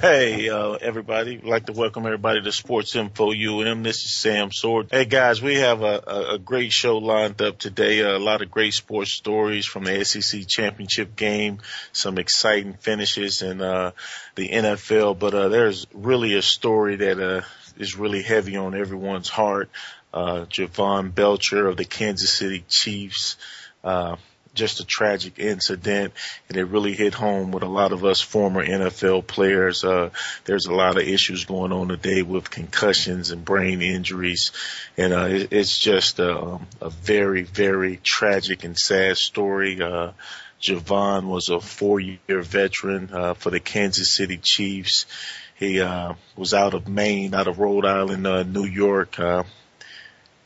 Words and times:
Hey, 0.00 0.48
uh, 0.48 0.78
everybody. 0.80 1.36
I'd 1.36 1.44
like 1.44 1.66
to 1.66 1.74
welcome 1.74 2.06
everybody 2.06 2.40
to 2.40 2.52
Sports 2.52 2.96
Info 2.96 3.32
UM. 3.32 3.82
This 3.82 4.02
is 4.02 4.14
Sam 4.14 4.50
Sword. 4.50 4.88
Hey, 4.90 5.04
guys, 5.04 5.42
we 5.42 5.56
have 5.56 5.82
a, 5.82 6.30
a, 6.30 6.38
great 6.38 6.72
show 6.72 6.96
lined 6.96 7.42
up 7.42 7.58
today. 7.58 8.02
Uh, 8.02 8.16
a 8.16 8.18
lot 8.18 8.40
of 8.40 8.50
great 8.50 8.72
sports 8.72 9.12
stories 9.12 9.66
from 9.66 9.84
the 9.84 10.02
SEC 10.02 10.46
championship 10.48 11.16
game, 11.16 11.58
some 11.92 12.16
exciting 12.16 12.72
finishes 12.72 13.42
in 13.42 13.60
uh, 13.60 13.90
the 14.36 14.48
NFL. 14.48 15.18
But 15.18 15.34
uh, 15.34 15.48
there's 15.50 15.86
really 15.92 16.34
a 16.34 16.40
story 16.40 16.96
that 16.96 17.20
uh, 17.20 17.42
is 17.76 17.94
really 17.94 18.22
heavy 18.22 18.56
on 18.56 18.74
everyone's 18.74 19.28
heart. 19.28 19.68
Uh, 20.14 20.46
Jovan 20.46 21.10
Belcher 21.10 21.66
of 21.66 21.76
the 21.76 21.84
Kansas 21.84 22.32
City 22.32 22.64
Chiefs. 22.70 23.36
Uh, 23.84 24.16
just 24.54 24.80
a 24.80 24.84
tragic 24.84 25.38
incident 25.38 26.12
and 26.48 26.56
it 26.56 26.64
really 26.64 26.92
hit 26.92 27.14
home 27.14 27.52
with 27.52 27.62
a 27.62 27.68
lot 27.68 27.92
of 27.92 28.04
us 28.04 28.20
former 28.20 28.64
NFL 28.64 29.26
players. 29.26 29.84
Uh, 29.84 30.10
there's 30.44 30.66
a 30.66 30.74
lot 30.74 30.96
of 30.96 31.06
issues 31.06 31.44
going 31.44 31.72
on 31.72 31.88
today 31.88 32.22
with 32.22 32.50
concussions 32.50 33.30
and 33.30 33.44
brain 33.44 33.82
injuries. 33.82 34.52
And, 34.96 35.12
uh, 35.12 35.26
it, 35.26 35.52
it's 35.52 35.78
just 35.78 36.18
a, 36.18 36.36
um, 36.36 36.66
a 36.80 36.90
very, 36.90 37.42
very 37.42 38.00
tragic 38.02 38.64
and 38.64 38.76
sad 38.76 39.16
story. 39.16 39.80
Uh, 39.80 40.12
Jovan 40.58 41.28
was 41.28 41.48
a 41.48 41.60
four 41.60 42.00
year 42.00 42.42
veteran, 42.42 43.10
uh, 43.12 43.34
for 43.34 43.50
the 43.50 43.60
Kansas 43.60 44.14
City 44.14 44.38
Chiefs. 44.42 45.06
He, 45.54 45.80
uh, 45.80 46.14
was 46.36 46.54
out 46.54 46.74
of 46.74 46.88
Maine, 46.88 47.34
out 47.34 47.48
of 47.48 47.58
Rhode 47.58 47.84
Island, 47.84 48.26
uh, 48.26 48.42
New 48.42 48.64
York, 48.64 49.18
uh, 49.18 49.44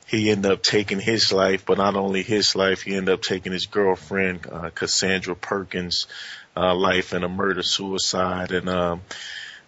he 0.06 0.30
ended 0.30 0.52
up 0.52 0.62
taking 0.62 1.00
his 1.00 1.32
life, 1.32 1.64
but 1.64 1.78
not 1.78 1.96
only 1.96 2.22
his 2.22 2.54
life, 2.54 2.82
he 2.82 2.94
ended 2.94 3.14
up 3.14 3.22
taking 3.22 3.52
his 3.52 3.66
girlfriend, 3.66 4.46
uh, 4.50 4.70
Cassandra 4.70 5.34
Perkins, 5.34 6.06
uh, 6.56 6.74
life 6.74 7.14
in 7.14 7.24
a 7.24 7.28
murder 7.28 7.62
suicide. 7.62 8.52
And, 8.52 8.68
um, 8.68 9.02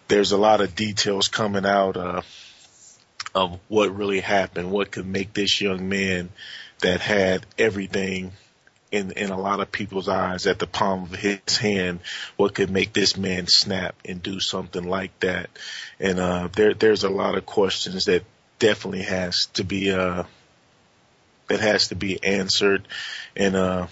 there's 0.09 0.33
a 0.33 0.37
lot 0.37 0.61
of 0.61 0.77
details 0.77 1.29
coming 1.29 1.67
out, 1.67 1.97
uh, 1.97 2.23
of 3.35 3.59
what 3.69 3.97
really 3.97 4.21
happened, 4.21 4.71
what 4.71 4.91
could 4.91 5.07
make 5.07 5.33
this 5.33 5.61
young 5.61 5.89
man 5.89 6.31
that 6.81 7.01
had 7.01 7.45
everything 7.59 8.33
in, 8.93 9.11
in 9.13 9.31
a 9.31 9.39
lot 9.39 9.61
of 9.61 9.73
people's 9.73 10.09
eyes 10.09 10.47
at 10.47 10.59
the 10.59 10.67
palm 10.67 11.05
of 11.05 11.15
his 11.15 11.57
hand, 11.57 12.01
what 12.37 12.55
could 12.55 12.71
make 12.71 12.93
this 12.93 13.17
man 13.17 13.47
snap 13.49 13.97
and 14.05 14.23
do 14.23 14.39
something 14.39 14.85
like 14.85 15.19
that. 15.21 15.51
And, 15.99 16.19
uh, 16.21 16.49
there, 16.53 16.75
there's 16.75 17.05
a 17.05 17.11
lot 17.11 17.37
of 17.37 17.45
questions 17.47 18.05
that 18.05 18.25
definitely 18.59 19.03
has 19.03 19.47
to 19.55 19.65
be, 19.65 19.91
uh, 19.91 20.25
that 21.49 21.61
has 21.61 21.89
to 21.89 21.95
be 21.95 22.23
answered. 22.23 22.87
And, 23.35 23.57
uh, 23.57 23.87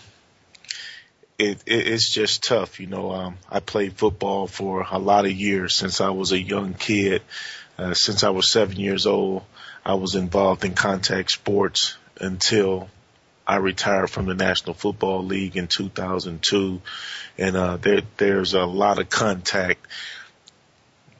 it, 1.39 1.63
it, 1.67 1.87
it's 1.89 2.13
just 2.13 2.45
tough. 2.45 2.81
You 2.81 2.87
know, 2.87 3.13
um, 3.13 3.39
I 3.51 3.61
played 3.61 3.95
football 3.95 4.47
for 4.47 4.87
a 4.91 4.99
lot 4.99 5.27
of 5.27 5.33
years 5.33 5.77
since 5.77 6.01
I 6.01 6.11
was 6.11 6.33
a 6.33 6.41
young 6.41 6.75
kid. 6.75 7.23
Uh, 7.77 7.95
since 7.95 8.23
I 8.23 8.31
was 8.31 8.53
seven 8.53 8.77
years 8.77 9.07
old, 9.07 9.43
I 9.85 9.95
was 9.95 10.15
involved 10.15 10.65
in 10.65 10.75
contact 10.75 11.33
sports 11.33 11.97
until 12.21 12.89
I 13.47 13.57
retired 13.57 14.11
from 14.11 14.27
the 14.27 14.35
National 14.35 14.75
Football 14.75 15.25
League 15.25 15.57
in 15.57 15.67
2002. 15.67 16.81
And, 17.37 17.57
uh, 17.57 17.77
there, 17.79 18.03
there's 18.17 18.55
a 18.55 18.65
lot 18.65 19.01
of 19.01 19.11
contact 19.11 19.85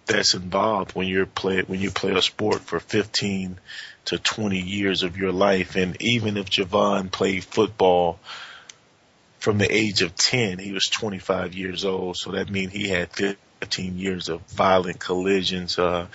that's 0.07 0.35
involved 0.35 0.95
when 0.95 1.09
you're 1.09 1.27
play, 1.27 1.63
when 1.63 1.81
you 1.81 1.91
play 1.91 2.13
a 2.13 2.23
sport 2.23 2.61
for 2.61 2.81
15 2.81 3.59
to 4.07 4.19
20 4.19 4.59
years 4.59 5.03
of 5.03 5.17
your 5.17 5.33
life. 5.33 5.77
And 5.77 6.01
even 6.01 6.37
if 6.37 6.51
Javon 6.51 7.11
played 7.11 7.45
football 7.45 8.19
from 9.39 9.59
the 9.59 9.73
age 9.73 10.03
of 10.03 10.15
10, 10.15 10.59
he 10.59 10.73
was 10.73 10.87
25 10.87 11.55
years 11.55 11.85
old. 11.85 12.17
So 12.17 12.33
that 12.33 12.51
means 12.51 12.73
he 12.73 12.89
had 12.89 13.13
15 13.13 13.99
years 13.99 14.29
of 14.29 14.43
violent 14.43 15.01
collisions. 15.01 15.79
Uh, 15.79 16.07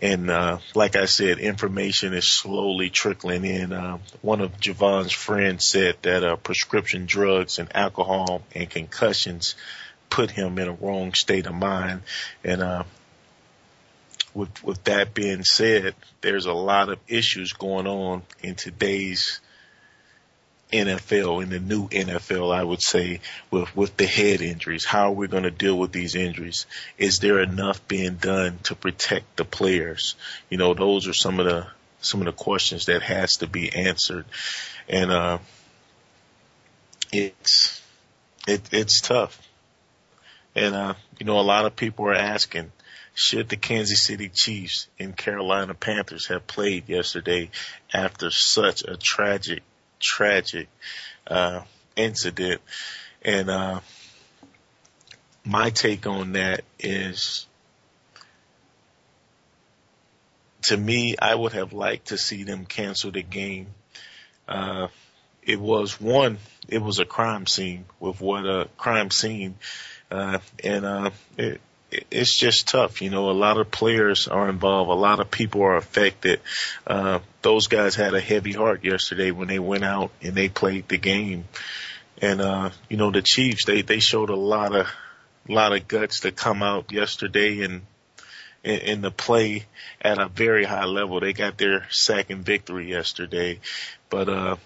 and, 0.00 0.30
uh, 0.30 0.58
like 0.74 0.96
I 0.96 1.04
said, 1.04 1.38
information 1.38 2.14
is 2.14 2.28
slowly 2.28 2.90
trickling 2.90 3.44
in. 3.44 3.72
Uh, 3.72 3.98
one 4.22 4.40
of 4.40 4.58
Javon's 4.58 5.12
friends 5.12 5.68
said 5.68 5.96
that, 6.02 6.24
uh, 6.24 6.36
prescription 6.36 7.06
drugs 7.06 7.58
and 7.58 7.74
alcohol 7.74 8.42
and 8.54 8.68
concussions 8.68 9.54
put 10.08 10.30
him 10.30 10.58
in 10.58 10.68
a 10.68 10.72
wrong 10.72 11.12
state 11.14 11.46
of 11.46 11.54
mind. 11.54 12.02
And, 12.42 12.62
uh, 12.62 12.84
with 14.34 14.62
with 14.64 14.84
that 14.84 15.14
being 15.14 15.44
said, 15.44 15.94
there's 16.20 16.46
a 16.46 16.52
lot 16.52 16.88
of 16.88 16.98
issues 17.08 17.52
going 17.52 17.86
on 17.86 18.22
in 18.42 18.56
today's 18.56 19.40
NFL, 20.74 21.42
in 21.42 21.50
the 21.50 21.60
new 21.60 21.88
NFL, 21.88 22.54
I 22.54 22.64
would 22.64 22.82
say, 22.82 23.20
with, 23.50 23.74
with 23.76 23.96
the 23.96 24.06
head 24.06 24.42
injuries. 24.42 24.84
How 24.84 25.08
are 25.08 25.12
we 25.12 25.28
going 25.28 25.44
to 25.44 25.50
deal 25.50 25.78
with 25.78 25.92
these 25.92 26.16
injuries? 26.16 26.66
Is 26.98 27.18
there 27.18 27.40
enough 27.40 27.86
being 27.86 28.16
done 28.16 28.58
to 28.64 28.74
protect 28.74 29.36
the 29.36 29.44
players? 29.44 30.16
You 30.50 30.58
know, 30.58 30.74
those 30.74 31.06
are 31.06 31.14
some 31.14 31.38
of 31.38 31.46
the, 31.46 31.68
some 32.00 32.20
of 32.20 32.26
the 32.26 32.32
questions 32.32 32.86
that 32.86 33.02
has 33.02 33.32
to 33.34 33.46
be 33.46 33.72
answered. 33.72 34.24
And, 34.88 35.12
uh, 35.12 35.38
it's, 37.12 37.80
it, 38.48 38.62
it's 38.72 39.00
tough. 39.00 39.40
And, 40.56 40.74
uh, 40.74 40.94
you 41.18 41.26
know, 41.26 41.38
a 41.38 41.42
lot 41.42 41.66
of 41.66 41.76
people 41.76 42.06
are 42.06 42.14
asking, 42.14 42.72
should 43.14 43.48
the 43.48 43.56
Kansas 43.56 44.02
City 44.02 44.28
Chiefs 44.28 44.88
and 44.98 45.16
Carolina 45.16 45.74
Panthers 45.74 46.26
have 46.26 46.46
played 46.46 46.88
yesterday 46.88 47.50
after 47.92 48.30
such 48.30 48.82
a 48.82 48.96
tragic, 48.96 49.62
tragic, 50.00 50.68
uh, 51.28 51.60
incident? 51.96 52.60
And, 53.22 53.48
uh, 53.48 53.80
my 55.44 55.70
take 55.70 56.06
on 56.06 56.32
that 56.32 56.64
is 56.78 57.46
to 60.62 60.76
me, 60.76 61.14
I 61.20 61.34
would 61.34 61.52
have 61.52 61.72
liked 61.72 62.08
to 62.08 62.18
see 62.18 62.42
them 62.42 62.64
cancel 62.64 63.10
the 63.12 63.22
game. 63.22 63.68
Uh, 64.48 64.88
it 65.42 65.60
was 65.60 66.00
one, 66.00 66.38
it 66.68 66.80
was 66.80 66.98
a 66.98 67.04
crime 67.04 67.46
scene 67.46 67.84
with 68.00 68.20
what 68.20 68.46
a 68.46 68.68
crime 68.78 69.10
scene, 69.10 69.56
uh, 70.10 70.38
and, 70.62 70.84
uh, 70.84 71.10
it, 71.36 71.60
it's 72.10 72.36
just 72.36 72.68
tough. 72.68 73.02
You 73.02 73.10
know, 73.10 73.30
a 73.30 73.32
lot 73.32 73.58
of 73.58 73.70
players 73.70 74.28
are 74.28 74.48
involved. 74.48 74.90
A 74.90 74.94
lot 74.94 75.20
of 75.20 75.30
people 75.30 75.62
are 75.62 75.76
affected. 75.76 76.40
Uh, 76.86 77.20
those 77.42 77.68
guys 77.68 77.94
had 77.94 78.14
a 78.14 78.20
heavy 78.20 78.52
heart 78.52 78.84
yesterday 78.84 79.30
when 79.30 79.48
they 79.48 79.58
went 79.58 79.84
out 79.84 80.10
and 80.22 80.34
they 80.34 80.48
played 80.48 80.88
the 80.88 80.98
game. 80.98 81.44
And, 82.20 82.40
uh, 82.40 82.70
you 82.88 82.96
know, 82.96 83.10
the 83.10 83.22
Chiefs, 83.22 83.64
they, 83.64 83.82
they 83.82 83.98
showed 83.98 84.30
a 84.30 84.36
lot 84.36 84.74
of, 84.74 84.86
lot 85.48 85.72
of 85.72 85.86
guts 85.88 86.20
to 86.20 86.32
come 86.32 86.62
out 86.62 86.92
yesterday 86.92 87.62
and, 87.62 87.82
in, 88.62 88.78
in 88.80 89.00
the 89.02 89.10
play 89.10 89.66
at 90.00 90.18
a 90.18 90.28
very 90.28 90.64
high 90.64 90.86
level. 90.86 91.20
They 91.20 91.32
got 91.32 91.58
their 91.58 91.86
second 91.90 92.44
victory 92.44 92.90
yesterday, 92.90 93.60
but, 94.08 94.28
uh, 94.28 94.56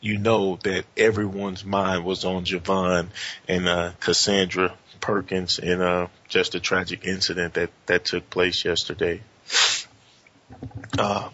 you 0.00 0.16
know 0.16 0.56
that 0.62 0.84
everyone's 0.96 1.64
mind 1.64 2.04
was 2.04 2.24
on 2.24 2.44
Javon 2.44 3.08
and, 3.48 3.68
uh, 3.68 3.90
Cassandra 3.98 4.74
Perkins 5.00 5.58
in 5.58 5.80
uh, 5.80 6.08
just 6.28 6.54
a 6.54 6.60
tragic 6.60 7.04
incident 7.04 7.54
that 7.54 7.70
that 7.86 8.04
took 8.04 8.28
place 8.30 8.64
yesterday. 8.64 9.20
Uh, 10.98 11.30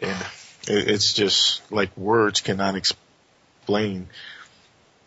and 0.00 0.26
it, 0.68 0.88
it's 0.88 1.12
just 1.12 1.60
like 1.70 1.96
words 1.96 2.40
cannot 2.40 2.76
explain 2.76 4.08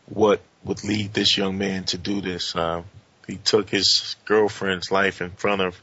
what 0.06 0.42
would 0.64 0.84
lead 0.84 1.14
this 1.14 1.38
young 1.38 1.58
man 1.58 1.86
to 1.86 1.98
do 1.98 2.22
this. 2.22 2.56
Uh, 2.56 2.84
he 3.28 3.38
took 3.38 3.70
his 3.70 4.16
girlfriend's 4.26 4.92
life 4.92 5.22
in 5.22 5.32
front 5.32 5.62
of 5.62 5.82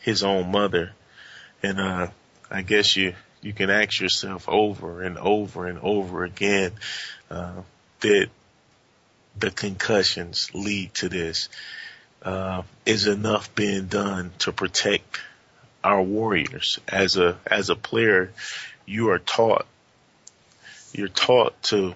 his 0.00 0.22
own 0.22 0.50
mother. 0.50 0.92
And, 1.62 1.80
uh, 1.80 2.08
I 2.50 2.62
guess 2.62 2.96
you, 2.96 3.14
you 3.40 3.52
can 3.52 3.70
ask 3.70 4.00
yourself 4.00 4.48
over 4.48 5.02
and 5.02 5.18
over 5.18 5.66
and 5.66 5.78
over 5.78 6.24
again, 6.24 6.72
uh, 7.30 7.62
did 8.00 8.30
the 9.40 9.50
concussions 9.50 10.50
lead 10.54 10.94
to 10.94 11.08
this? 11.08 11.48
Uh, 12.22 12.62
is 12.84 13.06
enough 13.06 13.54
being 13.54 13.86
done 13.86 14.32
to 14.38 14.52
protect 14.52 15.20
our 15.84 16.02
warriors 16.02 16.78
as 16.88 17.16
a, 17.16 17.38
as 17.46 17.70
a 17.70 17.76
player? 17.76 18.32
You 18.86 19.10
are 19.10 19.18
taught, 19.18 19.66
you're 20.92 21.08
taught 21.08 21.62
to 21.64 21.94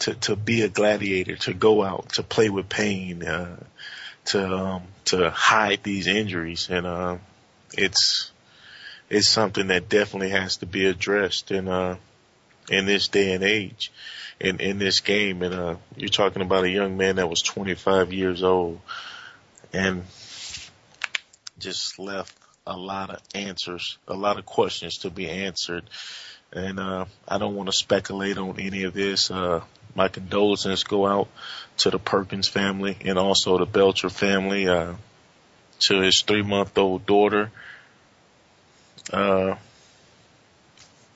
to 0.00 0.14
to 0.14 0.36
be 0.36 0.62
a 0.62 0.68
gladiator, 0.68 1.36
to 1.36 1.54
go 1.54 1.82
out, 1.82 2.10
to 2.10 2.22
play 2.22 2.48
with 2.48 2.68
pain, 2.68 3.24
uh, 3.24 3.56
to 4.26 4.46
um, 4.46 4.82
to 5.06 5.30
hide 5.30 5.82
these 5.82 6.06
injuries, 6.06 6.68
and 6.70 6.86
uh, 6.86 7.16
it's 7.72 8.30
it's 9.10 9.28
something 9.28 9.68
that 9.68 9.88
definitely 9.88 10.30
has 10.30 10.58
to 10.58 10.66
be 10.66 10.86
addressed 10.86 11.50
in 11.50 11.68
uh, 11.68 11.96
in 12.70 12.86
this 12.86 13.08
day 13.08 13.32
and 13.32 13.44
age, 13.44 13.92
in 14.40 14.60
in 14.60 14.78
this 14.78 15.00
game. 15.00 15.42
And 15.42 15.54
uh, 15.54 15.76
you're 15.96 16.08
talking 16.08 16.42
about 16.42 16.64
a 16.64 16.70
young 16.70 16.96
man 16.96 17.16
that 17.16 17.28
was 17.28 17.42
25 17.42 18.12
years 18.12 18.42
old, 18.42 18.80
and 19.72 20.04
just 21.58 21.98
left 21.98 22.34
a 22.66 22.76
lot 22.76 23.10
of 23.10 23.20
answers, 23.34 23.98
a 24.06 24.14
lot 24.14 24.38
of 24.38 24.46
questions 24.46 24.98
to 24.98 25.10
be 25.10 25.28
answered. 25.28 25.84
And 26.52 26.78
uh, 26.78 27.06
I 27.26 27.38
don't 27.38 27.54
want 27.54 27.68
to 27.68 27.72
speculate 27.72 28.38
on 28.38 28.58
any 28.58 28.84
of 28.84 28.94
this. 28.94 29.30
Uh, 29.30 29.62
my 29.94 30.08
condolences 30.08 30.84
go 30.84 31.06
out 31.06 31.28
to 31.78 31.90
the 31.90 31.98
Perkins 31.98 32.48
family 32.48 32.96
and 33.04 33.18
also 33.18 33.58
the 33.58 33.66
Belcher 33.66 34.10
family, 34.10 34.68
uh, 34.68 34.94
to 35.80 36.00
his 36.00 36.22
three 36.22 36.42
month 36.42 36.76
old 36.76 37.06
daughter. 37.06 37.50
Uh, 39.12 39.56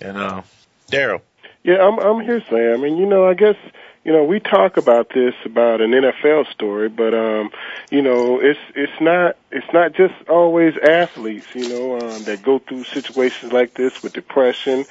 And 0.00 0.16
uh, 0.16 0.42
Daryl. 0.90 1.22
Yeah, 1.62 1.78
I'm 1.86 1.98
I'm 1.98 2.20
here, 2.24 2.42
Sam. 2.48 2.84
And 2.84 2.98
you 2.98 3.06
know, 3.06 3.28
I 3.28 3.34
guess 3.34 3.56
you 4.04 4.12
know 4.12 4.24
we 4.24 4.40
talk 4.40 4.76
about 4.78 5.10
this 5.14 5.34
about 5.44 5.80
an 5.82 5.90
NFL 5.90 6.50
story, 6.52 6.88
but 6.88 7.12
um, 7.14 7.50
you 7.90 8.00
know, 8.00 8.40
it's 8.40 8.58
it's 8.74 9.00
not 9.00 9.36
it's 9.50 9.66
not 9.74 9.92
just 9.92 10.14
always 10.28 10.74
athletes, 10.82 11.46
you 11.54 11.68
know, 11.68 11.96
um, 12.00 12.24
that 12.24 12.42
go 12.42 12.58
through 12.60 12.84
situations 12.84 13.52
like 13.52 13.74
this 13.74 13.92
with 14.02 14.14
depression. 14.14 14.86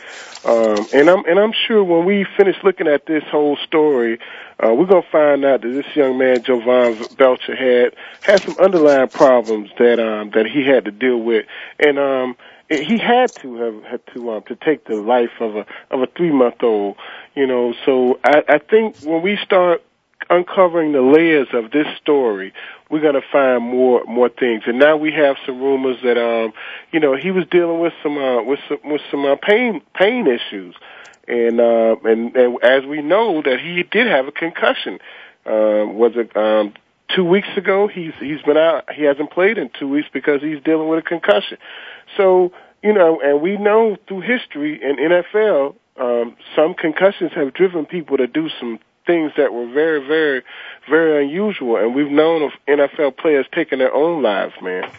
Um, 0.45 0.87
and 0.93 1.09
I'm 1.09 1.25
and 1.25 1.39
I'm 1.39 1.53
sure 1.67 1.83
when 1.83 2.05
we 2.05 2.25
finish 2.37 2.55
looking 2.63 2.87
at 2.87 3.05
this 3.07 3.23
whole 3.31 3.57
story, 3.65 4.19
uh, 4.63 4.73
we're 4.73 4.85
gonna 4.85 5.01
find 5.11 5.43
out 5.43 5.61
that 5.61 5.69
this 5.69 5.95
young 5.95 6.17
man, 6.19 6.43
Jovan 6.43 7.07
Belcher, 7.17 7.55
had 7.55 7.95
had 8.21 8.43
some 8.43 8.57
underlying 8.59 9.09
problems 9.09 9.71
that 9.79 9.99
um 9.99 10.29
that 10.35 10.45
he 10.45 10.65
had 10.67 10.85
to 10.85 10.91
deal 10.91 11.17
with, 11.17 11.45
and 11.79 11.97
um 11.97 12.37
he 12.69 12.97
had 12.97 13.31
to 13.41 13.55
have 13.55 13.83
had 13.83 14.01
to 14.13 14.31
um 14.31 14.43
to 14.43 14.55
take 14.55 14.85
the 14.85 14.95
life 14.95 15.31
of 15.39 15.55
a 15.55 15.65
of 15.91 16.01
a 16.01 16.07
three 16.15 16.31
month 16.31 16.61
old 16.61 16.95
you 17.35 17.47
know 17.47 17.73
so 17.85 18.19
i 18.23 18.43
i 18.47 18.57
think 18.57 18.95
when 19.01 19.21
we 19.21 19.37
start 19.43 19.81
uncovering 20.29 20.91
the 20.91 21.01
layers 21.01 21.47
of 21.53 21.71
this 21.71 21.87
story 22.01 22.53
we're 22.89 23.01
going 23.01 23.13
to 23.13 23.27
find 23.31 23.63
more 23.63 24.03
more 24.05 24.29
things. 24.29 24.63
And 24.65 24.79
now 24.79 24.97
we 24.97 25.11
have 25.11 25.37
some 25.45 25.59
rumors 25.59 25.97
that 26.03 26.17
um 26.17 26.53
you 26.91 26.99
know 26.99 27.15
he 27.15 27.31
was 27.31 27.45
dealing 27.49 27.79
with 27.79 27.93
some 28.01 28.17
uh 28.17 28.41
with 28.43 28.59
some 28.67 28.79
with 28.83 29.01
some 29.11 29.25
uh, 29.25 29.35
pain 29.35 29.81
pain 29.93 30.27
issues. 30.27 30.75
And 31.27 31.59
uh 31.59 31.95
and, 32.03 32.35
and 32.35 32.63
as 32.63 32.85
we 32.85 33.01
know 33.01 33.41
that 33.43 33.59
he 33.59 33.83
did 33.83 34.07
have 34.07 34.27
a 34.27 34.31
concussion 34.31 34.99
uh 35.45 35.85
was 35.85 36.13
it 36.15 36.35
um 36.35 36.73
two 37.15 37.23
weeks 37.23 37.49
ago 37.57 37.87
he's 37.87 38.13
he's 38.19 38.41
been 38.43 38.57
out 38.57 38.91
he 38.93 39.03
hasn't 39.03 39.31
played 39.31 39.57
in 39.57 39.69
two 39.79 39.87
weeks 39.87 40.07
because 40.13 40.41
he's 40.41 40.61
dealing 40.63 40.87
with 40.87 40.99
a 40.99 41.01
concussion 41.01 41.57
so, 42.17 42.51
you 42.81 42.93
know, 42.93 43.19
and 43.21 43.41
we 43.41 43.57
know 43.57 43.97
through 44.07 44.21
history 44.21 44.81
in 44.81 44.97
NFL, 44.97 45.75
um, 45.99 46.35
some 46.55 46.73
concussions 46.73 47.31
have 47.33 47.53
driven 47.53 47.85
people 47.85 48.17
to 48.17 48.27
do 48.27 48.49
some 48.59 48.79
things 49.05 49.31
that 49.37 49.53
were 49.53 49.67
very, 49.67 50.05
very, 50.05 50.43
very 50.89 51.25
unusual. 51.25 51.77
And 51.77 51.93
we've 51.93 52.11
known 52.11 52.43
of 52.43 52.51
NFL 52.67 53.17
players 53.17 53.45
taking 53.53 53.79
their 53.79 53.93
own 53.93 54.21
lives, 54.21 54.53
man. 54.61 54.89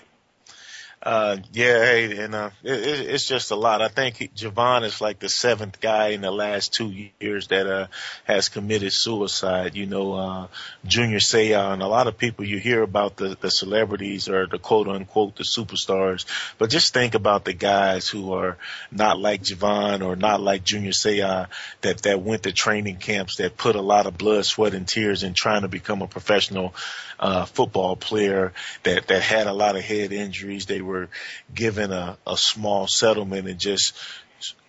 Uh, 1.02 1.38
yeah, 1.54 1.82
hey, 1.82 2.18
and, 2.18 2.34
uh, 2.34 2.50
it, 2.62 3.08
it's 3.08 3.26
just 3.26 3.50
a 3.50 3.56
lot. 3.56 3.80
I 3.80 3.88
think 3.88 4.34
Jovan 4.34 4.84
is 4.84 5.00
like 5.00 5.18
the 5.18 5.30
seventh 5.30 5.80
guy 5.80 6.08
in 6.08 6.20
the 6.20 6.30
last 6.30 6.74
two 6.74 6.92
years 7.18 7.48
that, 7.48 7.66
uh, 7.66 7.86
has 8.24 8.50
committed 8.50 8.92
suicide. 8.92 9.76
You 9.76 9.86
know, 9.86 10.12
uh, 10.12 10.46
Junior 10.84 11.16
Seau 11.16 11.72
and 11.72 11.80
a 11.80 11.86
lot 11.86 12.06
of 12.06 12.18
people 12.18 12.44
you 12.44 12.58
hear 12.58 12.82
about 12.82 13.16
the, 13.16 13.34
the 13.40 13.50
celebrities 13.50 14.28
or 14.28 14.46
the 14.46 14.58
quote 14.58 14.88
unquote 14.88 15.36
the 15.36 15.44
superstars, 15.44 16.26
but 16.58 16.68
just 16.68 16.92
think 16.92 17.14
about 17.14 17.46
the 17.46 17.54
guys 17.54 18.06
who 18.06 18.34
are 18.34 18.58
not 18.92 19.18
like 19.18 19.42
Javon 19.42 20.04
or 20.04 20.16
not 20.16 20.42
like 20.42 20.64
Junior 20.64 20.92
Seau 20.92 21.46
that, 21.80 22.02
that 22.02 22.20
went 22.20 22.42
to 22.42 22.52
training 22.52 22.96
camps 22.96 23.36
that 23.36 23.56
put 23.56 23.74
a 23.74 23.80
lot 23.80 24.04
of 24.04 24.18
blood, 24.18 24.44
sweat 24.44 24.74
and 24.74 24.86
tears 24.86 25.22
in 25.22 25.32
trying 25.32 25.62
to 25.62 25.68
become 25.68 26.02
a 26.02 26.06
professional, 26.06 26.74
uh, 27.20 27.44
football 27.44 27.96
player 27.96 28.52
that, 28.82 29.06
that 29.08 29.22
had 29.22 29.46
a 29.46 29.52
lot 29.52 29.76
of 29.76 29.82
head 29.82 30.10
injuries. 30.10 30.66
They 30.66 30.80
were 30.90 31.08
given 31.54 31.92
a, 31.92 32.18
a 32.26 32.36
small 32.36 32.86
settlement 32.86 33.48
and 33.48 33.58
just 33.58 33.94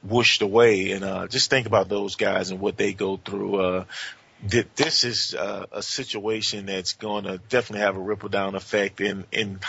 whooshed 0.03 0.41
away. 0.41 0.91
And, 0.91 1.03
uh, 1.03 1.27
just 1.27 1.49
think 1.49 1.67
about 1.67 1.89
those 1.89 2.15
guys 2.15 2.51
and 2.51 2.59
what 2.59 2.77
they 2.77 2.93
go 2.93 3.17
through. 3.17 3.55
Uh, 3.55 3.85
this 4.75 5.03
is 5.03 5.35
uh, 5.35 5.65
a 5.71 5.83
situation 5.83 6.65
that's 6.65 6.93
going 6.93 7.25
to 7.25 7.37
definitely 7.49 7.85
have 7.85 7.95
a 7.95 7.99
ripple 7.99 8.29
down 8.29 8.55
effect 8.55 8.99
in, 8.99 9.25
in, 9.31 9.59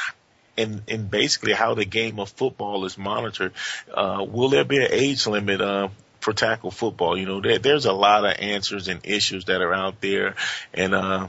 in, 0.56 0.82
in 0.87 1.09
basically 1.09 1.52
how 1.52 1.75
the 1.75 1.85
game 1.85 2.18
of 2.18 2.30
football 2.30 2.85
is 2.87 2.97
monitored. 2.97 3.52
Uh, 3.92 4.25
will 4.26 4.49
there 4.49 4.64
be 4.64 4.78
an 4.78 4.88
age 4.90 5.26
limit, 5.26 5.61
uh, 5.61 5.88
for 6.21 6.32
tackle 6.32 6.71
football? 6.71 7.18
You 7.18 7.26
know, 7.26 7.40
there, 7.40 7.59
there's 7.59 7.85
a 7.85 7.92
lot 7.92 8.25
of 8.25 8.37
answers 8.38 8.88
and 8.88 9.00
issues 9.04 9.44
that 9.47 9.61
are 9.61 9.75
out 9.75 10.00
there. 10.00 10.37
And, 10.73 10.94
uh, 10.94 11.28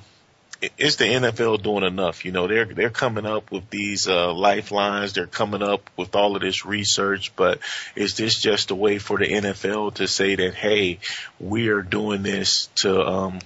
is 0.78 0.98
the 0.98 1.06
NFL 1.06 1.64
doing 1.64 1.84
enough? 1.84 2.26
You 2.26 2.32
know, 2.32 2.48
they're 2.48 2.66
they're 2.66 2.90
coming 2.90 3.26
up 3.26 3.52
with 3.52 3.70
these 3.70 4.08
uh, 4.08 4.34
lifelines. 4.34 5.14
They're 5.14 5.28
coming 5.28 5.64
up 5.64 5.90
with 5.98 6.16
all 6.16 6.36
of 6.36 6.42
this 6.42 6.66
research, 6.66 7.36
but 7.36 7.60
is 7.96 8.16
this 8.16 8.40
just 8.40 8.72
a 8.72 8.76
way 8.76 9.00
for 9.00 9.18
the 9.18 9.26
NFL 9.26 9.96
to 9.96 10.08
say 10.08 10.36
that 10.36 10.56
hey, 10.56 11.00
we 11.40 11.70
are 11.70 11.82
doing 11.82 12.24
this 12.24 12.68
to 12.76 13.02
um, 13.06 13.40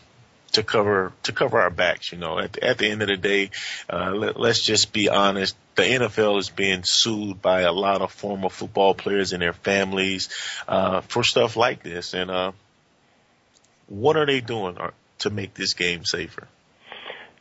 to 0.53 0.63
cover 0.63 1.13
to 1.23 1.31
cover 1.31 1.59
our 1.59 1.69
backs? 1.69 2.11
You 2.11 2.17
know, 2.17 2.39
at 2.39 2.57
at 2.59 2.77
the 2.77 2.87
end 2.89 3.01
of 3.01 3.07
the 3.07 3.17
day, 3.17 3.51
uh, 3.89 4.11
let, 4.11 4.39
let's 4.39 4.61
just 4.63 4.93
be 4.93 5.09
honest. 5.09 5.55
The 5.75 5.83
NFL 5.83 6.39
is 6.39 6.49
being 6.49 6.81
sued 6.83 7.41
by 7.41 7.61
a 7.61 7.71
lot 7.71 8.01
of 8.01 8.11
former 8.11 8.49
football 8.49 8.95
players 8.95 9.33
and 9.33 9.41
their 9.41 9.53
families 9.53 10.29
uh, 10.67 11.01
for 11.01 11.23
stuff 11.23 11.55
like 11.55 11.83
this, 11.83 12.13
and 12.15 12.31
uh, 12.31 12.51
What 13.87 14.17
are 14.17 14.25
they 14.25 14.41
doing 14.41 14.77
uh, 14.77 14.91
to 15.19 15.29
make 15.29 15.53
this 15.53 15.73
game 15.73 16.03
safer? 16.05 16.47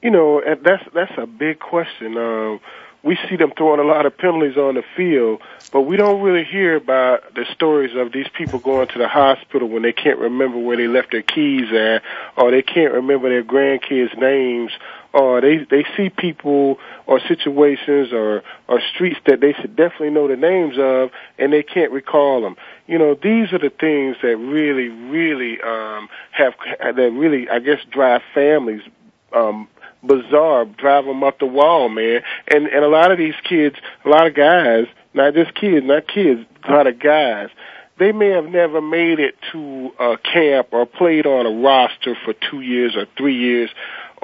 You 0.06 0.12
know, 0.12 0.40
that's 0.62 0.84
that's 0.94 1.10
a 1.18 1.26
big 1.26 1.58
question. 1.58 2.16
Um, 2.16 2.60
we 3.02 3.18
see 3.28 3.34
them 3.34 3.50
throwing 3.58 3.80
a 3.80 3.82
lot 3.82 4.06
of 4.06 4.16
penalties 4.16 4.56
on 4.56 4.76
the 4.76 4.84
field, 4.96 5.42
but 5.72 5.80
we 5.80 5.96
don't 5.96 6.22
really 6.22 6.44
hear 6.44 6.76
about 6.76 7.34
the 7.34 7.44
stories 7.52 7.90
of 7.96 8.12
these 8.12 8.28
people 8.38 8.60
going 8.60 8.86
to 8.86 8.98
the 9.00 9.08
hospital 9.08 9.68
when 9.68 9.82
they 9.82 9.92
can't 9.92 10.20
remember 10.20 10.58
where 10.58 10.76
they 10.76 10.86
left 10.86 11.10
their 11.10 11.22
keys 11.22 11.72
at, 11.72 12.04
or 12.36 12.52
they 12.52 12.62
can't 12.62 12.92
remember 12.92 13.28
their 13.28 13.42
grandkids' 13.42 14.16
names, 14.16 14.70
or 15.12 15.40
they 15.40 15.66
they 15.68 15.84
see 15.96 16.08
people 16.08 16.78
or 17.08 17.18
situations 17.26 18.12
or 18.12 18.44
or 18.68 18.80
streets 18.94 19.18
that 19.26 19.40
they 19.40 19.54
should 19.54 19.74
definitely 19.74 20.10
know 20.10 20.28
the 20.28 20.36
names 20.36 20.76
of 20.78 21.10
and 21.36 21.52
they 21.52 21.64
can't 21.64 21.90
recall 21.90 22.42
them. 22.42 22.54
You 22.86 23.00
know, 23.00 23.18
these 23.20 23.52
are 23.52 23.58
the 23.58 23.70
things 23.70 24.18
that 24.22 24.36
really, 24.36 24.86
really 24.86 25.60
um, 25.62 26.08
have 26.30 26.54
that 26.78 27.10
really, 27.12 27.50
I 27.50 27.58
guess, 27.58 27.80
drive 27.90 28.22
families 28.32 28.82
um, 29.32 29.68
bizarre, 30.04 30.64
drive 30.64 31.04
them 31.04 31.22
up 31.22 31.38
the 31.38 31.46
wall, 31.46 31.88
man. 31.88 32.22
And 32.48 32.66
and 32.66 32.84
a 32.84 32.88
lot 32.88 33.10
of 33.10 33.18
these 33.18 33.34
kids, 33.44 33.76
a 34.04 34.08
lot 34.08 34.26
of 34.26 34.34
guys, 34.34 34.86
not 35.14 35.34
just 35.34 35.54
kids, 35.54 35.86
not 35.86 36.06
kids, 36.06 36.40
a 36.64 36.72
lot 36.72 36.86
of 36.86 36.98
guys, 36.98 37.48
they 37.98 38.12
may 38.12 38.28
have 38.28 38.46
never 38.46 38.80
made 38.80 39.18
it 39.18 39.36
to 39.52 39.90
a 39.98 40.18
camp 40.18 40.68
or 40.72 40.86
played 40.86 41.26
on 41.26 41.46
a 41.46 41.62
roster 41.62 42.16
for 42.24 42.34
two 42.50 42.60
years 42.60 42.94
or 42.96 43.06
three 43.16 43.36
years 43.36 43.70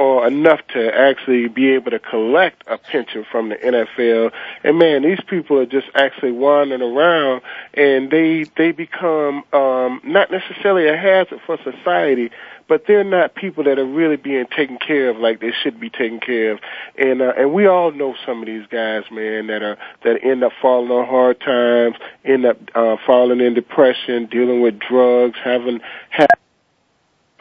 or 0.02 0.26
enough 0.26 0.58
to 0.66 0.92
actually 0.92 1.46
be 1.46 1.70
able 1.70 1.92
to 1.92 1.98
collect 2.00 2.64
a 2.66 2.76
pension 2.76 3.24
from 3.30 3.50
the 3.50 3.54
NFL. 3.54 4.32
And 4.64 4.76
man, 4.76 5.02
these 5.02 5.20
people 5.28 5.60
are 5.60 5.66
just 5.66 5.86
actually 5.94 6.32
wandering 6.32 6.82
around 6.82 7.42
and 7.74 8.10
they 8.10 8.44
they 8.56 8.72
become 8.72 9.44
um 9.52 10.00
not 10.02 10.32
necessarily 10.32 10.88
a 10.88 10.96
hazard 10.96 11.40
for 11.46 11.56
society, 11.62 12.32
but 12.66 12.86
they're 12.88 13.04
not 13.04 13.36
people 13.36 13.62
that 13.62 13.78
are 13.78 13.86
really 13.86 14.16
being 14.16 14.46
taken 14.46 14.76
care 14.78 15.08
of 15.10 15.18
like 15.18 15.40
they 15.40 15.52
should 15.62 15.78
be 15.78 15.88
taken 15.88 16.18
care 16.18 16.52
of. 16.52 16.60
And 16.98 17.22
uh, 17.22 17.34
and 17.38 17.52
we 17.52 17.68
all 17.68 17.92
know 17.92 18.16
some 18.26 18.40
of 18.40 18.46
these 18.46 18.66
guys, 18.66 19.04
man, 19.12 19.46
that 19.46 19.62
are 19.62 19.78
that 20.02 20.24
end 20.24 20.42
up 20.42 20.52
falling 20.60 20.90
on 20.90 21.06
hard 21.06 21.40
times, 21.40 21.94
end 22.24 22.44
up 22.44 22.56
uh, 22.74 22.96
falling 23.06 23.40
in 23.40 23.54
depression, 23.54 24.26
dealing 24.26 24.62
with 24.62 24.80
drugs, 24.80 25.38
having 25.44 25.80
had 26.10 26.26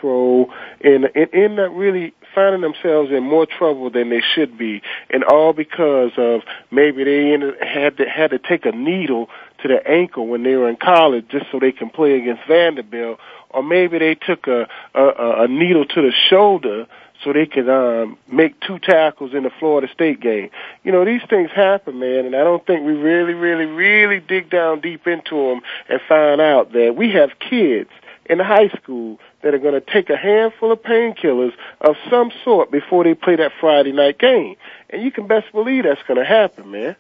control, 0.01 0.50
and, 0.81 1.05
and 1.15 1.34
end 1.34 1.60
up 1.60 1.72
really 1.74 2.13
finding 2.34 2.62
themselves 2.62 3.12
in 3.12 3.24
more 3.24 3.46
trouble 3.46 3.89
than 3.89 4.10
they 4.10 4.22
should 4.36 4.58
be, 4.58 4.81
and 5.10 5.24
all 5.24 5.53
because 5.53 6.12
of 6.17 6.41
maybe 6.72 7.03
they 7.03 7.29
had 7.62 7.98
to 7.98 8.05
had 8.05 8.31
to 8.31 8.39
take 8.39 8.65
a 8.65 8.72
needle 8.72 9.27
to 9.62 9.67
the 9.67 9.88
ankle 9.88 10.27
when 10.27 10.43
they 10.43 10.55
were 10.55 10.70
in 10.70 10.77
college 10.77 11.25
just 11.29 11.46
so 11.51 11.60
they 11.60 11.72
can 11.72 11.89
play 11.89 12.20
against 12.20 12.41
Vanderbilt, 12.48 13.20
or 13.50 13.63
maybe 13.63 14.00
they 14.00 14.15
took 14.15 14.48
a, 14.48 14.67
a, 14.96 15.43
a 15.43 15.48
needle 15.48 15.86
to 15.86 16.01
the 16.01 16.12
shoulder 16.29 16.88
so 17.24 17.34
they 17.34 17.46
could 17.46 17.70
um, 17.70 18.17
make 18.31 18.60
two 18.62 18.79
tackles 18.79 19.36
in 19.36 19.43
the 19.43 19.51
Florida 19.60 19.88
State 19.93 20.20
game. 20.20 20.50
You 20.84 20.91
know, 20.91 21.05
these 21.05 21.22
things 21.29 21.51
happen, 21.51 22.00
man, 22.00 22.25
and 22.25 22.36
I 22.36 22.43
don't 22.43 22.65
think 22.65 22.84
we 22.84 22.93
really, 22.93 23.34
really, 23.34 23.65
really 23.65 24.20
dig 24.20 24.50
down 24.50 24.81
deep 24.81 25.05
into 25.05 25.36
them 25.36 25.62
and 25.88 26.01
find 26.08 26.41
out 26.41 26.72
that 26.74 26.96
we 26.98 27.12
have 27.12 27.29
kids 27.38 27.91
in 28.31 28.39
high 28.39 28.69
school 28.69 29.19
that 29.41 29.53
are 29.53 29.59
going 29.59 29.73
to 29.73 29.81
take 29.81 30.09
a 30.09 30.15
handful 30.15 30.71
of 30.71 30.81
painkillers 30.81 31.51
of 31.81 31.97
some 32.09 32.31
sort 32.45 32.71
before 32.71 33.03
they 33.03 33.13
play 33.13 33.35
that 33.35 33.51
Friday 33.59 33.91
night 33.91 34.17
game. 34.17 34.55
And 34.89 35.03
you 35.03 35.11
can 35.11 35.27
best 35.27 35.51
believe 35.51 35.83
that's 35.83 36.01
going 36.07 36.17
to 36.17 36.25
happen, 36.25 36.71
man. 36.71 36.95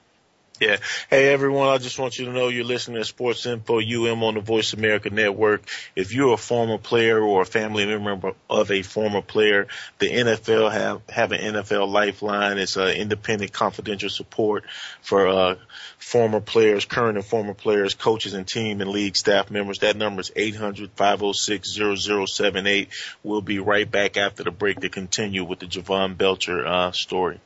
Yeah. 0.61 0.77
Hey 1.09 1.33
everyone, 1.33 1.69
I 1.69 1.79
just 1.79 1.97
want 1.97 2.19
you 2.19 2.25
to 2.25 2.31
know 2.31 2.49
you're 2.49 2.63
listening 2.63 2.97
to 2.97 3.05
Sports 3.05 3.47
Info 3.47 3.79
UM 3.79 4.23
on 4.23 4.35
the 4.35 4.41
Voice 4.41 4.73
America 4.73 5.09
Network. 5.09 5.63
If 5.95 6.13
you're 6.13 6.35
a 6.35 6.37
former 6.37 6.77
player 6.77 7.19
or 7.19 7.41
a 7.41 7.45
family 7.45 7.87
member 7.87 8.33
of 8.47 8.69
a 8.69 8.83
former 8.83 9.23
player, 9.23 9.65
the 9.97 10.05
NFL 10.05 10.71
have 10.71 11.01
have 11.09 11.31
an 11.31 11.55
NFL 11.55 11.91
Lifeline. 11.91 12.59
It's 12.59 12.77
an 12.77 12.89
independent, 12.89 13.51
confidential 13.51 14.11
support 14.11 14.65
for 15.01 15.27
uh, 15.27 15.55
former 15.97 16.41
players, 16.41 16.85
current 16.85 17.17
and 17.17 17.25
former 17.25 17.55
players, 17.55 17.95
coaches 17.95 18.35
and 18.35 18.47
team 18.47 18.81
and 18.81 18.91
league 18.91 19.17
staff 19.17 19.49
members. 19.49 19.79
That 19.79 19.97
number 19.97 20.21
is 20.21 20.29
800-506-0078. 20.29 22.87
We'll 23.23 23.41
be 23.41 23.57
right 23.57 23.89
back 23.89 24.15
after 24.15 24.43
the 24.43 24.51
break 24.51 24.81
to 24.81 24.89
continue 24.89 25.43
with 25.43 25.57
the 25.57 25.65
Javon 25.65 26.15
Belcher 26.15 26.67
uh, 26.67 26.91
story. 26.91 27.39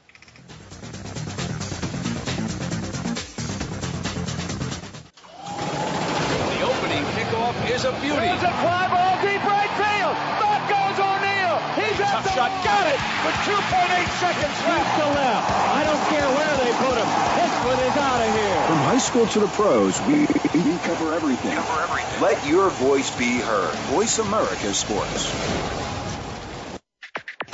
Seconds 14.25 14.59
left 14.65 14.91
to 14.99 15.05
left. 15.13 15.51
I 15.51 15.83
don't 15.85 16.05
care 16.09 16.27
where 16.37 16.53
they 16.57 16.71
put 16.81 16.97
him. 16.97 17.09
This 17.37 17.53
one 17.69 17.79
is 17.85 17.97
out 17.97 18.21
of 18.25 18.33
here. 18.33 18.61
From 18.65 18.81
high 18.89 18.97
school 18.97 19.27
to 19.27 19.39
the 19.39 19.47
pros, 19.47 20.01
we, 20.07 20.21
we 20.63 20.77
cover 20.79 21.13
everything. 21.13 21.53
Cover 21.53 21.81
everything. 21.83 22.21
Let 22.21 22.47
your 22.47 22.69
voice 22.69 23.15
be 23.17 23.39
heard. 23.39 23.75
Voice 23.93 24.17
America 24.17 24.73
Sports. 24.73 25.31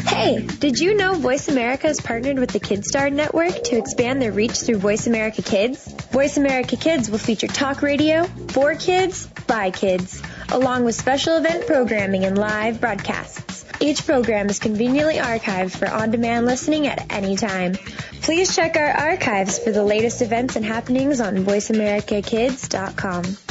Hey, 0.07 0.45
did 0.45 0.79
you 0.79 0.95
know 0.95 1.15
Voice 1.15 1.47
America 1.47 1.87
has 1.87 1.99
partnered 1.99 2.37
with 2.37 2.51
the 2.51 2.59
KidStar 2.59 3.11
Network 3.11 3.63
to 3.63 3.77
expand 3.77 4.21
their 4.21 4.31
reach 4.31 4.59
through 4.61 4.77
Voice 4.77 5.07
America 5.07 5.41
Kids? 5.41 5.85
Voice 6.11 6.37
America 6.37 6.75
Kids 6.77 7.09
will 7.09 7.17
feature 7.17 7.47
talk 7.47 7.81
radio 7.81 8.23
for 8.49 8.75
kids 8.75 9.27
by 9.47 9.71
kids, 9.71 10.21
along 10.49 10.85
with 10.85 10.95
special 10.95 11.37
event 11.37 11.65
programming 11.65 12.23
and 12.25 12.37
live 12.37 12.79
broadcasts. 12.79 13.50
Each 13.81 14.05
program 14.05 14.50
is 14.50 14.59
conveniently 14.59 15.15
archived 15.15 15.75
for 15.75 15.89
on-demand 15.89 16.45
listening 16.45 16.85
at 16.85 17.11
any 17.11 17.35
time. 17.35 17.73
Please 18.21 18.55
check 18.55 18.77
our 18.77 18.91
archives 18.91 19.57
for 19.57 19.71
the 19.71 19.83
latest 19.83 20.21
events 20.21 20.55
and 20.55 20.63
happenings 20.63 21.19
on 21.19 21.38
voiceamericakids.com. 21.38 23.50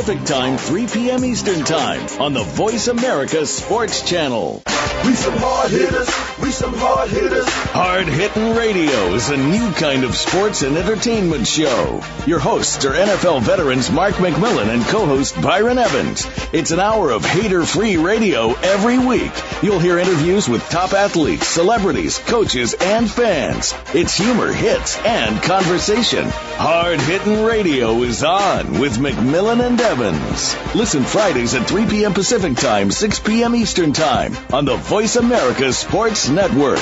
Pacific 0.01 0.25
Time, 0.25 0.57
3 0.57 0.87
p.m. 0.87 1.23
Eastern 1.23 1.63
Time 1.63 2.19
on 2.19 2.33
the 2.33 2.41
Voice 2.41 2.87
America 2.87 3.45
Sports 3.45 4.01
Channel. 4.01 4.63
We 5.05 5.13
some 5.13 5.37
hard 5.37 5.69
hitters. 5.69 6.09
We 6.41 6.49
some 6.51 6.73
hard 6.73 7.09
hitters. 7.09 7.47
Hard 7.47 8.07
Hitting 8.07 8.55
Radio 8.55 9.13
is 9.13 9.29
a 9.29 9.37
new 9.37 9.71
kind 9.73 10.03
of 10.03 10.15
sports 10.15 10.63
and 10.63 10.75
entertainment 10.75 11.47
show. 11.47 12.03
Your 12.25 12.39
hosts 12.39 12.83
are 12.85 12.93
NFL 12.93 13.41
veterans 13.41 13.91
Mark 13.91 14.15
McMillian 14.15 14.73
and 14.73 14.83
co-host 14.85 15.39
Byron 15.39 15.77
Evans. 15.77 16.25
It's 16.51 16.71
an 16.71 16.79
hour 16.79 17.11
of 17.11 17.23
hater-free 17.23 17.97
radio 17.97 18.53
every 18.53 18.97
week. 18.97 19.31
You'll 19.61 19.79
hear 19.79 19.99
interviews 19.99 20.49
with 20.49 20.67
top 20.69 20.93
athletes, 20.93 21.47
celebrities, 21.47 22.17
coaches, 22.17 22.73
and 22.73 23.09
fans. 23.09 23.75
It's 23.93 24.15
humor, 24.15 24.51
hits, 24.51 24.97
and 24.99 25.41
conversation. 25.43 26.25
Hard 26.29 26.99
Hitting 27.01 27.43
Radio 27.43 28.01
is 28.01 28.23
on 28.23 28.79
with 28.79 28.97
McMillian 28.97 29.65
and 29.65 29.79
Evans. 29.79 29.90
Evans. 29.91 30.55
Listen 30.73 31.03
Fridays 31.03 31.53
at 31.53 31.67
3 31.67 31.85
p.m. 31.85 32.13
Pacific 32.13 32.55
Time, 32.55 32.91
6 32.91 33.19
p.m. 33.19 33.53
Eastern 33.53 33.91
Time 33.91 34.37
on 34.53 34.63
the 34.63 34.77
Voice 34.77 35.17
America 35.17 35.73
Sports 35.73 36.29
Network. 36.29 36.79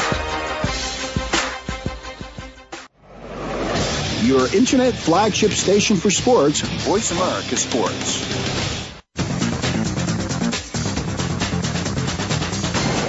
Your 4.21 4.55
internet 4.55 4.93
flagship 4.93 5.49
station 5.53 5.97
for 5.97 6.11
sports, 6.11 6.61
Voice 6.61 7.09
America 7.09 7.57
Sports. 7.57 8.19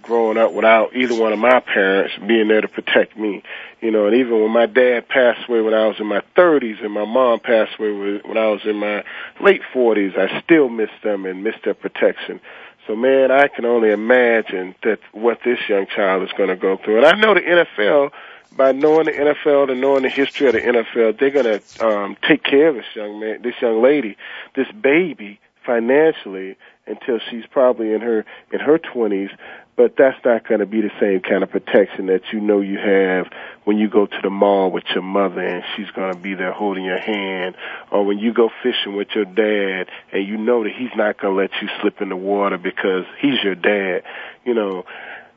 growing 0.00 0.38
up 0.38 0.54
without 0.54 0.96
either 0.96 1.14
one 1.14 1.34
of 1.34 1.38
my 1.38 1.60
parents 1.60 2.14
being 2.26 2.48
there 2.48 2.62
to 2.62 2.68
protect 2.68 3.18
me. 3.18 3.42
You 3.82 3.90
know, 3.90 4.06
and 4.06 4.16
even 4.16 4.40
when 4.40 4.50
my 4.50 4.64
dad 4.64 5.06
passed 5.06 5.46
away 5.46 5.60
when 5.60 5.74
I 5.74 5.88
was 5.88 6.00
in 6.00 6.06
my 6.06 6.22
30s 6.36 6.82
and 6.82 6.94
my 6.94 7.04
mom 7.04 7.38
passed 7.38 7.78
away 7.78 8.20
when 8.24 8.38
I 8.38 8.46
was 8.46 8.62
in 8.64 8.76
my 8.76 9.04
late 9.42 9.60
40s, 9.74 10.16
I 10.16 10.40
still 10.40 10.70
miss 10.70 10.90
them 11.04 11.26
and 11.26 11.44
miss 11.44 11.56
their 11.64 11.74
protection. 11.74 12.40
So 12.88 12.96
man, 12.96 13.30
I 13.30 13.48
can 13.48 13.66
only 13.66 13.90
imagine 13.90 14.74
that 14.82 14.98
what 15.12 15.40
this 15.44 15.58
young 15.68 15.86
child 15.86 16.22
is 16.22 16.30
going 16.38 16.48
to 16.48 16.56
go 16.56 16.78
through. 16.78 16.96
And 16.96 17.06
I 17.06 17.12
know 17.12 17.34
the 17.34 17.40
NFL, 17.42 18.12
by 18.56 18.72
knowing 18.72 19.04
the 19.04 19.12
NFL 19.12 19.70
and 19.70 19.82
knowing 19.82 20.04
the 20.04 20.08
history 20.08 20.46
of 20.46 20.54
the 20.54 20.60
NFL, 20.60 21.18
they're 21.20 21.30
going 21.30 21.60
to 21.60 21.86
um, 21.86 22.16
take 22.26 22.42
care 22.42 22.68
of 22.68 22.76
this 22.76 22.86
young 22.94 23.20
man, 23.20 23.42
this 23.42 23.56
young 23.60 23.82
lady, 23.82 24.16
this 24.56 24.68
baby 24.72 25.38
financially 25.66 26.56
until 26.86 27.18
she's 27.30 27.44
probably 27.50 27.92
in 27.92 28.00
her 28.00 28.24
in 28.50 28.60
her 28.60 28.78
20s 28.78 29.36
but 29.78 29.94
that's 29.96 30.18
not 30.24 30.46
going 30.46 30.58
to 30.58 30.66
be 30.66 30.80
the 30.80 30.90
same 30.98 31.20
kind 31.20 31.44
of 31.44 31.50
protection 31.50 32.06
that 32.06 32.22
you 32.32 32.40
know 32.40 32.60
you 32.60 32.78
have 32.78 33.28
when 33.62 33.78
you 33.78 33.88
go 33.88 34.06
to 34.06 34.18
the 34.24 34.28
mall 34.28 34.72
with 34.72 34.82
your 34.92 35.04
mother 35.04 35.40
and 35.40 35.62
she's 35.76 35.88
going 35.92 36.12
to 36.12 36.18
be 36.18 36.34
there 36.34 36.52
holding 36.52 36.84
your 36.84 36.98
hand, 36.98 37.54
or 37.92 38.04
when 38.04 38.18
you 38.18 38.34
go 38.34 38.50
fishing 38.60 38.96
with 38.96 39.06
your 39.14 39.24
dad 39.24 39.88
and 40.12 40.26
you 40.26 40.36
know 40.36 40.64
that 40.64 40.72
he's 40.76 40.90
not 40.96 41.20
going 41.20 41.32
to 41.32 41.40
let 41.40 41.50
you 41.62 41.68
slip 41.80 42.02
in 42.02 42.08
the 42.08 42.16
water 42.16 42.58
because 42.58 43.04
he's 43.20 43.40
your 43.44 43.54
dad. 43.54 44.02
You 44.44 44.54
know, 44.54 44.84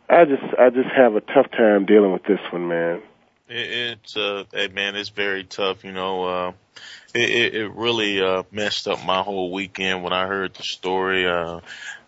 I 0.10 0.26
just 0.26 0.44
I 0.58 0.72
just 0.72 0.90
have 0.90 1.16
a 1.16 1.22
tough 1.22 1.52
time 1.52 1.86
dealing 1.86 2.12
with 2.12 2.24
this 2.24 2.40
one, 2.50 2.68
man. 2.68 3.04
It's 3.48 4.18
uh, 4.18 4.46
hey 4.52 4.70
man, 4.70 4.96
it's 4.96 5.10
very 5.10 5.44
tough. 5.44 5.84
You 5.84 5.92
know, 5.92 6.24
uh, 6.24 6.52
it 7.14 7.54
it 7.54 7.72
really 7.76 8.20
uh 8.20 8.42
messed 8.52 8.88
up 8.88 9.06
my 9.06 9.22
whole 9.22 9.52
weekend 9.52 10.04
when 10.04 10.14
I 10.14 10.26
heard 10.26 10.56
the 10.56 10.64
story. 10.64 11.28
Uh, 11.28 11.60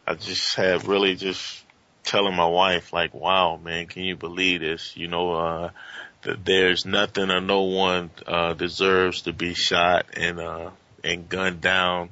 I 0.07 0.15
just 0.15 0.55
had 0.55 0.87
really 0.87 1.15
just 1.15 1.62
telling 2.03 2.36
my 2.36 2.48
wife 2.48 2.93
like, 2.93 3.13
wow, 3.13 3.60
man, 3.62 3.88
can 3.88 4.03
you 4.03 4.15
believe 4.15 4.62
this? 4.62 4.95
You 4.95 5.07
know, 5.07 5.33
uh, 5.33 5.69
that 6.24 6.45
there's 6.45 6.86
nothing 6.86 7.31
or 7.31 7.41
no 7.41 7.63
one, 7.63 8.10
uh, 8.27 8.53
deserves 8.53 9.24
to 9.24 9.33
be 9.33 9.53
shot 9.53 10.05
and, 10.15 10.39
uh, 10.39 10.69
and 11.03 11.27
gunned 11.27 11.62
down. 11.62 12.10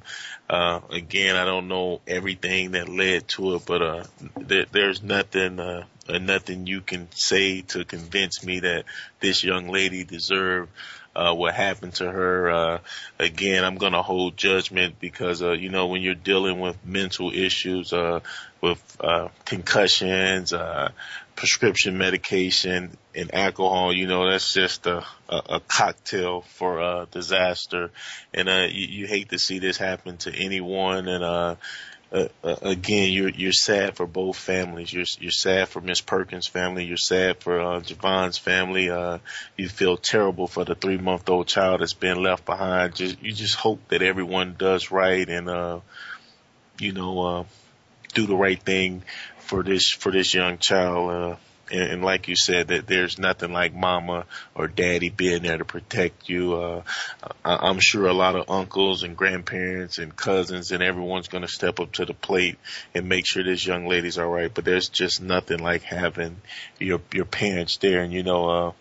Uh, 0.50 0.80
again, 0.90 1.36
I 1.36 1.44
don't 1.44 1.68
know 1.68 2.00
everything 2.06 2.72
that 2.72 2.88
led 2.88 3.28
to 3.28 3.54
it, 3.54 3.62
but, 3.66 3.82
uh, 3.82 4.04
there, 4.36 4.66
there's 4.70 5.02
nothing, 5.02 5.58
uh, 5.58 5.86
nothing 6.08 6.66
you 6.66 6.82
can 6.82 7.08
say 7.12 7.62
to 7.62 7.84
convince 7.84 8.44
me 8.44 8.60
that 8.60 8.84
this 9.20 9.44
young 9.44 9.68
lady 9.68 10.04
deserved 10.04 10.70
uh, 11.14 11.34
what 11.34 11.54
happened 11.54 11.94
to 11.94 12.10
her. 12.10 12.50
Uh, 12.50 12.78
again, 13.18 13.64
I'm 13.64 13.76
going 13.76 13.92
to 13.92 14.02
hold 14.02 14.36
judgment 14.36 14.98
because, 14.98 15.42
uh, 15.42 15.52
you 15.52 15.68
know, 15.68 15.86
when 15.86 16.02
you're 16.02 16.14
dealing 16.14 16.60
with 16.60 16.76
mental 16.84 17.32
issues, 17.32 17.92
uh, 17.92 18.20
with, 18.60 18.96
uh, 19.00 19.28
concussions, 19.44 20.52
uh, 20.52 20.90
prescription 21.36 21.98
medication 21.98 22.96
and 23.14 23.34
alcohol, 23.34 23.92
you 23.92 24.06
know, 24.06 24.30
that's 24.30 24.52
just 24.52 24.86
a, 24.86 25.04
a, 25.28 25.36
a 25.50 25.60
cocktail 25.60 26.42
for, 26.42 26.82
uh, 26.82 27.06
disaster. 27.10 27.90
And, 28.32 28.48
uh, 28.48 28.66
you, 28.70 28.86
you 28.86 29.06
hate 29.06 29.30
to 29.30 29.38
see 29.38 29.58
this 29.58 29.76
happen 29.76 30.16
to 30.18 30.32
anyone. 30.34 31.08
And, 31.08 31.24
uh, 31.24 31.56
uh, 32.12 32.28
uh, 32.44 32.56
again, 32.62 33.10
you're 33.10 33.30
you're 33.30 33.52
sad 33.52 33.96
for 33.96 34.06
both 34.06 34.36
families. 34.36 34.92
You're 34.92 35.06
you're 35.18 35.30
sad 35.30 35.68
for 35.68 35.80
Miss 35.80 36.02
Perkins' 36.02 36.46
family. 36.46 36.84
You're 36.84 36.98
sad 36.98 37.38
for 37.38 37.58
uh, 37.58 37.80
Javon's 37.80 38.36
family. 38.36 38.90
Uh, 38.90 39.18
you 39.56 39.68
feel 39.68 39.96
terrible 39.96 40.46
for 40.46 40.64
the 40.64 40.74
three 40.74 40.98
month 40.98 41.28
old 41.30 41.48
child 41.48 41.80
that's 41.80 41.94
been 41.94 42.22
left 42.22 42.44
behind. 42.44 42.96
Just 42.96 43.22
you 43.22 43.32
just 43.32 43.56
hope 43.56 43.80
that 43.88 44.02
everyone 44.02 44.56
does 44.58 44.90
right 44.90 45.26
and 45.26 45.48
uh, 45.48 45.80
you 46.78 46.92
know 46.92 47.22
uh, 47.22 47.44
do 48.12 48.26
the 48.26 48.36
right 48.36 48.62
thing 48.62 49.02
for 49.38 49.62
this 49.62 49.90
for 49.90 50.12
this 50.12 50.34
young 50.34 50.58
child. 50.58 51.10
Uh, 51.10 51.36
and, 51.72 51.82
and 51.82 52.04
like 52.04 52.28
you 52.28 52.36
said, 52.36 52.68
that 52.68 52.86
there's 52.86 53.18
nothing 53.18 53.52
like 53.52 53.74
mama 53.74 54.26
or 54.54 54.68
daddy 54.68 55.08
being 55.08 55.42
there 55.42 55.58
to 55.58 55.64
protect 55.64 56.28
you. 56.28 56.54
Uh, 56.54 56.82
I, 57.44 57.68
I'm 57.68 57.80
sure 57.80 58.06
a 58.06 58.12
lot 58.12 58.36
of 58.36 58.50
uncles 58.50 59.02
and 59.02 59.16
grandparents 59.16 59.98
and 59.98 60.14
cousins 60.14 60.70
and 60.70 60.82
everyone's 60.82 61.28
going 61.28 61.42
to 61.42 61.48
step 61.48 61.80
up 61.80 61.92
to 61.92 62.04
the 62.04 62.14
plate 62.14 62.58
and 62.94 63.08
make 63.08 63.26
sure 63.26 63.42
this 63.42 63.66
young 63.66 63.86
lady's 63.86 64.18
all 64.18 64.28
right. 64.28 64.52
But 64.52 64.64
there's 64.64 64.88
just 64.88 65.22
nothing 65.22 65.58
like 65.58 65.82
having 65.82 66.36
your 66.78 67.00
your 67.12 67.24
parents 67.24 67.78
there. 67.78 68.02
And 68.02 68.12
you 68.12 68.22
know, 68.22 68.48
uh, 68.48 68.72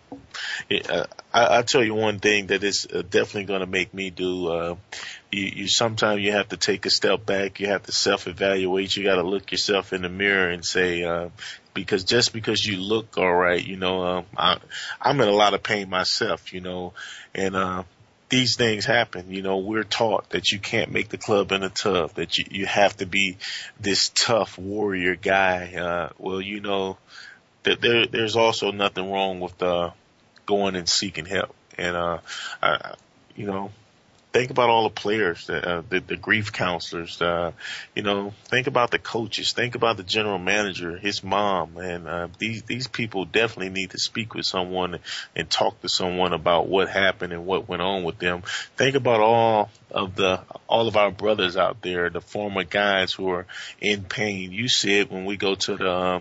it, 0.69 0.89
uh, 0.89 1.05
I, 1.33 1.59
I 1.59 1.61
tell 1.63 1.83
you 1.83 1.93
one 1.93 2.19
thing 2.19 2.47
that 2.47 2.63
is 2.63 2.87
uh, 2.93 3.01
definitely 3.01 3.45
going 3.45 3.61
to 3.61 3.67
make 3.67 3.93
me 3.93 4.09
do. 4.09 4.47
Uh, 4.47 4.75
you, 5.31 5.51
you 5.55 5.67
sometimes 5.67 6.21
you 6.21 6.31
have 6.33 6.49
to 6.49 6.57
take 6.57 6.85
a 6.85 6.89
step 6.89 7.25
back. 7.25 7.59
You 7.59 7.67
have 7.67 7.83
to 7.83 7.91
self 7.91 8.27
evaluate. 8.27 8.95
You 8.95 9.03
got 9.03 9.15
to 9.15 9.23
look 9.23 9.51
yourself 9.51 9.93
in 9.93 10.01
the 10.01 10.09
mirror 10.09 10.49
and 10.49 10.65
say, 10.65 11.03
uh, 11.03 11.29
because 11.73 12.03
just 12.03 12.33
because 12.33 12.65
you 12.65 12.77
look 12.77 13.17
all 13.17 13.33
right, 13.33 13.63
you 13.63 13.77
know, 13.77 14.03
um, 14.03 14.25
I, 14.37 14.57
I'm 15.01 15.19
in 15.21 15.27
a 15.27 15.33
lot 15.33 15.53
of 15.53 15.63
pain 15.63 15.89
myself, 15.89 16.53
you 16.53 16.61
know, 16.61 16.93
and, 17.33 17.55
uh, 17.55 17.83
these 18.27 18.55
things 18.55 18.85
happen. 18.85 19.29
You 19.29 19.41
know, 19.41 19.57
we're 19.57 19.83
taught 19.83 20.29
that 20.29 20.51
you 20.51 20.59
can't 20.59 20.91
make 20.91 21.09
the 21.09 21.17
club 21.17 21.51
in 21.51 21.63
a 21.63 21.69
tub, 21.69 22.13
that 22.13 22.37
you, 22.37 22.45
you 22.49 22.65
have 22.65 22.95
to 22.97 23.05
be 23.05 23.37
this 23.77 24.09
tough 24.15 24.57
warrior 24.57 25.17
guy. 25.17 25.75
Uh, 25.75 26.13
well, 26.17 26.41
you 26.41 26.61
know, 26.61 26.97
that 27.63 27.81
there, 27.81 28.05
there's 28.05 28.37
also 28.37 28.71
nothing 28.71 29.11
wrong 29.11 29.41
with, 29.41 29.61
uh, 29.61 29.91
going 30.45 30.75
and 30.75 30.87
seeking 30.87 31.25
help. 31.25 31.55
And, 31.77 31.95
uh, 31.95 32.19
I, 32.61 32.95
you 33.35 33.45
know, 33.45 33.71
think 34.33 34.49
about 34.49 34.69
all 34.69 34.83
the 34.83 34.95
players, 34.95 35.49
uh, 35.49 35.83
the, 35.89 35.99
the 35.99 36.15
grief 36.15 36.53
counselors, 36.53 37.21
uh, 37.21 37.51
you 37.95 38.01
know, 38.01 38.33
think 38.45 38.67
about 38.67 38.91
the 38.91 38.99
coaches, 38.99 39.51
think 39.51 39.75
about 39.75 39.97
the 39.97 40.03
general 40.03 40.37
manager, 40.37 40.97
his 40.97 41.21
mom, 41.21 41.75
and, 41.77 42.07
uh, 42.07 42.27
these, 42.37 42.63
these 42.63 42.87
people 42.87 43.25
definitely 43.25 43.69
need 43.69 43.91
to 43.91 43.99
speak 43.99 44.33
with 44.33 44.45
someone 44.45 44.99
and 45.35 45.49
talk 45.49 45.81
to 45.81 45.89
someone 45.89 46.31
about 46.31 46.67
what 46.67 46.87
happened 46.87 47.33
and 47.33 47.45
what 47.45 47.67
went 47.67 47.81
on 47.81 48.03
with 48.03 48.19
them. 48.19 48.43
Think 48.77 48.95
about 48.95 49.19
all 49.19 49.69
of 49.89 50.15
the, 50.15 50.39
all 50.67 50.87
of 50.87 50.95
our 50.95 51.11
brothers 51.11 51.57
out 51.57 51.81
there, 51.81 52.09
the 52.09 52.21
former 52.21 52.63
guys 52.63 53.11
who 53.11 53.29
are 53.31 53.47
in 53.81 54.03
pain. 54.05 54.53
You 54.53 54.69
see 54.69 54.99
it 54.99 55.11
when 55.11 55.25
we 55.25 55.35
go 55.35 55.55
to 55.55 55.75
the, 55.75 55.91
uh, 55.91 56.19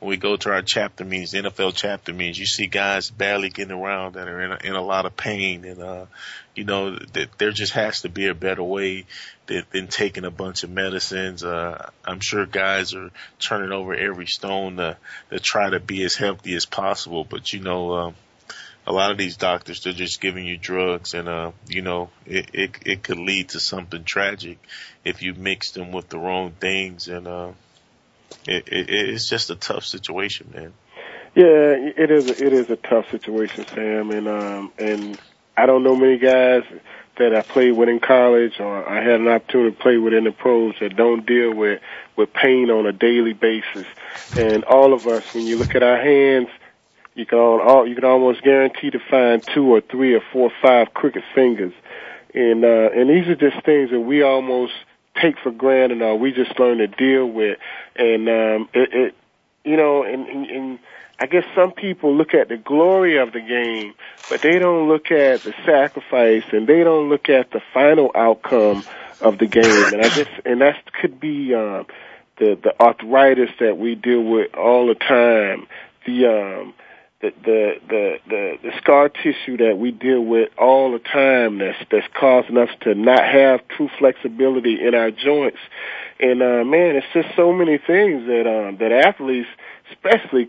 when 0.00 0.10
we 0.10 0.16
go 0.16 0.36
to 0.36 0.50
our 0.50 0.62
chapter 0.62 1.04
meetings, 1.04 1.32
NFL 1.32 1.72
chapter 1.74 2.12
meetings, 2.12 2.38
you 2.38 2.46
see 2.46 2.66
guys 2.66 3.10
barely 3.10 3.48
getting 3.48 3.76
around 3.76 4.14
that 4.14 4.28
are 4.28 4.40
in 4.40 4.52
a, 4.52 4.58
in 4.64 4.74
a 4.74 4.82
lot 4.82 5.06
of 5.06 5.16
pain. 5.16 5.64
And, 5.64 5.82
uh, 5.82 6.06
you 6.54 6.64
know, 6.64 6.96
that 6.96 7.30
there 7.38 7.50
just 7.50 7.72
has 7.72 8.02
to 8.02 8.08
be 8.08 8.26
a 8.26 8.34
better 8.34 8.62
way 8.62 9.06
than, 9.46 9.64
than 9.70 9.88
taking 9.88 10.24
a 10.24 10.30
bunch 10.30 10.62
of 10.62 10.70
medicines. 10.70 11.42
Uh, 11.42 11.90
I'm 12.04 12.20
sure 12.20 12.46
guys 12.46 12.94
are 12.94 13.10
turning 13.38 13.72
over 13.72 13.94
every 13.94 14.26
stone 14.26 14.76
to, 14.76 14.96
to 15.30 15.40
try 15.40 15.70
to 15.70 15.80
be 15.80 16.04
as 16.04 16.14
healthy 16.14 16.54
as 16.54 16.64
possible. 16.64 17.24
But, 17.24 17.52
you 17.52 17.60
know, 17.60 17.92
um, 17.94 18.14
a 18.86 18.92
lot 18.92 19.10
of 19.10 19.18
these 19.18 19.36
doctors, 19.36 19.82
they're 19.82 19.92
just 19.92 20.20
giving 20.20 20.46
you 20.46 20.56
drugs 20.56 21.12
and, 21.12 21.28
uh, 21.28 21.52
you 21.66 21.82
know, 21.82 22.08
it, 22.24 22.50
it, 22.54 22.70
it 22.86 23.02
could 23.02 23.18
lead 23.18 23.50
to 23.50 23.60
something 23.60 24.04
tragic 24.04 24.58
if 25.04 25.22
you 25.22 25.34
mix 25.34 25.72
them 25.72 25.92
with 25.92 26.08
the 26.08 26.18
wrong 26.18 26.52
things. 26.52 27.08
And, 27.08 27.26
uh, 27.26 27.52
it, 28.48 28.68
it, 28.68 28.90
it's 28.90 29.28
just 29.28 29.50
a 29.50 29.56
tough 29.56 29.84
situation, 29.84 30.50
man. 30.54 30.72
Yeah, 31.34 31.44
it 31.44 32.10
is. 32.10 32.30
A, 32.30 32.46
it 32.46 32.52
is 32.52 32.70
a 32.70 32.76
tough 32.76 33.10
situation, 33.10 33.66
Sam, 33.74 34.10
and 34.10 34.28
um, 34.28 34.72
and 34.78 35.20
I 35.56 35.66
don't 35.66 35.82
know 35.82 35.94
many 35.94 36.18
guys 36.18 36.64
that 37.18 37.34
I 37.34 37.42
played 37.42 37.72
with 37.72 37.88
in 37.88 38.00
college 38.00 38.60
or 38.60 38.88
I 38.88 39.02
had 39.02 39.20
an 39.20 39.28
opportunity 39.28 39.74
to 39.74 39.82
play 39.82 39.98
with 39.98 40.14
in 40.14 40.24
the 40.24 40.30
pros 40.30 40.74
that 40.80 40.96
don't 40.96 41.26
deal 41.26 41.52
with 41.52 41.80
with 42.16 42.32
pain 42.32 42.70
on 42.70 42.86
a 42.86 42.92
daily 42.92 43.32
basis. 43.32 43.86
And 44.36 44.64
all 44.64 44.94
of 44.94 45.06
us, 45.06 45.34
when 45.34 45.46
you 45.46 45.58
look 45.58 45.74
at 45.74 45.82
our 45.82 46.00
hands, 46.00 46.48
you 47.14 47.26
can 47.26 47.38
all, 47.38 47.86
you 47.86 47.94
can 47.94 48.04
almost 48.04 48.42
guarantee 48.42 48.90
to 48.90 49.00
find 49.10 49.42
two 49.42 49.66
or 49.66 49.80
three 49.80 50.14
or 50.14 50.22
four 50.32 50.50
or 50.50 50.52
five 50.62 50.94
crooked 50.94 51.24
fingers. 51.34 51.72
And 52.34 52.64
uh, 52.64 52.90
and 52.94 53.10
these 53.10 53.26
are 53.28 53.36
just 53.36 53.64
things 53.64 53.90
that 53.90 54.00
we 54.00 54.22
almost 54.22 54.72
take 55.20 55.38
for 55.38 55.50
granted 55.50 56.02
or 56.02 56.16
we 56.16 56.32
just 56.32 56.58
learn 56.58 56.78
to 56.78 56.86
deal 56.86 57.26
with. 57.26 57.58
And 57.96 58.28
um, 58.28 58.68
it, 58.74 58.92
it 58.92 59.14
you 59.64 59.76
know, 59.76 60.02
and, 60.02 60.26
and, 60.26 60.46
and 60.46 60.78
I 61.20 61.26
guess 61.26 61.44
some 61.54 61.72
people 61.72 62.14
look 62.14 62.32
at 62.32 62.48
the 62.48 62.56
glory 62.56 63.18
of 63.18 63.32
the 63.32 63.40
game, 63.40 63.94
but 64.30 64.40
they 64.40 64.58
don't 64.58 64.88
look 64.88 65.10
at 65.10 65.42
the 65.42 65.52
sacrifice 65.66 66.44
and 66.52 66.66
they 66.66 66.84
don't 66.84 67.08
look 67.08 67.28
at 67.28 67.50
the 67.50 67.60
final 67.74 68.10
outcome 68.14 68.84
of 69.20 69.38
the 69.38 69.46
game. 69.46 69.92
And 69.92 70.02
I 70.02 70.08
guess, 70.08 70.28
and 70.44 70.60
that 70.60 70.92
could 70.92 71.18
be 71.18 71.54
um, 71.54 71.86
the 72.38 72.58
the 72.62 72.80
arthritis 72.80 73.50
that 73.58 73.76
we 73.76 73.94
deal 73.96 74.22
with 74.22 74.54
all 74.54 74.86
the 74.86 74.94
time. 74.94 75.66
The 76.06 76.26
um, 76.26 76.74
the, 77.20 77.32
the 77.44 77.74
the 77.88 78.18
the 78.28 78.58
the 78.62 78.70
scar 78.80 79.08
tissue 79.08 79.56
that 79.56 79.76
we 79.76 79.90
deal 79.90 80.20
with 80.20 80.50
all 80.56 80.92
the 80.92 81.00
time 81.00 81.58
that's 81.58 81.78
that's 81.90 82.06
causing 82.14 82.56
us 82.56 82.68
to 82.82 82.94
not 82.94 83.24
have 83.24 83.66
true 83.68 83.90
flexibility 83.98 84.86
in 84.86 84.94
our 84.94 85.10
joints. 85.10 85.58
And 86.20 86.40
uh 86.42 86.64
man 86.64 86.94
it's 86.94 87.06
just 87.12 87.34
so 87.34 87.52
many 87.52 87.76
things 87.78 88.26
that 88.26 88.46
um 88.46 88.76
that 88.78 88.92
athletes 88.92 89.48
especially 89.90 90.48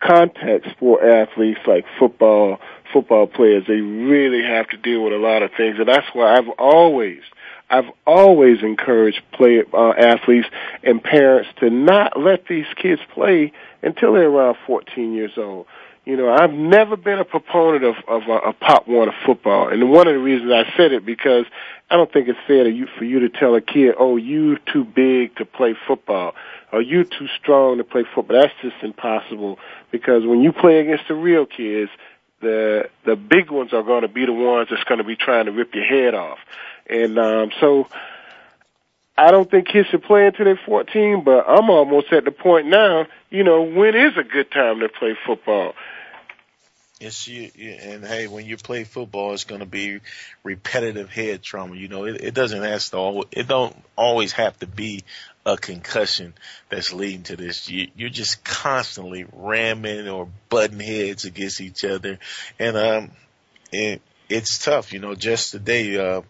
contact 0.00 0.68
sport 0.72 1.02
athletes 1.02 1.60
like 1.66 1.86
football 1.98 2.60
football 2.92 3.26
players 3.26 3.64
they 3.66 3.80
really 3.80 4.42
have 4.42 4.68
to 4.68 4.76
deal 4.76 5.02
with 5.04 5.14
a 5.14 5.18
lot 5.18 5.42
of 5.42 5.50
things. 5.56 5.78
And 5.78 5.88
that's 5.88 6.08
why 6.12 6.36
I've 6.36 6.48
always 6.58 7.22
I've 7.70 7.90
always 8.06 8.62
encouraged 8.62 9.22
play 9.32 9.64
uh, 9.72 9.92
athletes 9.92 10.48
and 10.82 11.02
parents 11.02 11.48
to 11.60 11.70
not 11.70 12.20
let 12.20 12.48
these 12.48 12.66
kids 12.76 13.00
play 13.14 13.50
until 13.80 14.12
they're 14.12 14.28
around 14.28 14.58
14 14.66 15.14
years 15.14 15.32
old 15.38 15.66
you 16.04 16.16
know, 16.16 16.32
I've 16.32 16.52
never 16.52 16.96
been 16.96 17.18
a 17.20 17.24
proponent 17.24 17.84
of 17.84 17.94
of 18.08 18.22
a, 18.28 18.48
a 18.48 18.52
Pop 18.52 18.88
Warner 18.88 19.14
football, 19.24 19.68
and 19.68 19.90
one 19.90 20.08
of 20.08 20.14
the 20.14 20.20
reasons 20.20 20.50
I 20.50 20.64
said 20.76 20.92
it 20.92 21.06
because 21.06 21.44
I 21.90 21.96
don't 21.96 22.12
think 22.12 22.28
it's 22.28 22.38
fair 22.46 22.64
to 22.64 22.70
you 22.70 22.88
for 22.98 23.04
you 23.04 23.20
to 23.20 23.28
tell 23.28 23.54
a 23.54 23.60
kid, 23.60 23.94
"Oh, 23.98 24.16
you 24.16 24.58
too 24.72 24.84
big 24.84 25.36
to 25.36 25.44
play 25.44 25.76
football," 25.86 26.34
or 26.72 26.82
"You 26.82 27.04
too 27.04 27.28
strong 27.40 27.78
to 27.78 27.84
play 27.84 28.04
football." 28.14 28.40
That's 28.40 28.52
just 28.62 28.82
impossible 28.82 29.60
because 29.92 30.26
when 30.26 30.40
you 30.40 30.52
play 30.52 30.80
against 30.80 31.06
the 31.06 31.14
real 31.14 31.46
kids, 31.46 31.90
the 32.40 32.90
the 33.04 33.14
big 33.14 33.52
ones 33.52 33.72
are 33.72 33.84
going 33.84 34.02
to 34.02 34.08
be 34.08 34.26
the 34.26 34.32
ones 34.32 34.68
that's 34.70 34.84
going 34.84 34.98
to 34.98 35.04
be 35.04 35.14
trying 35.14 35.46
to 35.46 35.52
rip 35.52 35.72
your 35.72 35.84
head 35.84 36.14
off, 36.14 36.38
and 36.88 37.18
um, 37.18 37.50
so. 37.60 37.86
I 39.22 39.30
don't 39.30 39.48
think 39.48 39.68
kids 39.68 39.88
should 39.88 40.02
play 40.02 40.26
until 40.26 40.46
they're 40.46 40.60
14, 40.66 41.22
but 41.22 41.44
I'm 41.48 41.70
almost 41.70 42.12
at 42.12 42.24
the 42.24 42.32
point 42.32 42.66
now, 42.66 43.06
you 43.30 43.44
know, 43.44 43.62
when 43.62 43.94
is 43.94 44.16
a 44.18 44.24
good 44.24 44.50
time 44.50 44.80
to 44.80 44.88
play 44.88 45.16
football? 45.24 45.74
It's 47.00 47.28
you, 47.28 47.50
and 47.56 48.04
hey, 48.04 48.26
when 48.26 48.46
you 48.46 48.56
play 48.56 48.82
football, 48.82 49.32
it's 49.32 49.44
going 49.44 49.60
to 49.60 49.66
be 49.66 50.00
repetitive 50.42 51.08
head 51.08 51.40
trauma. 51.40 51.76
You 51.76 51.86
know, 51.86 52.04
it, 52.04 52.20
it 52.20 52.34
doesn't 52.34 52.62
have 52.62 52.84
to 52.86 52.96
all, 52.96 53.24
it 53.30 53.46
don't 53.46 53.76
always 53.94 54.32
have 54.32 54.58
to 54.58 54.66
be 54.66 55.04
a 55.46 55.56
concussion 55.56 56.34
that's 56.68 56.92
leading 56.92 57.22
to 57.24 57.36
this. 57.36 57.68
You, 57.68 57.88
you're 57.94 58.10
just 58.10 58.44
constantly 58.44 59.26
ramming 59.32 60.08
or 60.08 60.28
butting 60.48 60.80
heads 60.80 61.26
against 61.26 61.60
each 61.60 61.84
other, 61.84 62.18
and 62.58 62.76
um, 62.76 63.10
it, 63.70 64.02
it's 64.28 64.58
tough. 64.58 64.92
You 64.92 64.98
know, 64.98 65.14
just 65.14 65.52
today, 65.52 65.96
uh, 65.96 66.22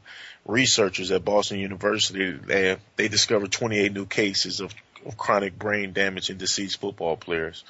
researchers 0.46 1.11
at 1.11 1.24
Boston 1.24 1.59
University 1.59 2.33
they 2.33 2.76
they 2.96 3.09
discovered 3.09 3.52
28 3.52 3.92
new 3.92 4.07
cases 4.07 4.61
of, 4.61 4.74
of 5.07 5.16
chronic 5.16 5.59
brain 5.59 5.92
damage 5.92 6.31
in 6.31 6.37
deceased 6.37 6.81
football 6.81 7.16
players 7.16 7.64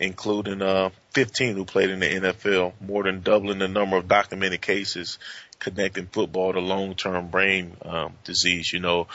including 0.00 0.62
uh, 0.62 0.90
15 1.12 1.54
who 1.54 1.64
played 1.64 1.90
in 1.90 2.00
the 2.00 2.06
NFL, 2.06 2.72
more 2.80 3.04
than 3.04 3.20
doubling 3.20 3.58
the 3.58 3.68
number 3.68 3.96
of 3.96 4.08
documented 4.08 4.60
cases 4.60 5.18
connecting 5.58 6.06
football 6.06 6.52
to 6.52 6.60
long-term 6.60 7.28
brain 7.28 7.76
um, 7.82 8.12
disease. 8.24 8.72
You 8.72 8.80
know, 8.80 9.06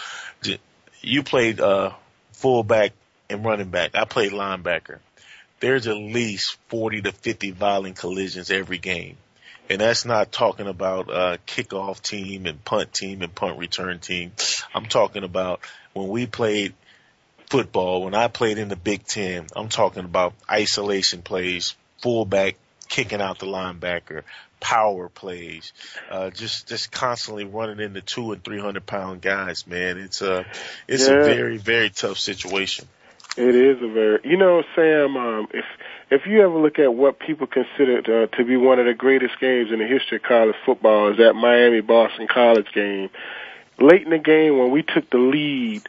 you 1.02 1.24
played 1.24 1.60
uh, 1.60 1.92
fullback 2.34 2.94
and 3.30 3.44
running 3.44 3.70
back. 3.70 3.92
I 3.94 4.06
played 4.06 4.32
linebacker. 4.32 5.00
There's 5.60 5.88
at 5.88 5.98
least 5.98 6.58
40 6.70 7.02
to 7.02 7.12
50 7.12 7.52
violent 7.52 7.98
collisions 7.98 8.50
every 8.50 8.78
game. 8.78 9.18
And 9.70 9.80
that's 9.80 10.04
not 10.06 10.32
talking 10.32 10.68
about 10.68 11.10
uh, 11.10 11.38
kickoff 11.46 12.02
team 12.02 12.46
and 12.46 12.64
punt 12.66 12.94
team 12.94 13.22
and 13.22 13.34
punt 13.34 13.60
return 13.60 14.00
team. 14.00 14.32
I'm 14.74 14.86
talking 14.86 15.24
about 15.24 15.62
when 15.94 16.08
we 16.08 16.26
played– 16.26 16.74
football, 17.50 18.04
when 18.04 18.14
I 18.14 18.28
played 18.28 18.58
in 18.58 18.70
the 18.70 18.76
Big 18.76 19.06
Ten, 19.06 19.48
I'm 19.56 19.70
talking 19.70 20.06
about 20.06 20.34
isolation 20.50 21.22
plays, 21.22 21.76
fullback 22.02 22.56
kicking 22.88 23.22
out 23.22 23.40
the 23.40 23.46
linebacker, 23.46 24.24
power 24.60 25.10
plays, 25.10 25.74
uh, 26.10 26.30
just 26.30 26.68
just 26.68 26.92
constantly 26.92 27.46
running 27.46 27.80
into 27.80 28.02
two 28.02 28.32
and 28.32 28.44
three 28.44 28.60
hundred 28.60 28.86
pound 28.86 29.22
guys. 29.22 29.68
Man, 29.68 29.98
it's 29.98 30.22
a 30.22 30.46
it's 30.88 31.08
yeah. 31.08 31.16
a 31.16 31.24
very 31.24 31.58
very 31.58 31.90
tough 31.90 32.18
situation. 32.18 32.88
It 33.38 33.56
is 33.56 33.82
a 33.82 33.88
very, 33.88 34.20
you 34.24 34.38
know, 34.38 34.64
Sam. 34.76 35.16
Um, 35.16 35.48
if 35.54 35.66
if 36.10 36.26
you 36.26 36.42
ever 36.42 36.58
look 36.58 36.80
at 36.80 36.94
what 36.94 37.20
people 37.20 37.48
consider 37.48 38.24
uh, 38.24 38.36
to 38.38 38.44
be 38.44 38.58
one 38.58 38.80
of 38.80 38.86
the 38.86 38.94
greatest 38.94 39.40
games 39.40 39.72
in 39.72 39.80
the 39.80 39.88
history 39.88 40.18
of 40.18 40.24
college 40.24 40.56
football, 40.66 41.12
is 41.12 41.18
that 41.18 41.36
Miami 41.36 41.82
Boston 41.82 42.28
College 42.28 42.68
game. 42.74 43.10
Late 43.80 44.04
in 44.04 44.10
the 44.10 44.18
game, 44.18 44.58
when 44.58 44.72
we 44.72 44.84
took 44.84 45.10
the 45.10 45.18
lead 45.18 45.84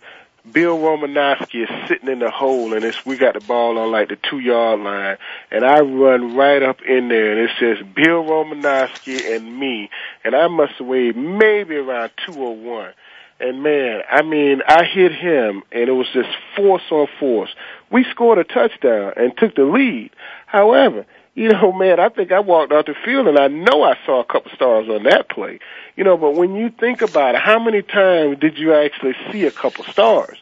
Bill 0.50 0.78
Romanowski 0.78 1.64
is 1.64 1.88
sitting 1.88 2.08
in 2.08 2.18
the 2.18 2.30
hole 2.30 2.72
and 2.72 2.82
it's 2.84 3.04
we 3.04 3.16
got 3.16 3.34
the 3.34 3.40
ball 3.40 3.78
on 3.78 3.90
like 3.92 4.08
the 4.08 4.16
two 4.16 4.38
yard 4.38 4.80
line 4.80 5.18
and 5.50 5.64
I 5.64 5.80
run 5.80 6.34
right 6.34 6.62
up 6.62 6.80
in 6.82 7.08
there 7.08 7.32
and 7.32 7.40
it 7.40 7.50
says 7.60 7.86
Bill 7.94 8.24
Romanowski 8.24 9.36
and 9.36 9.58
me 9.58 9.90
and 10.24 10.34
I 10.34 10.48
must 10.48 10.74
have 10.74 10.86
weighed 10.86 11.16
maybe 11.16 11.76
around 11.76 12.10
two 12.26 12.34
oh 12.38 12.50
one. 12.50 12.92
And 13.40 13.62
man, 13.62 14.02
I 14.10 14.22
mean, 14.22 14.60
I 14.66 14.84
hit 14.84 15.12
him 15.12 15.62
and 15.72 15.88
it 15.88 15.92
was 15.92 16.08
just 16.12 16.28
force 16.54 16.82
on 16.90 17.08
force. 17.18 17.50
We 17.90 18.04
scored 18.04 18.38
a 18.38 18.44
touchdown 18.44 19.14
and 19.16 19.36
took 19.36 19.54
the 19.54 19.64
lead. 19.64 20.10
However, 20.46 21.06
you 21.34 21.48
know, 21.48 21.72
man, 21.78 21.98
I 21.98 22.10
think 22.10 22.32
I 22.32 22.40
walked 22.40 22.72
out 22.72 22.86
the 22.86 22.94
field 23.04 23.28
and 23.28 23.38
I 23.38 23.48
know 23.48 23.82
I 23.82 23.96
saw 24.04 24.20
a 24.20 24.24
couple 24.24 24.52
stars 24.52 24.88
on 24.90 25.04
that 25.04 25.30
play. 25.30 25.58
You 25.96 26.04
know, 26.04 26.18
but 26.18 26.34
when 26.34 26.54
you 26.54 26.70
think 26.70 27.00
about 27.00 27.34
it, 27.34 27.40
how 27.40 27.58
many 27.58 27.80
times 27.80 28.38
did 28.38 28.58
you 28.58 28.74
actually 28.74 29.14
see 29.32 29.46
a 29.46 29.50
couple 29.50 29.84
stars? 29.84 30.36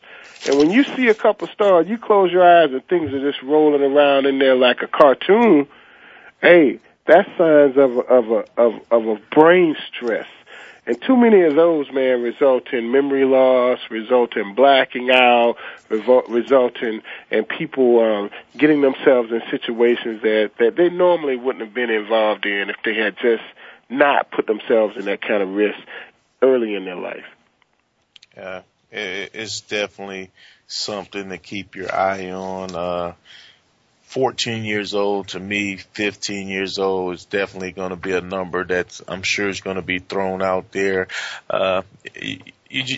And 0.46 0.58
when 0.58 0.70
you 0.70 0.82
see 0.82 1.08
a 1.08 1.14
couple 1.14 1.46
stars, 1.48 1.86
you 1.88 1.98
close 1.98 2.32
your 2.32 2.44
eyes 2.44 2.72
and 2.72 2.86
things 2.88 3.12
are 3.12 3.30
just 3.30 3.42
rolling 3.42 3.82
around 3.82 4.26
in 4.26 4.38
there 4.38 4.54
like 4.54 4.82
a 4.82 4.88
cartoon. 4.88 5.68
Hey, 6.40 6.80
that's 7.06 7.28
signs 7.38 7.76
of 7.76 7.98
of 7.98 8.30
a 8.30 8.44
of 8.56 8.80
of 8.90 9.06
a 9.06 9.20
brain 9.32 9.76
stress. 9.88 10.28
And 10.88 10.98
too 11.02 11.18
many 11.18 11.42
of 11.42 11.54
those, 11.54 11.92
man, 11.92 12.22
result 12.22 12.72
in 12.72 12.90
memory 12.90 13.26
loss, 13.26 13.78
result 13.90 14.38
in 14.38 14.54
blacking 14.54 15.10
out, 15.10 15.56
result 15.90 16.78
in, 16.80 17.02
in 17.30 17.44
people 17.44 18.00
um, 18.00 18.30
getting 18.56 18.80
themselves 18.80 19.30
in 19.30 19.42
situations 19.50 20.22
that, 20.22 20.52
that 20.58 20.76
they 20.76 20.88
normally 20.88 21.36
wouldn't 21.36 21.62
have 21.62 21.74
been 21.74 21.90
involved 21.90 22.46
in 22.46 22.70
if 22.70 22.76
they 22.86 22.94
had 22.94 23.18
just 23.20 23.42
not 23.90 24.30
put 24.30 24.46
themselves 24.46 24.96
in 24.96 25.04
that 25.04 25.20
kind 25.20 25.42
of 25.42 25.50
risk 25.50 25.78
early 26.40 26.74
in 26.74 26.86
their 26.86 26.96
life. 26.96 27.26
Yeah, 28.34 28.62
it's 28.90 29.60
definitely 29.60 30.30
something 30.68 31.28
to 31.28 31.36
keep 31.36 31.76
your 31.76 31.94
eye 31.94 32.30
on. 32.30 32.74
Uh, 32.74 33.12
14 34.08 34.64
years 34.64 34.94
old 34.94 35.28
to 35.28 35.38
me, 35.38 35.76
15 35.76 36.48
years 36.48 36.78
old 36.78 37.14
is 37.14 37.26
definitely 37.26 37.72
going 37.72 37.90
to 37.90 37.96
be 37.96 38.12
a 38.12 38.22
number 38.22 38.64
that 38.64 38.98
I'm 39.06 39.22
sure 39.22 39.50
is 39.50 39.60
going 39.60 39.76
to 39.76 39.82
be 39.82 39.98
thrown 39.98 40.40
out 40.40 40.72
there. 40.72 41.08
Uh, 41.48 41.82
you, 42.14 42.38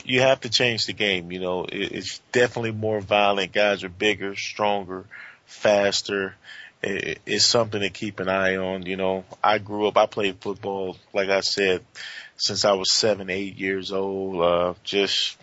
you 0.05 0.21
have 0.21 0.43
to 0.43 0.51
change 0.51 0.87
the 0.87 0.93
game. 0.93 1.33
You 1.33 1.41
know, 1.41 1.67
it's 1.69 2.21
definitely 2.31 2.71
more 2.71 3.01
violent. 3.01 3.51
Guys 3.51 3.83
are 3.83 3.89
bigger, 3.89 4.37
stronger, 4.37 5.05
faster. 5.47 6.37
It's 6.81 7.45
something 7.45 7.81
to 7.81 7.91
keep 7.91 8.21
an 8.21 8.29
eye 8.29 8.57
on. 8.57 8.87
You 8.87 8.97
know, 8.97 9.25
I 9.43 9.59
grew 9.59 9.89
up, 9.89 9.97
I 9.97 10.07
played 10.07 10.39
football, 10.41 10.97
like 11.13 11.29
I 11.29 11.41
said, 11.41 11.85
since 12.37 12.65
I 12.65 12.73
was 12.73 12.93
seven, 12.93 13.31
eight 13.31 13.57
years 13.57 13.91
old. 13.91 14.41
Uh, 14.41 14.75
just, 14.85 15.37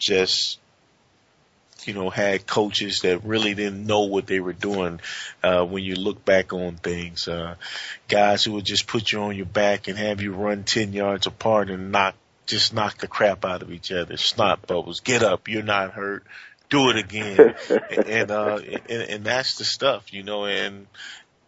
just 0.00 0.58
you 1.86 1.94
know, 1.94 2.10
had 2.10 2.46
coaches 2.46 3.00
that 3.00 3.24
really 3.24 3.54
didn't 3.54 3.86
know 3.86 4.02
what 4.02 4.26
they 4.26 4.40
were 4.40 4.52
doing. 4.52 5.00
Uh, 5.42 5.64
when 5.64 5.84
you 5.84 5.94
look 5.94 6.24
back 6.24 6.52
on 6.52 6.76
things, 6.76 7.28
uh, 7.28 7.56
guys 8.08 8.44
who 8.44 8.52
would 8.52 8.64
just 8.64 8.86
put 8.86 9.12
you 9.12 9.20
on 9.20 9.36
your 9.36 9.46
back 9.46 9.88
and 9.88 9.98
have 9.98 10.20
you 10.20 10.32
run 10.32 10.64
10 10.64 10.92
yards 10.92 11.26
apart 11.26 11.70
and 11.70 11.92
knock, 11.92 12.14
just 12.46 12.74
knock 12.74 12.98
the 12.98 13.08
crap 13.08 13.44
out 13.44 13.62
of 13.62 13.72
each 13.72 13.90
other. 13.92 14.16
Snot 14.16 14.66
bubbles. 14.66 15.00
Get 15.00 15.22
up. 15.22 15.48
You're 15.48 15.62
not 15.62 15.92
hurt. 15.92 16.24
Do 16.70 16.90
it 16.90 16.96
again. 16.96 17.54
and, 18.06 18.30
uh, 18.30 18.58
and, 18.88 19.02
and 19.02 19.24
that's 19.24 19.56
the 19.58 19.64
stuff, 19.64 20.12
you 20.12 20.22
know, 20.22 20.46
and 20.46 20.86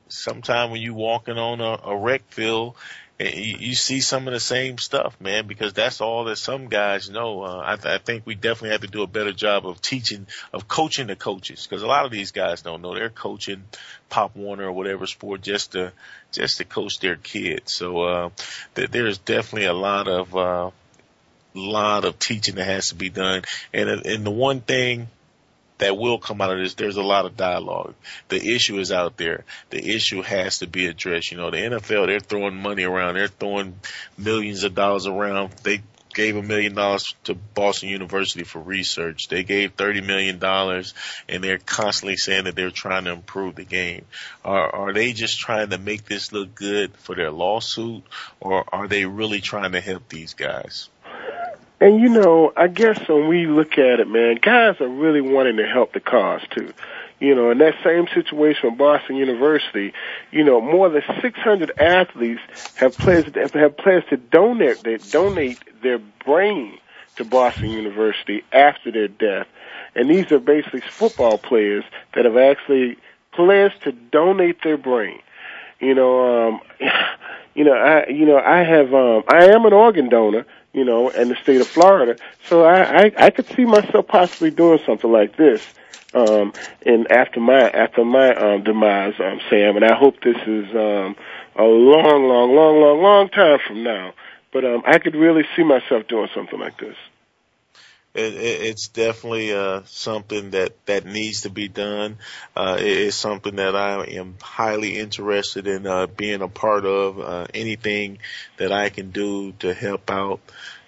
sometime 0.09 0.71
when 0.71 0.81
you 0.81 0.95
walking 0.95 1.39
on 1.39 1.61
a, 1.61 1.91
a 1.91 1.97
rec 1.97 2.29
field, 2.31 2.77
you 3.19 3.75
see 3.75 4.01
some 4.01 4.29
of 4.29 4.35
the 4.35 4.41
same 4.41 4.77
stuff, 4.77 5.19
man, 5.21 5.47
because 5.47 5.73
that's 5.73 6.03
all 6.03 6.25
that 6.25 6.37
some 6.37 6.69
guys 6.69 7.09
know. 7.09 7.43
Uh, 7.43 7.63
I, 7.65 7.77
th- 7.77 7.87
I 7.87 7.99
think 7.99 8.27
we 8.27 8.35
definitely 8.35 8.71
have 8.71 8.83
to 8.83 8.89
do 8.89 9.03
a 9.03 9.07
better 9.07 9.33
job 9.33 9.67
of 9.67 9.81
teaching, 9.81 10.27
of 10.53 10.69
coaching 10.69 11.07
the 11.07 11.17
coaches, 11.17 11.67
because 11.67 11.83
a 11.83 11.87
lot 11.87 12.05
of 12.05 12.11
these 12.11 12.33
guys 12.33 12.61
don't 12.61 12.83
know 12.83 12.95
they're 12.95 13.09
coaching 13.09 13.65
Pop 14.11 14.37
Warner 14.37 14.67
or 14.67 14.73
whatever 14.73 15.07
sport 15.07 15.41
just 15.41 15.73
to 15.73 15.93
just 16.31 16.59
to 16.59 16.65
coach 16.65 16.99
their 16.99 17.17
kids. 17.17 17.75
So 17.75 18.03
uh, 18.03 18.31
th- 18.75 18.91
there's 18.91 19.19
definitely 19.19 19.67
a 19.67 19.75
lot 19.75 20.09
of 20.09 20.37
uh, 20.37 20.71
lot 21.55 22.05
of 22.05 22.19
teaching 22.19 22.57
that 22.57 22.67
has 22.67 22.89
to 22.89 22.97
be 22.97 23.09
done, 23.09 23.43
and 23.73 23.89
and 23.89 24.27
the 24.27 24.31
one 24.31 24.61
thing 24.61 25.09
that 25.79 25.97
will 25.97 26.19
come 26.19 26.41
out 26.41 26.53
of 26.53 26.59
this. 26.59 26.75
There's 26.75 26.97
a 26.97 27.03
lot 27.03 27.27
of 27.27 27.37
dialogue. 27.37 27.95
The 28.29 28.55
issue 28.55 28.79
is 28.79 28.93
out 28.93 29.17
there. 29.17 29.45
The 29.71 29.95
issue 29.95 30.23
has 30.23 30.59
to 30.59 30.67
be 30.67 30.87
addressed. 30.87 31.31
You 31.31 31.39
know, 31.39 31.51
the 31.51 31.59
NFL, 31.59 32.07
they're 32.07 32.21
throwing 32.21 32.57
money 32.57 32.85
around. 32.85 33.15
They're 33.15 33.29
throwing 33.29 33.79
millions 34.17 34.65
of 34.65 34.75
dollars 34.75 35.07
around. 35.07 35.53
They 35.63 35.83
gave 36.17 36.35
a 36.35 36.43
million 36.43 36.75
dollars 36.75 37.15
to 37.25 37.35
Boston 37.35 37.91
University 37.91 38.43
for 38.43 38.59
research. 38.59 39.29
They 39.29 39.45
gave 39.45 39.75
thirty 39.75 40.01
million 40.01 40.39
dollars, 40.39 40.95
and 41.29 41.45
they're 41.45 41.59
constantly 41.59 42.17
saying 42.17 42.45
that 42.45 42.57
they're 42.57 42.71
trying 42.71 43.05
to 43.05 43.13
improve 43.13 43.55
the 43.55 43.65
game. 43.65 44.07
Are 44.43 44.75
are 44.75 44.93
they 44.95 45.13
just 45.13 45.39
trying 45.39 45.71
to 45.71 45.79
make 45.79 46.07
this 46.07 46.33
look 46.33 46.55
good 46.55 46.97
for 46.97 47.15
their 47.15 47.31
lawsuit, 47.31 48.03
or 48.41 48.65
are 48.75 48.89
they 48.89 49.05
really 49.05 49.43
trying 49.43 49.73
to 49.73 49.81
help 49.81 50.09
these 50.09 50.33
guys? 50.33 50.89
And 51.81 52.01
you 52.01 52.09
know, 52.09 52.53
I 52.57 52.69
guess 52.69 52.97
when 53.07 53.29
we 53.29 53.47
look 53.47 53.73
at 53.73 54.01
it, 54.01 54.09
man, 54.09 54.37
guys 54.41 54.81
are 54.81 54.89
really 54.89 55.21
wanting 55.21 55.59
to 55.59 55.67
help 55.67 55.93
the 55.93 56.01
cause 56.01 56.41
too. 56.51 56.73
You 57.21 57.35
know, 57.35 57.51
in 57.51 57.59
that 57.59 57.75
same 57.85 58.07
situation 58.15 58.71
with 58.71 58.79
Boston 58.79 59.17
University, 59.17 59.93
you 60.31 60.45
know, 60.45 60.61
more 60.61 60.89
than 60.89 61.03
600 61.21 61.73
athletes 61.79 62.41
have 62.75 62.97
pledged 62.99 63.37
have 63.37 63.77
pledged 63.77 64.09
to 64.11 64.17
donate 64.17 64.85
they 64.85 64.99
donate 64.99 65.59
their 65.83 65.99
brain 65.99 66.79
to 67.17 67.25
Boston 67.25 67.71
University 67.71 68.43
after 68.53 68.91
their 68.91 69.09
death. 69.09 69.47
And 69.95 70.11
these 70.11 70.31
are 70.31 70.39
basically 70.39 70.83
football 70.99 71.39
players 71.39 71.85
that 72.15 72.25
have 72.25 72.37
actually 72.37 72.99
pledged 73.33 73.83
to 73.85 73.93
donate 73.93 74.63
their 74.63 74.77
brain. 74.79 75.21
You 75.81 75.95
know, 75.95 76.49
um 76.49 76.61
you 77.55 77.65
know, 77.65 77.73
I 77.73 78.07
you 78.09 78.27
know, 78.27 78.39
I 78.39 78.63
have 78.63 78.95
um 78.95 79.25
I 79.29 79.47
am 79.47 79.65
an 79.65 79.73
organ 79.73 80.09
donor, 80.09 80.47
you 80.77 80.85
know, 80.85 81.09
in 81.09 81.29
the 81.29 81.37
state 81.43 81.61
of 81.61 81.67
Florida. 81.67 82.17
So 82.49 82.63
I 82.65 83.07
I, 83.07 83.13
I 83.19 83.31
could 83.31 83.49
see 83.57 83.65
myself 83.65 84.07
possibly 84.07 84.51
doing 84.53 84.79
something 84.87 85.11
like 85.11 85.37
this 85.37 85.61
um, 86.17 86.53
and 86.85 87.11
after 87.11 87.41
my 87.41 87.69
after 87.71 88.05
my 88.05 88.35
um, 88.35 88.65
demise, 88.65 89.15
um, 89.21 89.41
Sam, 89.51 89.77
and 89.77 89.85
I 89.85 89.95
hope 89.95 90.23
this 90.23 90.37
is 90.47 90.65
um, 90.75 91.17
a 91.57 91.65
long, 91.65 92.25
long, 92.29 92.55
long, 92.55 92.81
long, 92.81 93.03
long 93.03 93.29
time 93.29 93.59
from 93.67 93.83
now. 93.83 94.15
But 94.53 94.65
um, 94.65 94.83
I 94.87 94.99
could 94.99 95.15
really 95.15 95.45
see 95.55 95.63
myself 95.63 96.07
doing 96.09 96.29
something 96.35 96.59
like 96.59 96.79
this. 96.79 96.97
It, 98.17 98.35
it, 98.35 98.63
it's 98.63 98.89
definitely 98.89 99.53
uh, 99.53 99.83
something 99.85 100.51
that 100.51 100.87
that 100.87 101.05
needs 101.05 101.43
to 101.43 101.51
be 101.51 101.69
done. 101.69 102.17
Uh, 102.57 102.77
it 102.79 102.87
is 102.87 103.15
something 103.15 103.57
that 103.57 103.77
I 103.77 104.05
am 104.05 104.37
highly 104.41 104.99
interested 104.99 105.67
in 105.67 105.87
uh, 105.87 106.07
being 106.07 106.43
a 106.43 106.49
part 106.49 106.85
of. 106.85 107.21
Uh, 107.21 107.47
anything 107.55 108.19
that 108.59 108.73
I 108.73 108.89
can 108.89 109.11
do 109.11 109.53
to 109.61 109.75
help 109.75 110.11
out 110.11 110.41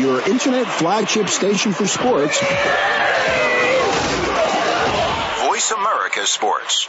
your 0.00 0.28
internet 0.28 0.66
flagship 0.66 1.28
station 1.28 1.72
for 1.72 1.86
sports. 1.86 2.40
Voice 5.46 5.70
America 5.70 6.26
Sports. 6.26 6.88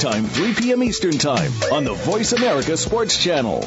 Time, 0.01 0.25
3 0.25 0.55
p.m. 0.55 0.81
Eastern 0.81 1.11
Time 1.11 1.51
on 1.71 1.83
the 1.83 1.93
Voice 1.93 2.33
America 2.33 2.75
Sports 2.75 3.21
Channel. 3.21 3.59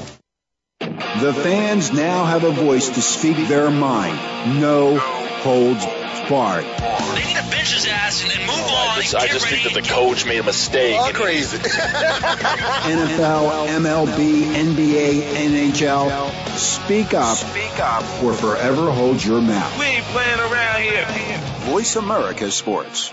The 0.80 1.32
fans 1.32 1.92
now 1.92 2.24
have 2.24 2.42
a 2.42 2.50
voice 2.50 2.88
to 2.88 3.00
speak 3.00 3.46
their 3.46 3.70
mind. 3.70 4.60
No 4.60 4.98
holds 4.98 5.84
barred. 6.28 6.64
They 6.64 7.24
need 7.24 7.36
to 7.36 7.50
bench 7.52 7.72
his 7.72 7.86
ass 7.86 8.24
and, 8.24 8.32
and 8.32 8.40
move 8.48 8.56
on. 8.56 8.64
I 8.66 9.00
just, 9.02 9.14
I 9.14 9.28
just 9.28 9.46
think 9.46 9.62
that 9.62 9.80
the 9.80 9.88
coach 9.88 10.26
made 10.26 10.40
a 10.40 10.42
mistake. 10.42 10.96
Oh, 10.98 11.12
crazy. 11.14 11.58
NFL, 11.58 13.68
MLB, 13.68 14.54
NBA, 14.54 15.70
NHL. 15.70 16.56
Speak 16.56 17.14
up. 17.14 17.36
Speak 17.36 17.78
up. 17.78 18.24
Or 18.24 18.34
forever 18.34 18.90
hold 18.90 19.24
your 19.24 19.40
mouth. 19.40 19.78
We 19.78 19.84
ain't 19.84 20.04
playing 20.06 20.40
around 20.40 20.82
here. 20.82 21.06
Voice 21.70 21.94
America 21.94 22.50
Sports. 22.50 23.12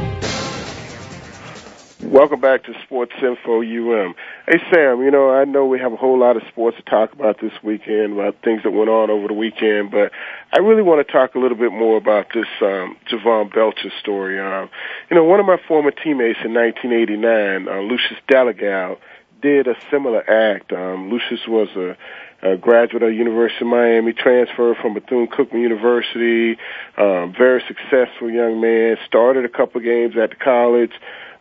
Welcome 2.11 2.41
back 2.41 2.65
to 2.65 2.73
Sports 2.83 3.13
Info 3.23 3.61
UM. 3.61 4.15
Hey 4.45 4.59
Sam, 4.69 5.01
you 5.01 5.11
know 5.11 5.29
I 5.29 5.45
know 5.45 5.65
we 5.65 5.79
have 5.79 5.93
a 5.93 5.95
whole 5.95 6.19
lot 6.19 6.35
of 6.35 6.43
sports 6.49 6.75
to 6.75 6.83
talk 6.83 7.13
about 7.13 7.39
this 7.39 7.53
weekend, 7.63 8.11
about 8.11 8.35
things 8.43 8.63
that 8.63 8.71
went 8.71 8.89
on 8.89 9.09
over 9.09 9.29
the 9.29 9.33
weekend, 9.33 9.91
but 9.91 10.11
I 10.51 10.59
really 10.59 10.81
want 10.81 11.07
to 11.07 11.09
talk 11.09 11.35
a 11.35 11.39
little 11.39 11.55
bit 11.55 11.71
more 11.71 11.95
about 11.95 12.27
this 12.33 12.47
um, 12.61 12.97
Jovan 13.09 13.47
Belcher 13.47 13.93
story. 14.01 14.41
Um, 14.41 14.69
you 15.09 15.15
know, 15.15 15.23
one 15.23 15.39
of 15.39 15.45
my 15.45 15.55
former 15.69 15.91
teammates 15.91 16.39
in 16.43 16.53
1989, 16.53 17.69
uh, 17.69 17.79
Lucius 17.79 18.19
Delegal, 18.29 18.97
did 19.41 19.67
a 19.67 19.75
similar 19.89 20.29
act. 20.29 20.73
Um, 20.73 21.09
Lucius 21.09 21.47
was 21.47 21.69
a 21.77 21.95
a 22.43 22.57
graduate 22.57 23.03
of 23.03 23.13
University 23.13 23.63
of 23.63 23.69
Miami, 23.69 24.13
transferred 24.13 24.77
from 24.81 24.95
Bethune-Cookman 24.95 25.61
University, 25.61 26.57
um, 26.97 27.33
very 27.37 27.63
successful 27.67 28.31
young 28.31 28.59
man, 28.59 28.97
started 29.05 29.45
a 29.45 29.49
couple 29.49 29.79
games 29.81 30.15
at 30.17 30.31
the 30.31 30.35
college, 30.35 30.91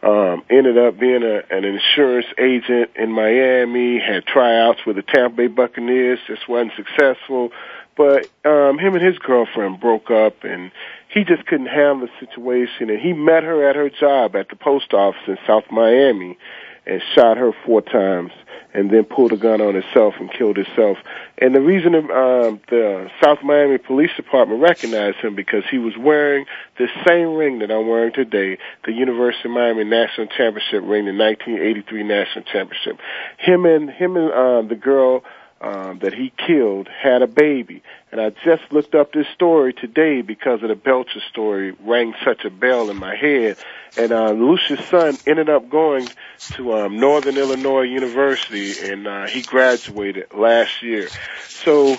um, 0.03 0.43
ended 0.49 0.79
up 0.79 0.99
being 0.99 1.23
a, 1.23 1.43
an 1.51 1.65
insurance 1.65 2.27
agent 2.39 2.91
in 2.97 3.13
Miami, 3.13 3.99
had 3.99 4.25
tryouts 4.25 4.81
with 4.87 4.97
the 4.97 5.03
Tampa 5.03 5.37
Bay 5.37 5.47
Buccaneers, 5.47 6.19
just 6.27 6.49
wasn't 6.49 6.73
successful. 6.77 7.51
But 7.97 8.29
um, 8.45 8.79
him 8.79 8.95
and 8.95 9.05
his 9.05 9.19
girlfriend 9.19 9.81
broke 9.81 10.11
up, 10.11 10.45
and 10.45 10.71
he 11.09 11.25
just 11.25 11.47
couldn't 11.47 11.67
handle 11.67 12.07
the 12.07 12.27
situation. 12.27 12.89
And 12.89 12.99
he 12.99 13.13
met 13.13 13.43
her 13.43 13.69
at 13.69 13.77
her 13.77 13.91
job 13.91 14.37
at 14.37 14.49
the 14.49 14.57
post 14.57 14.95
office 14.95 15.21
in 15.27 15.37
South 15.47 15.65
Miami, 15.71 16.39
and 16.87 17.03
shot 17.15 17.37
her 17.37 17.53
four 17.67 17.83
times 17.83 18.33
and 18.72 18.90
then 18.90 19.04
pulled 19.04 19.33
a 19.33 19.37
gun 19.37 19.61
on 19.61 19.74
himself 19.74 20.14
and 20.18 20.33
killed 20.33 20.56
himself. 20.56 20.98
And 21.38 21.54
the 21.54 21.61
reason 21.61 21.94
um, 21.94 22.61
the 22.68 23.11
South 23.22 23.38
Miami 23.42 23.78
Police 23.78 24.11
Department 24.16 24.61
recognized 24.61 25.18
him 25.18 25.35
because 25.35 25.64
he 25.70 25.78
was 25.78 25.94
wearing 25.98 26.46
the 26.78 26.87
same 27.06 27.35
ring 27.35 27.61
that 27.61 27.70
I'm 27.70 27.88
wearing 27.88 28.12
today, 28.12 28.59
the 28.85 28.92
University 28.92 29.48
of 29.48 29.54
Miami 29.54 29.85
National 29.85 30.26
Championship 30.26 30.83
ring, 30.85 31.06
the 31.06 31.16
1983 31.16 32.02
National 32.04 32.44
Championship. 32.44 32.98
Him 33.38 33.66
and 33.66 33.90
him 33.90 34.16
and 34.16 34.30
uh, 34.33 34.62
the 34.68 34.76
girl 34.76 35.22
um, 35.61 35.99
that 35.99 36.14
he 36.14 36.33
killed 36.37 36.88
had 36.88 37.23
a 37.23 37.27
baby. 37.27 37.83
And 38.11 38.20
I 38.20 38.31
just 38.31 38.62
looked 38.73 38.94
up 38.94 39.12
this 39.12 39.27
story 39.35 39.73
today 39.73 40.23
because 40.23 40.62
of 40.62 40.68
the 40.68 40.75
Belcher 40.75 41.20
story 41.31 41.77
rang 41.85 42.14
such 42.25 42.44
a 42.44 42.51
bell 42.51 42.90
in 42.90 42.96
my 42.96 43.14
head. 43.14 43.57
And 43.96 44.12
uh, 44.12 44.31
Lucius' 44.31 44.85
son 44.87 45.18
ended 45.27 45.49
up 45.49 45.68
going 45.68 46.09
to 46.55 46.73
um, 46.75 46.99
Northern 46.99 47.37
Illinois 47.37 47.83
University, 47.83 48.90
and 48.90 49.07
uh, 49.07 49.27
he 49.27 49.42
graduated 49.42 50.33
last 50.33 50.83
year. 50.83 51.09
So, 51.49 51.96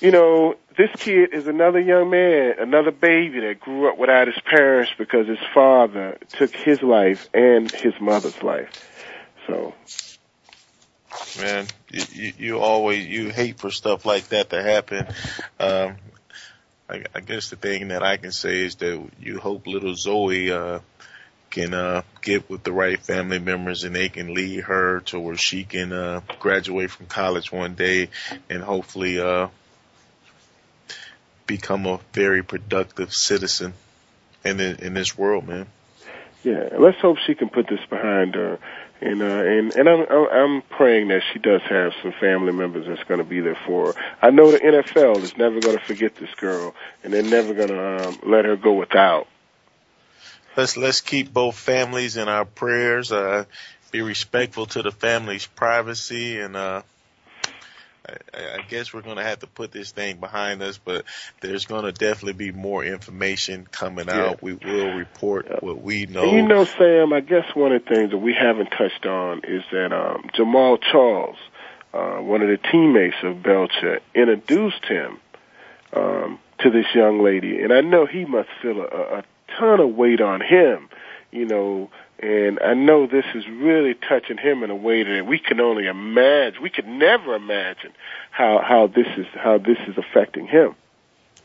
you 0.00 0.10
know, 0.10 0.56
this 0.76 0.90
kid 0.96 1.34
is 1.34 1.46
another 1.46 1.80
young 1.80 2.08
man, 2.08 2.54
another 2.58 2.92
baby 2.92 3.40
that 3.40 3.60
grew 3.60 3.88
up 3.88 3.98
without 3.98 4.28
his 4.28 4.38
parents 4.44 4.92
because 4.96 5.26
his 5.26 5.38
father 5.52 6.18
took 6.28 6.54
his 6.54 6.82
life 6.82 7.28
and 7.34 7.70
his 7.70 7.94
mother's 8.00 8.42
life. 8.42 8.70
So 9.46 9.74
man. 11.40 11.66
You, 11.90 12.32
you, 12.38 12.58
always 12.58 13.06
you 13.06 13.30
hate 13.30 13.58
for 13.58 13.70
stuff 13.70 14.04
like 14.04 14.28
that 14.28 14.50
to 14.50 14.62
happen. 14.62 15.06
Um, 15.58 15.96
I, 16.88 17.04
I 17.14 17.20
guess 17.20 17.50
the 17.50 17.56
thing 17.56 17.88
that 17.88 18.02
I 18.02 18.16
can 18.16 18.32
say 18.32 18.60
is 18.60 18.76
that 18.76 19.08
you 19.20 19.38
hope 19.38 19.66
little 19.66 19.94
Zoe 19.94 20.50
uh, 20.50 20.80
can 21.50 21.74
uh, 21.74 22.02
get 22.22 22.48
with 22.50 22.62
the 22.62 22.72
right 22.72 22.98
family 22.98 23.38
members 23.38 23.84
and 23.84 23.94
they 23.94 24.08
can 24.08 24.34
lead 24.34 24.64
her 24.64 25.00
to 25.00 25.18
where 25.18 25.36
she 25.36 25.64
can 25.64 25.92
uh, 25.92 26.20
graduate 26.38 26.90
from 26.90 27.06
college 27.06 27.50
one 27.50 27.74
day 27.74 28.08
and 28.50 28.62
hopefully 28.62 29.18
uh, 29.18 29.48
become 31.46 31.86
a 31.86 31.98
very 32.12 32.42
productive 32.42 33.12
citizen 33.12 33.74
in 34.44 34.60
in 34.60 34.94
this 34.94 35.16
world, 35.16 35.48
man. 35.48 35.66
Yeah, 36.44 36.68
let's 36.78 36.98
hope 36.98 37.18
she 37.26 37.34
can 37.34 37.48
put 37.48 37.66
this 37.68 37.84
behind 37.90 38.34
her 38.34 38.58
and 39.00 39.22
uh, 39.22 39.26
and 39.26 39.74
and 39.74 39.88
I'm 39.88 40.06
I'm 40.10 40.62
praying 40.62 41.08
that 41.08 41.22
she 41.32 41.38
does 41.38 41.62
have 41.62 41.92
some 42.02 42.12
family 42.12 42.52
members 42.52 42.86
that's 42.86 43.02
going 43.04 43.18
to 43.18 43.24
be 43.24 43.40
there 43.40 43.58
for 43.66 43.92
her. 43.92 44.00
I 44.20 44.30
know 44.30 44.50
the 44.50 44.58
NFL 44.58 45.18
is 45.18 45.36
never 45.36 45.60
going 45.60 45.78
to 45.78 45.84
forget 45.84 46.16
this 46.16 46.34
girl, 46.36 46.74
and 47.04 47.12
they're 47.12 47.22
never 47.22 47.54
going 47.54 47.68
to 47.68 48.08
um, 48.08 48.18
let 48.24 48.44
her 48.44 48.56
go 48.56 48.72
without. 48.72 49.28
Let's 50.56 50.76
let's 50.76 51.00
keep 51.00 51.32
both 51.32 51.56
families 51.56 52.16
in 52.16 52.28
our 52.28 52.44
prayers. 52.44 53.12
Uh, 53.12 53.44
be 53.90 54.02
respectful 54.02 54.66
to 54.66 54.82
the 54.82 54.90
family's 54.90 55.46
privacy, 55.46 56.40
and 56.40 56.56
uh, 56.56 56.82
I, 58.08 58.58
I 58.58 58.62
guess 58.68 58.92
we're 58.92 59.02
going 59.02 59.16
to 59.16 59.22
have 59.22 59.40
to 59.40 59.46
put 59.46 59.72
this 59.72 59.92
thing 59.92 60.18
behind 60.18 60.62
us, 60.62 60.78
but 60.78 61.04
there's 61.40 61.66
going 61.66 61.84
to 61.84 61.92
definitely 61.92 62.34
be 62.34 62.52
more 62.52 62.84
information 62.84 63.66
coming 63.70 64.06
yeah. 64.08 64.26
out. 64.26 64.42
We 64.42 64.54
will 64.54 64.94
report 64.94 65.46
yeah. 65.50 65.58
what 65.60 65.82
we 65.82 66.06
know. 66.06 66.22
And 66.22 66.32
you 66.32 66.42
know, 66.42 66.64
Sam, 66.64 67.12
I 67.12 67.20
guess 67.20 67.54
one 67.54 67.72
of 67.72 67.84
the 67.84 67.94
things 67.94 68.10
that 68.10 68.18
we 68.18 68.34
haven't 68.34 68.70
touched 68.70 69.06
on 69.06 69.42
is 69.44 69.62
that 69.72 69.92
um, 69.92 70.30
Jamaal 70.36 70.78
Charles, 70.80 71.36
uh, 71.92 72.18
one 72.22 72.42
of 72.42 72.48
the 72.48 72.58
teammates 72.70 73.16
of 73.22 73.42
Belcher, 73.42 74.00
introduced 74.14 74.84
him 74.84 75.18
um, 75.92 76.38
to 76.60 76.70
this 76.70 76.86
young 76.94 77.22
lady, 77.22 77.62
and 77.62 77.72
I 77.72 77.80
know 77.80 78.06
he 78.06 78.24
must 78.24 78.48
feel 78.62 78.80
a, 78.80 79.18
a 79.18 79.24
ton 79.58 79.80
of 79.80 79.94
weight 79.94 80.20
on 80.20 80.40
him, 80.40 80.88
you 81.30 81.46
know, 81.46 81.90
and 82.20 82.58
I 82.60 82.74
know 82.74 83.06
this 83.06 83.24
is 83.34 83.46
really 83.48 83.94
touching 83.94 84.38
him 84.38 84.62
in 84.62 84.70
a 84.70 84.76
way 84.76 85.02
that 85.02 85.26
we 85.26 85.38
can 85.38 85.60
only 85.60 85.86
imagine. 85.86 86.62
We 86.62 86.70
could 86.70 86.88
never 86.88 87.34
imagine 87.34 87.92
how 88.30 88.60
how 88.60 88.86
this 88.88 89.06
is 89.16 89.26
how 89.34 89.58
this 89.58 89.78
is 89.86 89.96
affecting 89.96 90.46
him. 90.46 90.74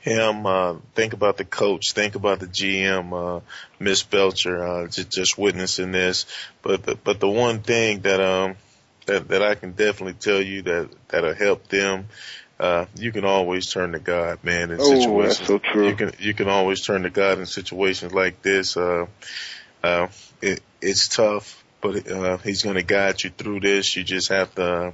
Him, 0.01 0.45
uh, 0.45 0.75
think 0.95 1.13
about 1.13 1.37
the 1.37 1.45
coach, 1.45 1.93
think 1.93 2.15
about 2.15 2.41
the 2.41 2.47
GM, 2.47 3.13
uh, 3.13 3.39
Miss 3.79 4.03
Belcher, 4.03 4.61
uh, 4.61 4.87
just, 4.87 5.09
just 5.09 5.37
witnessing 5.37 5.93
this. 5.93 6.25
But 6.61 6.83
the, 6.83 6.95
but 6.95 7.21
the 7.21 7.29
one 7.29 7.61
thing 7.61 8.01
that 8.01 8.19
um 8.19 8.55
that 9.05 9.27
that 9.29 9.41
I 9.41 9.55
can 9.55 9.71
definitely 9.71 10.15
tell 10.15 10.41
you 10.41 10.63
that 10.63 10.89
that'll 11.09 11.35
help 11.35 11.67
them 11.67 12.07
uh, 12.59 12.85
you 12.95 13.11
can 13.11 13.25
always 13.25 13.69
turn 13.69 13.91
to 13.91 13.99
God, 13.99 14.43
man, 14.43 14.71
in 14.71 14.79
oh, 14.79 14.83
situations. 14.83 15.39
That's 15.39 15.47
so 15.47 15.59
true. 15.59 15.89
You 15.89 15.95
can 15.95 16.11
you 16.19 16.33
can 16.33 16.47
always 16.47 16.81
turn 16.81 17.03
to 17.03 17.09
God 17.09 17.39
in 17.39 17.45
situations 17.45 18.13
like 18.13 18.41
this. 18.41 18.77
Uh, 18.77 19.07
uh, 19.83 20.07
it, 20.41 20.61
it's 20.81 21.07
tough, 21.07 21.63
but 21.81 22.09
uh, 22.09 22.37
he's 22.37 22.63
going 22.63 22.75
to 22.75 22.83
guide 22.83 23.21
you 23.23 23.29
through 23.29 23.59
this. 23.59 23.95
You 23.95 24.03
just 24.03 24.29
have 24.29 24.53
to, 24.55 24.93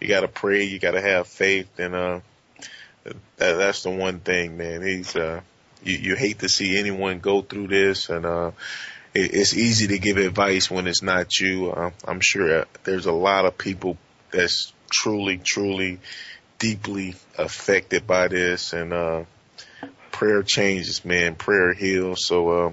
you 0.00 0.08
got 0.08 0.20
to 0.20 0.28
pray, 0.28 0.64
you 0.64 0.78
got 0.78 0.92
to 0.92 1.00
have 1.00 1.26
faith, 1.26 1.78
and 1.78 1.94
uh, 1.94 2.20
that, 3.04 3.18
that's 3.36 3.82
the 3.82 3.90
one 3.90 4.20
thing, 4.20 4.56
man. 4.56 4.82
He's 4.82 5.16
uh, 5.16 5.40
you, 5.82 5.96
you 5.96 6.16
hate 6.16 6.40
to 6.40 6.48
see 6.48 6.78
anyone 6.78 7.20
go 7.20 7.42
through 7.42 7.68
this, 7.68 8.08
and 8.10 8.26
uh, 8.26 8.50
it, 9.14 9.34
it's 9.34 9.54
easy 9.54 9.88
to 9.88 9.98
give 9.98 10.16
advice 10.16 10.70
when 10.70 10.86
it's 10.86 11.02
not 11.02 11.38
you. 11.38 11.70
Uh, 11.70 11.90
I'm 12.04 12.20
sure 12.20 12.66
there's 12.84 13.06
a 13.06 13.12
lot 13.12 13.46
of 13.46 13.56
people 13.56 13.96
that's 14.30 14.72
truly, 14.90 15.38
truly, 15.38 15.98
deeply 16.58 17.14
affected 17.38 18.06
by 18.06 18.28
this, 18.28 18.72
and 18.72 18.92
uh, 18.92 19.24
prayer 20.10 20.42
changes, 20.42 21.04
man. 21.04 21.34
Prayer 21.34 21.72
heals. 21.72 22.26
So 22.26 22.48
uh, 22.50 22.72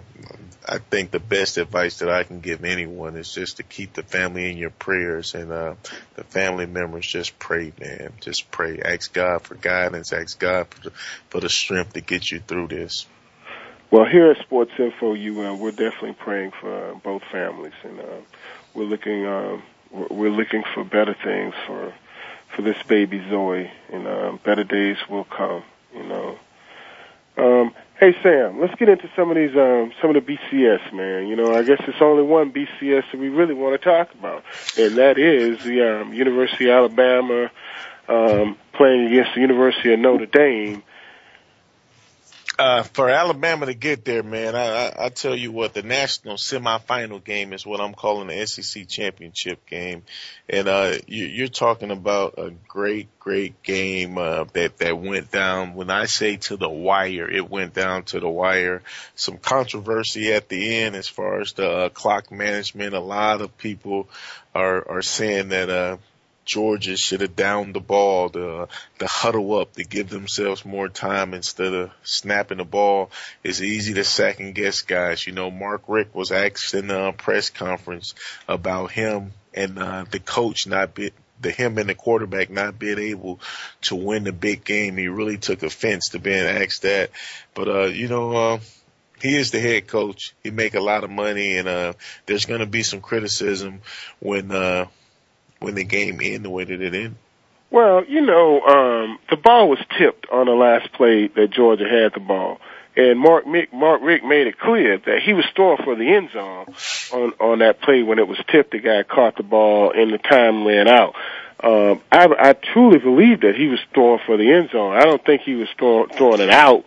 I 0.67 0.77
think 0.77 1.11
the 1.11 1.19
best 1.19 1.57
advice 1.57 1.99
that 1.99 2.09
I 2.09 2.23
can 2.23 2.39
give 2.39 2.63
anyone 2.63 3.17
is 3.17 3.33
just 3.33 3.57
to 3.57 3.63
keep 3.63 3.93
the 3.93 4.03
family 4.03 4.51
in 4.51 4.57
your 4.57 4.69
prayers 4.69 5.35
and 5.35 5.51
uh 5.51 5.75
the 6.15 6.23
family 6.23 6.65
members 6.65 7.05
just 7.05 7.37
pray, 7.39 7.73
man. 7.79 8.13
Just 8.21 8.49
pray. 8.51 8.79
Ask 8.83 9.13
God 9.13 9.41
for 9.41 9.55
guidance. 9.55 10.13
Ask 10.13 10.39
God 10.39 10.67
for 10.69 10.89
the, 10.89 10.95
for 11.29 11.39
the 11.41 11.49
strength 11.49 11.93
to 11.93 12.01
get 12.01 12.31
you 12.31 12.39
through 12.39 12.67
this. 12.67 13.05
Well, 13.91 14.05
here 14.05 14.31
at 14.31 14.39
Sports 14.39 14.71
Info 14.79 15.13
UM, 15.13 15.59
we're 15.59 15.69
definitely 15.69 16.13
praying 16.13 16.51
for 16.59 16.91
uh, 16.91 16.95
both 16.95 17.21
families, 17.31 17.73
and 17.83 17.99
uh, 17.99 18.21
we're 18.73 18.85
looking 18.85 19.25
uh, 19.25 19.61
we're 19.91 20.31
looking 20.31 20.63
for 20.73 20.83
better 20.83 21.13
things 21.13 21.53
for 21.67 21.93
for 22.55 22.63
this 22.63 22.81
baby 22.87 23.23
Zoe, 23.29 23.69
and 23.91 24.07
uh, 24.07 24.37
better 24.43 24.63
days 24.63 24.97
will 25.09 25.25
come. 25.25 25.63
You 25.95 26.03
know. 26.03 26.39
Um, 27.37 27.75
Hey 28.03 28.13
Sam, 28.21 28.59
let's 28.59 28.75
get 28.75 28.89
into 28.89 29.09
some 29.15 29.29
of 29.29 29.37
these 29.37 29.55
um 29.55 29.93
some 30.01 30.13
of 30.13 30.25
the 30.25 30.33
BCS, 30.33 30.91
man. 30.91 31.25
You 31.25 31.37
know, 31.37 31.55
I 31.55 31.63
guess 31.63 31.81
it's 31.87 32.01
only 32.01 32.21
one 32.21 32.51
BCS 32.51 33.03
that 33.09 33.17
we 33.17 33.29
really 33.29 33.53
want 33.53 33.81
to 33.81 33.89
talk 33.89 34.13
about, 34.13 34.43
and 34.77 34.97
that 34.97 35.17
is 35.17 35.63
the 35.63 36.01
um, 36.01 36.13
University 36.13 36.65
of 36.65 36.71
Alabama 36.71 37.49
um, 38.09 38.57
playing 38.73 39.07
against 39.07 39.35
the 39.35 39.39
University 39.39 39.93
of 39.93 40.01
Notre 40.01 40.25
Dame 40.25 40.83
uh, 42.59 42.83
for 42.83 43.09
Alabama 43.09 43.65
to 43.65 43.73
get 43.73 44.05
there, 44.05 44.23
man, 44.23 44.55
I, 44.55 44.87
I, 44.87 45.05
I 45.05 45.09
tell 45.09 45.35
you 45.35 45.51
what, 45.51 45.73
the 45.73 45.81
national 45.81 46.35
semifinal 46.35 47.23
game 47.23 47.51
is 47.53 47.65
what 47.65 47.81
I'm 47.81 47.93
calling 47.93 48.27
the 48.27 48.45
SEC 48.45 48.87
championship 48.87 49.65
game, 49.65 50.03
and 50.47 50.67
uh, 50.67 50.93
you, 51.07 51.25
you're 51.25 51.47
talking 51.47 51.89
about 51.89 52.35
a 52.37 52.51
great, 52.67 53.07
great 53.19 53.63
game 53.63 54.17
uh, 54.17 54.45
that 54.53 54.77
that 54.77 54.99
went 54.99 55.31
down. 55.31 55.73
When 55.73 55.89
I 55.89 56.05
say 56.05 56.37
to 56.37 56.57
the 56.57 56.69
wire, 56.69 57.29
it 57.29 57.49
went 57.49 57.73
down 57.73 58.03
to 58.05 58.19
the 58.19 58.29
wire. 58.29 58.83
Some 59.15 59.37
controversy 59.37 60.33
at 60.33 60.49
the 60.49 60.77
end 60.77 60.95
as 60.95 61.07
far 61.07 61.41
as 61.41 61.53
the 61.53 61.69
uh, 61.69 61.89
clock 61.89 62.31
management. 62.31 62.93
A 62.93 62.99
lot 62.99 63.41
of 63.41 63.57
people 63.57 64.07
are 64.53 64.87
are 64.87 65.01
saying 65.01 65.49
that 65.49 65.69
uh, 65.69 65.97
Georgia 66.45 66.97
should 66.97 67.21
have 67.21 67.35
downed 67.35 67.73
the 67.73 67.79
ball, 67.79 68.29
the 68.29 68.67
the 68.97 69.07
huddle 69.07 69.59
up 69.59 69.73
to 69.73 69.83
give 69.83 70.09
themselves 70.09 70.65
more 70.65 70.89
time 70.89 71.33
instead 71.33 71.73
of 71.73 71.91
snapping 72.03 72.57
the 72.57 72.65
ball. 72.65 73.11
It's 73.43 73.61
easy 73.61 73.93
to 73.95 74.03
second 74.03 74.55
guess 74.55 74.81
guys. 74.81 75.25
You 75.25 75.33
know, 75.33 75.49
Mark 75.49 75.83
Richt 75.87 76.13
was 76.13 76.31
asked 76.31 76.73
in 76.73 76.87
the 76.87 77.13
press 77.13 77.49
conference 77.49 78.13
about 78.47 78.91
him 78.91 79.31
and 79.53 79.79
uh, 79.79 80.05
the 80.09 80.19
coach 80.19 80.67
not 80.67 80.95
be, 80.95 81.11
the 81.39 81.51
him 81.51 81.77
and 81.77 81.89
the 81.89 81.95
quarterback 81.95 82.49
not 82.49 82.79
being 82.79 82.99
able 82.99 83.39
to 83.81 83.95
win 83.95 84.23
the 84.23 84.31
big 84.31 84.63
game. 84.63 84.97
He 84.97 85.07
really 85.07 85.37
took 85.37 85.63
offense 85.63 86.09
to 86.09 86.19
being 86.19 86.45
asked 86.45 86.81
that. 86.83 87.11
But 87.53 87.67
uh, 87.67 87.85
you 87.85 88.07
know, 88.07 88.35
uh, 88.35 88.59
he 89.21 89.35
is 89.35 89.51
the 89.51 89.59
head 89.59 89.87
coach. 89.87 90.33
He 90.43 90.51
make 90.51 90.75
a 90.75 90.81
lot 90.81 91.03
of 91.03 91.09
money, 91.09 91.57
and 91.57 91.67
uh, 91.67 91.93
there's 92.25 92.45
going 92.45 92.59
to 92.59 92.65
be 92.65 92.83
some 92.83 93.01
criticism 93.01 93.81
when 94.19 94.51
uh, 94.51 94.87
when 95.63 95.75
the 95.75 95.83
game 95.83 96.19
ended 96.21 96.43
the 96.43 96.49
way 96.49 96.63
that 96.63 96.81
it 96.81 96.93
ended. 96.93 97.15
Well, 97.71 98.05
you 98.05 98.21
know, 98.21 98.61
um, 98.61 99.19
the 99.29 99.35
ball 99.35 99.67
was 99.67 99.79
tipped 99.97 100.27
on 100.31 100.45
the 100.45 100.53
last 100.53 100.93
play 100.93 101.27
that 101.27 101.49
Georgia 101.49 101.89
had 101.89 102.13
the 102.13 102.19
ball. 102.19 102.59
And 102.95 103.19
Mark 103.19 103.45
Mick, 103.45 103.73
Mark 103.73 104.01
Richt 104.03 104.23
made 104.23 104.45
it 104.45 104.59
clear 104.59 104.99
that 104.99 105.23
he 105.23 105.33
was 105.33 105.45
throwing 105.55 105.83
for 105.83 105.95
the 105.95 106.13
end 106.13 106.29
zone 106.31 106.75
on 107.11 107.33
on 107.39 107.59
that 107.59 107.81
play 107.81 108.03
when 108.03 108.19
it 108.19 108.27
was 108.27 108.37
tipped. 108.51 108.71
The 108.71 108.79
guy 108.79 109.01
caught 109.01 109.37
the 109.37 109.43
ball 109.43 109.91
and 109.91 110.13
the 110.13 110.19
time 110.19 110.67
ran 110.67 110.87
out. 110.87 111.15
Um, 111.63 112.01
I, 112.11 112.27
I 112.37 112.53
truly 112.53 112.99
believe 112.99 113.41
that 113.41 113.55
he 113.55 113.67
was 113.67 113.79
throwing 113.95 114.19
for 114.27 114.37
the 114.37 114.51
end 114.51 114.69
zone. 114.69 114.95
I 114.95 115.05
don't 115.05 115.25
think 115.25 115.41
he 115.41 115.55
was 115.55 115.69
throwing, 115.79 116.09
throwing 116.09 116.41
it 116.41 116.51
out 116.51 116.85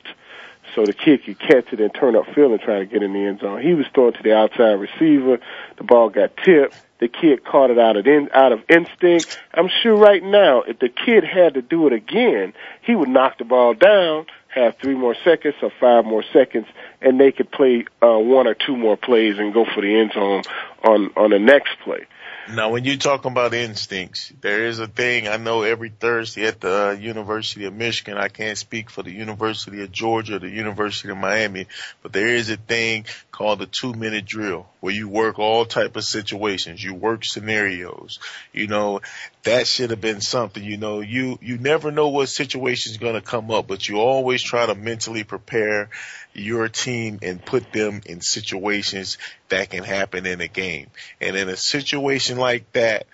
so 0.77 0.85
the 0.85 0.93
kid 0.93 1.25
could 1.25 1.39
catch 1.39 1.73
it 1.73 1.81
and 1.81 1.93
turn 1.93 2.15
up 2.15 2.27
field 2.35 2.53
and 2.53 2.61
try 2.61 2.79
to 2.79 2.87
get 2.87 3.03
in 3.03 3.15
the 3.15 3.25
end 3.25 3.41
zone. 3.41 3.63
He 3.63 3.73
was 3.73 3.87
throwing 3.95 4.13
to 4.13 4.23
the 4.23 4.37
outside 4.37 4.75
receiver. 4.75 5.41
The 5.79 5.85
ball 5.85 6.11
got 6.11 6.37
tipped. 6.37 6.77
The 7.01 7.09
kid 7.09 7.45
caught 7.45 7.71
it 7.71 7.79
out 7.79 7.97
of 7.97 8.07
in, 8.07 8.29
out 8.33 8.53
of 8.53 8.61
instinct. 8.69 9.41
I'm 9.53 9.69
sure 9.83 9.97
right 9.97 10.23
now, 10.23 10.63
if 10.63 10.79
the 10.79 10.91
kid 10.91 11.25
had 11.25 11.55
to 11.55 11.63
do 11.63 11.87
it 11.87 11.93
again, 11.95 12.53
he 12.83 12.95
would 12.95 13.09
knock 13.09 13.39
the 13.39 13.45
ball 13.45 13.75
down, 13.75 14.27
have 14.49 14.77
three 14.77 14.95
more 14.95 15.17
seconds 15.25 15.55
or 15.63 15.73
five 15.81 16.05
more 16.05 16.25
seconds, 16.33 16.67
and 17.01 17.19
they 17.19 17.33
could 17.33 17.51
play 17.51 17.87
uh, 18.03 18.19
one 18.19 18.47
or 18.47 18.55
two 18.55 18.77
more 18.77 18.97
plays 18.97 19.39
and 19.39 19.53
go 19.53 19.65
for 19.65 19.81
the 19.81 19.99
end 19.99 20.13
zone 20.13 20.43
on 20.85 21.11
on 21.17 21.31
the 21.31 21.39
next 21.39 21.79
play. 21.85 22.07
Now, 22.49 22.71
when 22.71 22.85
you 22.85 22.97
talk 22.97 23.25
about 23.25 23.55
instincts, 23.55 24.33
there 24.41 24.67
is 24.67 24.79
a 24.79 24.87
thing 24.87 25.27
I 25.27 25.37
know 25.37 25.63
every 25.63 25.89
Thursday 25.89 26.47
at 26.47 26.61
the 26.61 26.89
uh, 26.89 26.93
University 26.93 27.65
of 27.65 27.75
Michigan. 27.75 28.17
I 28.17 28.29
can't 28.29 28.57
speak 28.57 28.89
for 28.89 29.03
the 29.03 29.11
University 29.11 29.83
of 29.83 29.91
Georgia 29.91 30.37
or 30.37 30.39
the 30.39 30.49
University 30.49 31.11
of 31.11 31.17
Miami, 31.17 31.67
but 32.03 32.13
there 32.13 32.29
is 32.29 32.49
a 32.49 32.57
thing 32.57 33.07
called 33.33 33.59
the 33.59 33.67
two 33.67 33.95
minute 33.95 34.27
drill 34.27 34.69
where 34.79 34.95
you 34.95 35.09
work 35.09 35.41
all 35.41 35.65
type 35.65 35.97
of 35.97 36.05
situations. 36.05 36.83
You 36.83 36.95
work 36.95 37.25
scenarios. 37.25 38.21
You 38.53 38.69
know, 38.69 39.01
that 39.43 39.67
should 39.67 39.91
have 39.91 40.01
been 40.01 40.21
something, 40.21 40.63
you 40.63 40.77
know, 40.77 41.01
you, 41.01 41.41
you 41.43 41.59
never 41.59 41.91
know 41.91 42.09
what 42.09 42.29
situation 42.29 42.93
is 42.93 42.99
going 42.99 43.15
to 43.15 43.21
come 43.21 43.51
up, 43.51 43.67
but 43.67 43.89
you 43.89 43.97
always 43.97 44.43
try 44.43 44.67
to 44.67 44.77
mentally 44.77 45.25
prepare 45.25 45.91
your 46.39 46.69
team 46.69 47.19
and 47.23 47.45
put 47.45 47.73
them 47.73 48.03
in 48.07 48.21
situations 48.21 49.19
that 49.49 49.71
can 49.71 49.85
happen 49.85 50.27
in 50.27 50.41
a 50.41 50.49
game. 50.49 50.89
And 51.21 51.37
in 51.37 51.49
a 51.49 51.57
situation 51.57 52.39
like 52.39 52.71
that, 52.73 53.07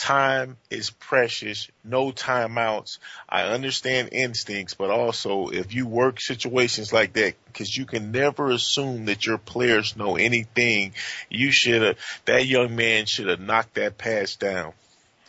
time 0.00 0.56
is 0.70 0.90
precious, 0.90 1.68
no 1.84 2.10
timeouts. 2.10 2.98
I 3.28 3.42
understand 3.42 4.08
instincts, 4.12 4.74
but 4.74 4.90
also 4.90 5.48
if 5.48 5.74
you 5.74 5.86
work 5.86 6.20
situations 6.20 6.92
like 6.92 7.12
that, 7.14 7.34
because 7.46 7.76
you 7.76 7.84
can 7.84 8.10
never 8.10 8.50
assume 8.50 9.04
that 9.06 9.26
your 9.26 9.38
players 9.38 9.96
know 9.96 10.16
anything, 10.16 10.94
you 11.28 11.52
should 11.52 11.82
have, 11.82 11.98
that 12.24 12.46
young 12.46 12.74
man 12.74 13.04
should 13.06 13.28
have 13.28 13.40
knocked 13.40 13.74
that 13.74 13.98
pass 13.98 14.36
down. 14.36 14.72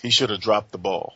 He 0.02 0.10
should 0.10 0.30
have 0.30 0.42
dropped 0.42 0.72
the 0.72 0.78
ball. 0.78 1.14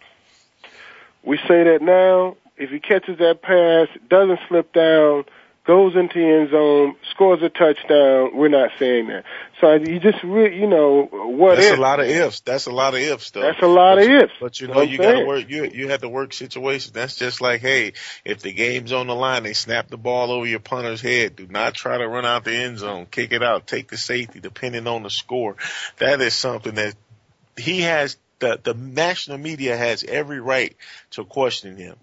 We 1.23 1.37
say 1.37 1.63
that 1.63 1.81
now. 1.81 2.35
If 2.57 2.69
he 2.69 2.79
catches 2.79 3.17
that 3.17 3.41
pass, 3.41 3.87
doesn't 4.09 4.39
slip 4.47 4.71
down, 4.71 5.25
goes 5.65 5.95
into 5.95 6.19
the 6.19 6.25
end 6.25 6.51
zone, 6.51 6.95
scores 7.11 7.41
a 7.41 7.49
touchdown. 7.49 8.35
We're 8.35 8.49
not 8.49 8.71
saying 8.77 9.07
that. 9.07 9.23
So 9.59 9.73
you 9.73 9.99
just 9.99 10.23
really, 10.23 10.57
you 10.57 10.67
know, 10.67 11.07
what 11.11 11.55
That's 11.55 11.67
if? 11.67 11.77
a 11.77 11.81
lot 11.81 11.99
of 11.99 12.07
ifs. 12.07 12.41
That's 12.41 12.67
a 12.67 12.71
lot 12.71 12.93
of 12.93 12.99
ifs, 12.99 13.31
though. 13.31 13.41
That's 13.41 13.61
a 13.61 13.67
lot 13.67 13.95
but 13.95 14.03
of 14.03 14.09
ifs. 14.09 14.33
But 14.39 14.61
you 14.61 14.67
know, 14.67 14.81
you 14.81 14.97
got 14.97 15.11
to 15.11 15.17
saying. 15.17 15.27
work. 15.27 15.49
You 15.49 15.65
you 15.65 15.89
have 15.89 16.01
to 16.01 16.09
work 16.09 16.33
situations. 16.33 16.91
That's 16.91 17.15
just 17.15 17.41
like, 17.41 17.61
hey, 17.61 17.93
if 18.23 18.41
the 18.41 18.51
game's 18.51 18.91
on 18.91 19.07
the 19.07 19.15
line, 19.15 19.43
they 19.43 19.53
snap 19.53 19.87
the 19.89 19.97
ball 19.97 20.31
over 20.31 20.45
your 20.45 20.59
punter's 20.59 21.01
head. 21.01 21.35
Do 21.35 21.47
not 21.47 21.73
try 21.73 21.97
to 21.97 22.07
run 22.07 22.25
out 22.25 22.43
the 22.43 22.55
end 22.55 22.79
zone. 22.79 23.07
Kick 23.09 23.31
it 23.31 23.41
out. 23.41 23.65
Take 23.65 23.89
the 23.89 23.97
safety, 23.97 24.39
depending 24.39 24.87
on 24.87 25.03
the 25.03 25.09
score. 25.09 25.55
That 25.97 26.21
is 26.21 26.33
something 26.35 26.75
that 26.75 26.95
he 27.57 27.81
has. 27.81 28.17
The 28.39 28.59
the 28.61 28.73
national 28.73 29.37
media 29.37 29.77
has 29.77 30.03
every 30.03 30.41
right 30.41 30.75
to 31.11 31.23
question 31.23 31.77
him. 31.77 31.95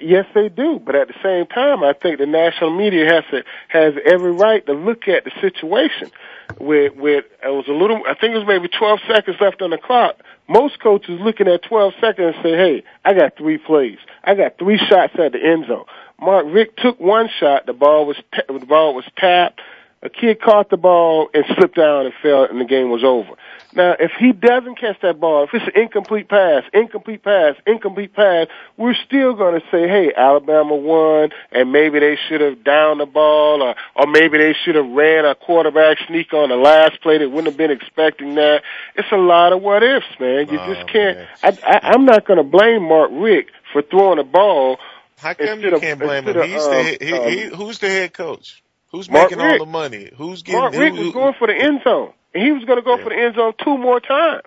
Yes, 0.00 0.26
they 0.34 0.48
do. 0.48 0.80
But 0.84 0.96
at 0.96 1.06
the 1.06 1.14
same 1.22 1.46
time, 1.46 1.84
I 1.84 1.92
think 1.92 2.18
the 2.18 2.26
national 2.26 2.76
media 2.76 3.06
has 3.06 3.24
to, 3.30 3.44
has 3.68 3.94
every 4.04 4.32
right 4.32 4.64
to 4.66 4.72
look 4.72 5.06
at 5.06 5.24
the 5.24 5.30
situation. 5.40 6.10
Where 6.58 6.90
where 6.90 7.18
it 7.18 7.26
was 7.44 7.66
a 7.68 7.72
little, 7.72 8.02
I 8.08 8.14
think 8.14 8.34
it 8.34 8.38
was 8.38 8.46
maybe 8.46 8.68
12 8.68 9.00
seconds 9.08 9.36
left 9.40 9.62
on 9.62 9.70
the 9.70 9.78
clock. 9.78 10.16
Most 10.48 10.80
coaches 10.80 11.20
looking 11.20 11.48
at 11.48 11.62
12 11.62 11.94
seconds 12.00 12.34
and 12.34 12.42
say, 12.42 12.56
"Hey, 12.56 12.84
I 13.04 13.14
got 13.14 13.36
three 13.36 13.58
plays. 13.58 13.98
I 14.24 14.34
got 14.34 14.58
three 14.58 14.78
shots 14.78 15.14
at 15.18 15.32
the 15.32 15.42
end 15.42 15.66
zone." 15.66 15.84
Mark 16.20 16.46
Richt 16.48 16.78
took 16.78 16.98
one 17.00 17.28
shot. 17.40 17.66
The 17.66 17.72
ball 17.72 18.06
was 18.06 18.16
ta- 18.32 18.52
the 18.52 18.64
ball 18.64 18.94
was 18.94 19.04
tapped. 19.16 19.60
A 20.02 20.10
kid 20.10 20.40
caught 20.40 20.70
the 20.70 20.76
ball 20.76 21.30
and 21.32 21.44
slipped 21.56 21.74
down 21.74 22.06
and 22.06 22.14
fell, 22.22 22.44
and 22.44 22.60
the 22.60 22.64
game 22.64 22.90
was 22.90 23.02
over. 23.02 23.30
Now, 23.74 23.94
if 23.98 24.12
he 24.18 24.32
doesn't 24.32 24.78
catch 24.78 25.00
that 25.02 25.18
ball, 25.18 25.44
if 25.44 25.50
it's 25.52 25.66
an 25.66 25.82
incomplete 25.82 26.28
pass, 26.28 26.64
incomplete 26.72 27.22
pass, 27.22 27.56
incomplete 27.66 28.14
pass, 28.14 28.46
we're 28.76 28.94
still 28.94 29.34
going 29.34 29.60
to 29.60 29.66
say, 29.70 29.88
hey, 29.88 30.12
Alabama 30.16 30.76
won, 30.76 31.30
and 31.50 31.72
maybe 31.72 31.98
they 31.98 32.16
should 32.28 32.40
have 32.40 32.62
downed 32.62 33.00
the 33.00 33.06
ball, 33.06 33.62
or, 33.62 33.74
or 33.94 34.06
maybe 34.06 34.38
they 34.38 34.54
should 34.64 34.76
have 34.76 34.88
ran 34.88 35.24
a 35.24 35.34
quarterback 35.34 35.98
sneak 36.06 36.32
on 36.32 36.50
the 36.50 36.56
last 36.56 37.00
play. 37.02 37.18
They 37.18 37.26
wouldn't 37.26 37.48
have 37.48 37.56
been 37.56 37.70
expecting 37.70 38.34
that. 38.36 38.62
It's 38.94 39.10
a 39.12 39.16
lot 39.16 39.52
of 39.52 39.60
what 39.60 39.82
ifs, 39.82 40.06
man. 40.20 40.48
You 40.48 40.58
just 40.74 40.88
can't. 40.88 41.18
I, 41.42 41.58
I, 41.66 41.80
I'm 41.92 42.04
not 42.04 42.26
going 42.26 42.38
to 42.38 42.44
blame 42.44 42.82
Mark 42.82 43.10
Richt 43.12 43.50
for 43.72 43.82
throwing 43.82 44.18
the 44.18 44.24
ball. 44.24 44.78
How 45.18 45.34
come 45.34 45.60
you 45.60 45.78
can't 45.80 45.98
blame 45.98 46.26
him? 46.26 46.48
He's 46.48 46.62
um, 46.62 46.70
the 46.70 46.98
he, 47.00 47.12
um, 47.12 47.28
he, 47.28 47.40
who's 47.56 47.78
the 47.78 47.88
head 47.88 48.12
coach? 48.12 48.62
Who's 48.92 49.10
Mark 49.10 49.30
making 49.30 49.44
Richt. 49.44 49.60
all 49.60 49.66
the 49.66 49.72
money? 49.72 50.10
Who's 50.16 50.42
getting? 50.42 50.60
Mark 50.60 50.74
Richt 50.74 50.96
who- 50.96 51.04
was 51.04 51.12
going 51.12 51.34
for 51.34 51.46
the 51.46 51.54
end 51.54 51.80
zone, 51.82 52.12
and 52.34 52.42
he 52.42 52.52
was 52.52 52.64
going 52.64 52.78
to 52.78 52.82
go 52.82 52.96
for 52.98 53.10
the 53.10 53.16
end 53.16 53.34
zone 53.34 53.52
two 53.62 53.76
more 53.76 54.00
times. 54.00 54.42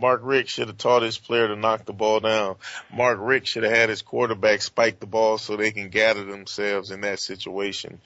Mark 0.00 0.20
Richt 0.22 0.48
should 0.48 0.68
have 0.68 0.78
taught 0.78 1.02
his 1.02 1.18
player 1.18 1.48
to 1.48 1.56
knock 1.56 1.84
the 1.84 1.92
ball 1.92 2.20
down. 2.20 2.56
Mark 2.92 3.18
Richt 3.20 3.48
should 3.48 3.64
have 3.64 3.72
had 3.72 3.88
his 3.88 4.02
quarterback 4.02 4.62
spike 4.62 5.00
the 5.00 5.06
ball 5.06 5.38
so 5.38 5.56
they 5.56 5.72
can 5.72 5.88
gather 5.88 6.24
themselves 6.24 6.92
in 6.92 7.00
that 7.00 7.18
situation. 7.18 8.00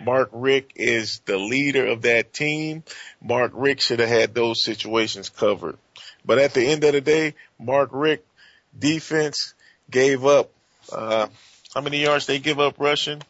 Mark 0.00 0.28
Richt 0.32 0.72
is 0.76 1.20
the 1.24 1.36
leader 1.36 1.86
of 1.86 2.02
that 2.02 2.32
team. 2.32 2.84
Mark 3.20 3.52
Richt 3.54 3.82
should 3.82 4.00
have 4.00 4.08
had 4.08 4.34
those 4.34 4.62
situations 4.62 5.28
covered. 5.28 5.76
But 6.24 6.38
at 6.38 6.54
the 6.54 6.66
end 6.66 6.84
of 6.84 6.92
the 6.92 7.00
day, 7.00 7.34
Mark 7.58 7.90
Richt 7.92 8.24
defense 8.76 9.54
gave 9.90 10.24
up, 10.24 10.50
uh, 10.92 11.26
how 11.74 11.80
many 11.80 12.02
yards 12.02 12.26
they 12.26 12.38
give 12.38 12.60
up 12.60 12.76
rushing? 12.78 13.22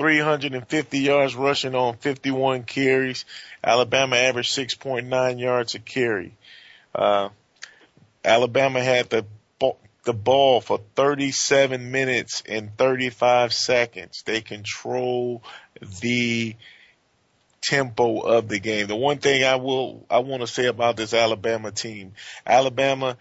350 0.00 0.98
yards 0.98 1.36
rushing 1.36 1.74
on 1.74 1.94
51 1.98 2.62
carries. 2.62 3.26
Alabama 3.62 4.16
averaged 4.16 4.56
6.9 4.56 5.38
yards 5.38 5.74
a 5.74 5.78
carry. 5.78 6.32
Uh, 6.94 7.28
Alabama 8.24 8.82
had 8.82 9.10
the 9.10 9.26
the 10.04 10.14
ball 10.14 10.62
for 10.62 10.80
37 10.96 11.90
minutes 11.90 12.42
and 12.48 12.74
35 12.78 13.52
seconds. 13.52 14.22
They 14.24 14.40
control 14.40 15.42
the 16.00 16.56
tempo 17.60 18.20
of 18.20 18.48
the 18.48 18.58
game. 18.58 18.86
The 18.86 18.96
one 18.96 19.18
thing 19.18 19.44
I 19.44 19.56
will 19.56 20.06
I 20.08 20.20
want 20.20 20.40
to 20.40 20.46
say 20.46 20.64
about 20.64 20.96
this 20.96 21.12
Alabama 21.12 21.72
team, 21.72 22.14
Alabama 22.46 23.18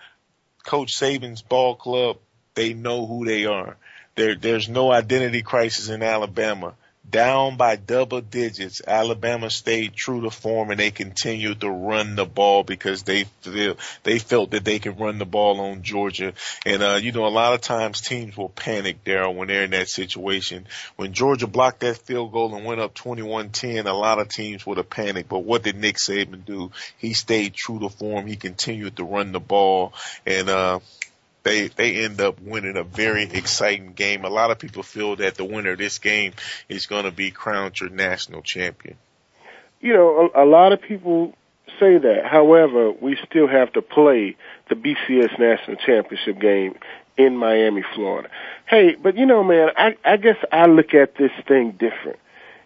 Coach 0.64 0.98
Saban's 0.98 1.42
ball 1.42 1.76
club, 1.76 2.20
they 2.56 2.74
know 2.74 3.06
who 3.06 3.26
they 3.26 3.46
are. 3.46 3.76
There 4.20 4.36
there's 4.36 4.68
no 4.68 4.92
identity 4.92 5.44
crisis 5.44 5.88
in 5.88 6.04
Alabama. 6.04 6.74
Down 7.10 7.56
by 7.56 7.78
double 7.78 8.20
digits, 8.20 8.82
Alabama 8.86 9.50
stayed 9.50 9.94
true 9.96 10.24
to 10.24 10.30
form 10.30 10.72
and 10.72 10.80
they 10.80 10.92
continued 10.92 11.62
to 11.62 11.70
run 11.70 12.18
the 12.18 12.26
ball 12.26 12.64
because 12.64 13.04
they 13.04 13.24
feel 13.40 13.78
they 14.04 14.20
felt 14.20 14.52
that 14.52 14.66
they 14.66 14.80
could 14.80 15.00
run 15.00 15.20
the 15.20 15.26
ball 15.26 15.62
on 15.62 15.84
Georgia. 15.84 16.34
And 16.66 16.84
uh, 16.84 17.00
you 17.02 17.14
know, 17.14 17.28
a 17.28 17.30
lot 17.30 17.54
of 17.54 17.62
times 17.62 18.02
teams 18.02 18.36
will 18.36 18.50
panic, 18.50 19.06
Daryl, 19.06 19.34
when 19.34 19.48
they're 19.48 19.64
in 19.64 19.72
that 19.72 19.88
situation. 19.88 20.68
When 20.98 21.14
Georgia 21.14 21.48
blocked 21.48 21.80
that 21.80 22.00
field 22.00 22.34
goal 22.34 22.54
and 22.54 22.66
went 22.66 22.82
up 22.82 22.94
21-10, 22.96 23.86
a 23.86 23.94
lot 23.94 24.20
of 24.20 24.28
teams 24.28 24.66
would 24.66 24.78
have 24.78 24.90
panicked. 24.90 25.30
But 25.30 25.46
what 25.46 25.64
did 25.64 25.78
Nick 25.78 25.96
Saban 25.96 26.44
do? 26.44 26.72
He 26.98 27.14
stayed 27.14 27.54
true 27.54 27.80
to 27.80 27.90
form. 27.90 28.28
He 28.28 28.36
continued 28.36 28.98
to 28.98 29.06
run 29.06 29.32
the 29.32 29.40
ball, 29.40 29.94
and 30.26 30.50
uh, 30.50 30.80
they 31.50 31.68
they 31.68 32.06
end 32.06 32.22
up 32.22 32.40
winning 32.42 32.78
a 32.78 32.84
very 32.84 33.24
exciting 33.24 33.94
game. 33.94 34.24
A 34.24 34.30
lot 34.30 34.52
of 34.52 34.60
people 34.60 34.84
feel 34.84 35.16
that 35.18 35.36
the 35.36 35.46
winner 35.46 35.72
of 35.72 35.78
this 35.80 35.98
game 35.98 36.34
is 36.68 36.86
going 36.86 37.06
to 37.06 37.12
be 37.12 37.32
crowned 37.32 37.80
your 37.80 37.90
national 37.90 38.42
champion. 38.42 38.98
you 39.82 39.94
know, 39.94 40.30
a, 40.36 40.44
a 40.44 40.46
lot 40.46 40.74
of 40.74 40.82
people 40.82 41.34
say 41.80 41.98
that. 41.98 42.26
However, 42.26 42.92
we 42.92 43.18
still 43.30 43.48
have 43.48 43.74
to 43.74 43.82
play 43.82 44.36
the 44.70 44.76
BCS 44.76 45.40
National 45.40 45.78
Championship 45.78 46.40
game 46.40 46.76
in 47.18 47.36
Miami, 47.36 47.84
Florida. 47.96 48.30
Hey, 48.66 48.96
but 48.96 49.18
you 49.18 49.26
know, 49.26 49.44
man, 49.44 49.70
I, 49.76 49.98
I 50.06 50.18
guess 50.18 50.38
I 50.52 50.68
look 50.68 50.94
at 50.94 51.16
this 51.16 51.32
thing 51.48 51.72
different. 51.72 52.20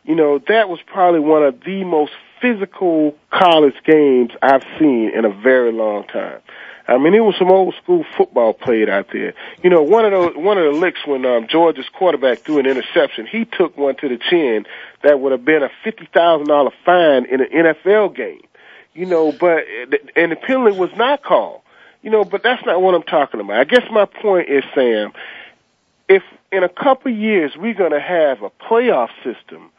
You 0.03 0.15
know, 0.15 0.39
that 0.47 0.67
was 0.67 0.79
probably 0.85 1.21
one 1.21 1.43
of 1.43 1.61
the 1.63 1.85
most 1.85 2.11
physical 2.41 3.15
college 3.29 3.75
games 3.85 4.31
I've 4.41 4.63
seen 4.77 5.11
in 5.15 5.23
a 5.23 5.29
very 5.29 5.71
long 5.71 6.03
time. 6.05 6.41
I 6.87 6.97
mean, 6.97 7.13
it 7.13 7.21
was 7.21 7.35
some 7.39 7.49
old 7.49 7.73
school 7.81 8.05
football 8.17 8.53
played 8.53 8.89
out 8.89 9.07
there. 9.13 9.33
You 9.63 9.69
know, 9.69 9.83
one 9.83 10.05
of 10.05 10.11
those, 10.11 10.35
one 10.35 10.57
of 10.57 10.65
the 10.65 10.79
licks 10.79 10.99
when 11.05 11.25
um, 11.25 11.47
Georgia's 11.47 11.87
quarterback 11.93 12.39
threw 12.39 12.59
an 12.59 12.65
interception, 12.65 13.25
he 13.25 13.45
took 13.45 13.77
one 13.77 13.95
to 13.97 14.09
the 14.09 14.17
chin 14.17 14.65
that 15.01 15.19
would 15.19 15.31
have 15.31 15.45
been 15.45 15.63
a 15.63 15.69
fifty 15.83 16.07
thousand 16.13 16.47
dollar 16.47 16.71
fine 16.85 17.25
in 17.25 17.41
an 17.41 17.47
NFL 17.51 18.15
game. 18.15 18.41
You 18.93 19.05
know, 19.05 19.31
but 19.31 19.63
and 20.15 20.31
the 20.31 20.35
penalty 20.35 20.77
was 20.77 20.91
not 20.97 21.23
called. 21.23 21.61
You 22.01 22.09
know, 22.09 22.25
but 22.25 22.43
that's 22.43 22.65
not 22.65 22.81
what 22.81 22.93
I'm 22.95 23.03
talking 23.03 23.39
about. 23.39 23.57
I 23.57 23.63
guess 23.63 23.83
my 23.89 24.03
point 24.05 24.49
is, 24.49 24.63
Sam, 24.75 25.13
if 26.09 26.21
in 26.51 26.63
a 26.63 26.69
couple 26.69 27.13
of 27.13 27.17
years 27.17 27.53
we're 27.55 27.73
going 27.73 27.93
to 27.93 28.01
have 28.01 28.43
a 28.43 28.49
playoff 28.49 29.09
system 29.23 29.71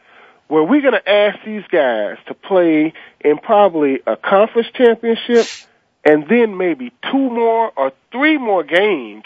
where 0.48 0.62
we're 0.62 0.80
going 0.80 0.94
to 0.94 1.08
ask 1.08 1.38
these 1.44 1.64
guys 1.70 2.16
to 2.26 2.34
play 2.34 2.94
in 3.20 3.38
probably 3.38 4.00
a 4.06 4.16
conference 4.16 4.68
championship 4.74 5.46
and 6.04 6.28
then 6.28 6.56
maybe 6.56 6.92
two 7.10 7.30
more 7.30 7.72
or 7.76 7.92
three 8.12 8.38
more 8.38 8.62
games 8.62 9.24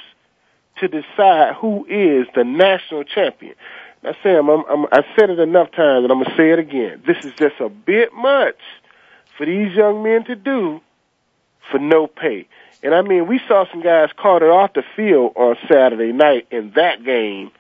to 0.80 0.88
decide 0.88 1.54
who 1.54 1.84
is 1.88 2.26
the 2.34 2.44
national 2.44 3.04
champion. 3.04 3.54
Now, 4.02 4.14
Sam, 4.22 4.48
I'm, 4.48 4.64
I'm, 4.68 4.86
I 4.92 5.04
said 5.16 5.30
it 5.30 5.40
enough 5.40 5.72
times, 5.72 6.04
and 6.04 6.12
I'm 6.12 6.22
gonna 6.22 6.36
say 6.36 6.50
it 6.52 6.58
again. 6.58 7.02
This 7.06 7.24
is 7.24 7.32
just 7.34 7.60
a 7.60 7.68
bit 7.68 8.12
much 8.12 8.58
for 9.36 9.44
these 9.44 9.74
young 9.74 10.02
men 10.02 10.24
to 10.24 10.36
do 10.36 10.80
for 11.70 11.78
no 11.78 12.06
pay. 12.06 12.46
And 12.82 12.94
I 12.94 13.02
mean, 13.02 13.26
we 13.26 13.40
saw 13.48 13.68
some 13.70 13.82
guys 13.82 14.10
carted 14.16 14.50
off 14.50 14.74
the 14.74 14.84
field 14.94 15.32
on 15.34 15.56
Saturday 15.66 16.12
night 16.12 16.46
in 16.50 16.70
that 16.76 17.04
game 17.04 17.50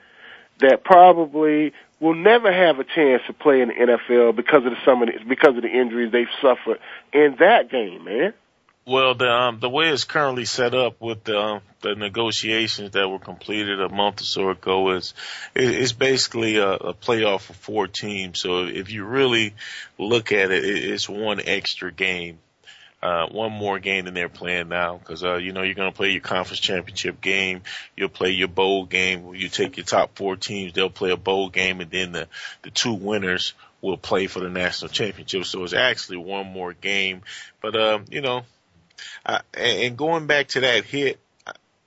that 0.60 0.84
probably 0.84 1.72
will 2.00 2.14
never 2.14 2.52
have 2.52 2.78
a 2.78 2.84
chance 2.84 3.22
to 3.26 3.32
play 3.32 3.60
in 3.60 3.68
the 3.68 3.74
NFL 3.74 4.36
because 4.36 4.64
of 4.64 4.70
the 4.70 4.78
some 4.84 5.02
of 5.02 5.08
the, 5.08 5.24
because 5.24 5.56
of 5.56 5.62
the 5.62 5.68
injuries 5.68 6.12
they've 6.12 6.28
suffered 6.40 6.78
in 7.12 7.36
that 7.40 7.70
game, 7.70 8.04
man. 8.04 8.32
Well, 8.88 9.14
the 9.14 9.28
um, 9.28 9.60
the 9.60 9.68
way 9.68 9.90
it's 9.90 10.04
currently 10.04 10.46
set 10.46 10.74
up 10.74 10.98
with 10.98 11.22
the 11.24 11.38
um, 11.38 11.60
the 11.82 11.94
negotiations 11.94 12.92
that 12.92 13.06
were 13.06 13.18
completed 13.18 13.82
a 13.82 13.90
month 13.90 14.22
or 14.22 14.24
so 14.24 14.48
ago 14.48 14.92
is 14.92 15.12
it's 15.54 15.92
basically 15.92 16.56
a, 16.56 16.70
a 16.70 16.94
playoff 16.94 17.42
for 17.42 17.52
four 17.52 17.86
teams. 17.86 18.40
So 18.40 18.64
if 18.64 18.90
you 18.90 19.04
really 19.04 19.54
look 19.98 20.32
at 20.32 20.50
it, 20.52 20.64
it's 20.64 21.06
one 21.06 21.38
extra 21.44 21.92
game, 21.92 22.38
uh, 23.02 23.26
one 23.26 23.52
more 23.52 23.78
game 23.78 24.06
than 24.06 24.14
they're 24.14 24.30
playing 24.30 24.70
now. 24.70 24.96
Because 24.96 25.22
uh, 25.22 25.36
you 25.36 25.52
know 25.52 25.60
you're 25.60 25.74
going 25.74 25.92
to 25.92 25.96
play 25.96 26.12
your 26.12 26.22
conference 26.22 26.60
championship 26.60 27.20
game, 27.20 27.64
you'll 27.94 28.08
play 28.08 28.30
your 28.30 28.48
bowl 28.48 28.86
game. 28.86 29.34
You 29.34 29.50
take 29.50 29.76
your 29.76 29.84
top 29.84 30.16
four 30.16 30.36
teams, 30.36 30.72
they'll 30.72 30.88
play 30.88 31.10
a 31.10 31.18
bowl 31.18 31.50
game, 31.50 31.82
and 31.82 31.90
then 31.90 32.12
the 32.12 32.26
the 32.62 32.70
two 32.70 32.94
winners 32.94 33.52
will 33.82 33.98
play 33.98 34.28
for 34.28 34.40
the 34.40 34.48
national 34.48 34.88
championship. 34.88 35.44
So 35.44 35.62
it's 35.62 35.74
actually 35.74 36.16
one 36.16 36.46
more 36.46 36.72
game. 36.72 37.20
But 37.60 37.76
um, 37.76 38.06
you 38.08 38.22
know 38.22 38.44
uh, 39.24 39.40
and 39.54 39.96
going 39.96 40.26
back 40.26 40.48
to 40.48 40.60
that 40.60 40.84
hit, 40.84 41.18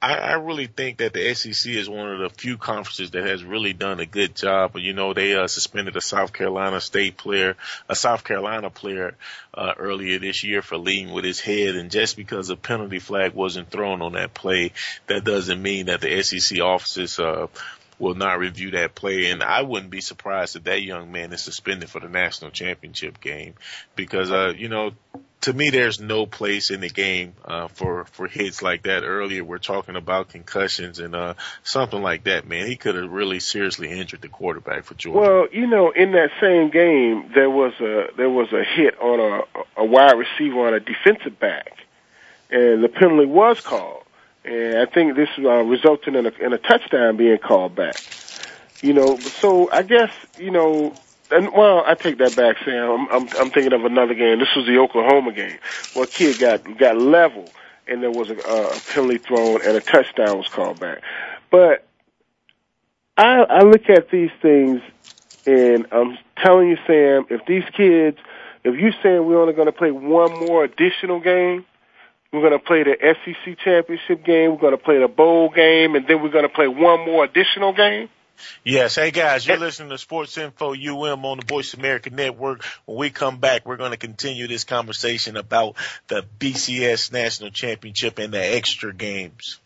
I, 0.02 0.16
I 0.16 0.34
really 0.34 0.66
think 0.66 0.98
that 0.98 1.14
the 1.14 1.34
SEC 1.36 1.72
is 1.72 1.88
one 1.88 2.12
of 2.12 2.20
the 2.20 2.30
few 2.30 2.58
conferences 2.58 3.12
that 3.12 3.24
has 3.24 3.44
really 3.44 3.74
done 3.74 4.00
a 4.00 4.06
good 4.06 4.36
job. 4.36 4.76
You 4.78 4.94
know, 4.94 5.14
they 5.14 5.36
uh, 5.36 5.46
suspended 5.48 5.96
a 5.96 6.02
South 6.02 6.34
Carolina 6.34 6.82
State 6.82 7.18
player, 7.18 7.56
a 7.88 7.96
South 7.96 8.24
Carolina 8.24 8.72
player 8.72 9.16
uh, 9.54 9.74
earlier 9.78 10.18
this 10.18 10.44
year 10.44 10.64
for 10.64 10.78
leading 10.78 11.14
with 11.14 11.24
his 11.24 11.40
head, 11.40 11.76
and 11.76 11.92
just 11.92 12.18
because 12.18 12.50
a 12.50 12.56
penalty 12.56 12.98
flag 12.98 13.34
wasn't 13.34 13.70
thrown 13.70 14.02
on 14.02 14.14
that 14.14 14.34
play, 14.34 14.72
that 15.06 15.24
doesn't 15.24 15.62
mean 15.62 15.86
that 15.86 16.02
the 16.02 16.24
SEC 16.24 16.60
offices 16.62 17.20
uh, 17.20 17.46
will 18.00 18.16
not 18.16 18.40
review 18.40 18.72
that 18.72 18.96
play. 18.96 19.30
And 19.30 19.44
I 19.44 19.62
wouldn't 19.62 19.92
be 19.92 20.02
surprised 20.02 20.56
if 20.56 20.64
that 20.64 20.82
young 20.82 21.12
man 21.12 21.32
is 21.32 21.44
suspended 21.44 21.90
for 21.90 22.00
the 22.00 22.10
national 22.10 22.50
championship 22.50 23.22
game 23.22 23.54
because, 23.96 24.32
uh, 24.32 24.54
you 24.58 24.68
know, 24.68 24.94
to 25.42 25.54
me, 25.54 25.72
there's 25.72 26.00
no 26.00 26.26
place 26.26 26.70
in 26.70 26.82
the 26.82 26.90
game 26.90 27.34
uh, 27.44 27.68
for 27.68 28.06
for 28.06 28.28
hits 28.28 28.62
like 28.62 28.84
that. 28.84 29.04
Earlier, 29.04 29.44
we're 29.44 29.58
talking 29.58 29.96
about 29.96 30.30
concussions 30.30 31.00
and 31.00 31.16
uh, 31.16 31.34
something 31.64 32.02
like 32.02 32.26
that. 32.26 32.48
Man, 32.48 32.68
he 32.68 32.76
could 32.76 32.96
have 32.96 33.12
really 33.12 33.40
seriously 33.40 33.90
injured 33.90 34.22
the 34.22 34.30
quarterback 34.30 34.84
for 34.84 34.94
Georgia. 34.94 35.20
Well, 35.20 35.48
you 35.52 35.68
know, 35.68 35.92
in 35.92 36.12
that 36.12 36.30
same 36.40 36.70
game, 36.70 37.32
there 37.34 37.50
was 37.50 37.74
a 37.80 38.08
there 38.18 38.30
was 38.30 38.54
a 38.54 38.64
hit 38.64 39.00
on 39.00 39.20
a 39.20 39.82
a 39.82 39.86
wide 39.86 40.18
receiver 40.18 40.68
on 40.68 40.74
a 40.76 40.80
defensive 40.80 41.40
back, 41.40 41.74
and 42.52 42.84
the 42.84 42.90
penalty 42.90 43.26
was 43.26 43.60
called. 43.62 44.04
And 44.44 44.78
I 44.78 44.86
think 44.86 45.16
this 45.16 45.30
uh, 45.38 45.64
resulted 45.64 46.16
in 46.16 46.26
a, 46.26 46.32
in 46.40 46.54
a 46.54 46.58
touchdown 46.58 47.18
being 47.18 47.38
called 47.38 47.76
back. 47.76 47.96
You 48.82 48.94
know, 48.94 49.18
so 49.18 49.72
I 49.72 49.84
guess 49.84 50.12
you 50.40 50.52
know 50.52 50.94
and 51.32 51.54
well, 51.54 51.84
I 51.86 51.96
take 51.96 52.18
that 52.20 52.36
back, 52.36 52.58
Sam. 52.64 52.90
I'm, 52.90 53.08
I'm, 53.10 53.30
I'm 53.40 53.50
thinking 53.52 53.74
of 53.74 53.86
another 53.86 54.14
game. 54.14 54.40
This 54.40 54.56
was 54.56 54.66
the 54.66 54.78
Oklahoma 54.78 55.32
game 55.34 55.58
a 56.00 56.08
kid 56.08 56.40
got 56.40 56.78
got 56.78 56.98
level, 56.98 57.50
and 57.88 58.02
there 58.02 58.12
was 58.12 58.30
a, 58.30 58.38
a 58.38 58.80
penalty 58.94 59.18
thrown 59.18 59.62
and 59.62 59.78
a 59.78 59.82
touchdown 59.82 60.38
was 60.38 60.48
called 60.48 60.80
back. 60.80 61.02
But 61.50 61.86
I, 63.18 63.40
I 63.42 63.62
look 63.64 63.90
at 63.90 64.10
these 64.10 64.32
things, 64.42 64.82
and 65.46 65.88
I'm 65.92 66.18
telling 66.38 66.70
you, 66.70 66.78
Sam, 66.88 67.26
if 67.30 67.46
these 67.46 67.66
kids, 67.76 68.18
if 68.64 68.80
you're 68.80 68.94
saying 69.04 69.26
we're 69.26 69.42
only 69.42 69.54
going 69.54 69.68
to 69.68 69.74
play 69.74 69.92
one 69.92 70.32
more 70.48 70.64
additional 70.64 71.20
game, 71.20 71.66
we're 72.32 72.42
going 72.42 72.54
to 72.54 72.60
play 72.60 72.84
the 72.84 72.96
SEC 73.00 73.60
championship 73.60 74.24
game, 74.24 74.52
we're 74.52 74.62
going 74.62 74.78
to 74.78 74.84
play 74.84 75.00
the 75.00 75.08
bowl 75.08 75.50
game, 75.50 75.96
and 75.96 76.08
then 76.08 76.24
we're 76.24 76.30
going 76.30 76.48
to 76.48 76.54
play 76.54 76.68
one 76.68 77.06
more 77.06 77.26
additional 77.26 77.74
game 77.74 78.10
Yes. 78.64 78.96
Hey 78.96 79.12
guys, 79.12 79.46
you're 79.46 79.58
listening 79.58 79.90
to 79.90 79.98
Sports 79.98 80.38
Info 80.38 80.74
UM 80.74 81.26
on 81.26 81.40
the 81.40 81.46
Voice 81.46 81.74
America 81.74 82.10
Network. 82.10 82.64
When 82.86 82.98
we 82.98 83.10
come 83.10 83.40
back, 83.40 83.66
we're 83.66 83.78
going 83.78 83.92
to 83.92 83.98
continue 83.98 84.48
this 84.48 84.64
conversation 84.64 85.38
about 85.38 85.76
the 86.08 86.26
BCS 86.40 87.12
National 87.12 87.50
Championship 87.50 88.20
and 88.20 88.34
the 88.34 88.40
extra 88.40 88.94
games. 88.94 89.60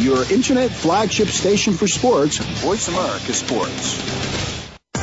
Your 0.00 0.30
internet 0.30 0.70
flagship 0.70 1.28
station 1.28 1.72
for 1.72 1.88
sports, 1.88 2.36
Voice 2.36 2.88
America 2.88 3.32
Sports. 3.32 4.45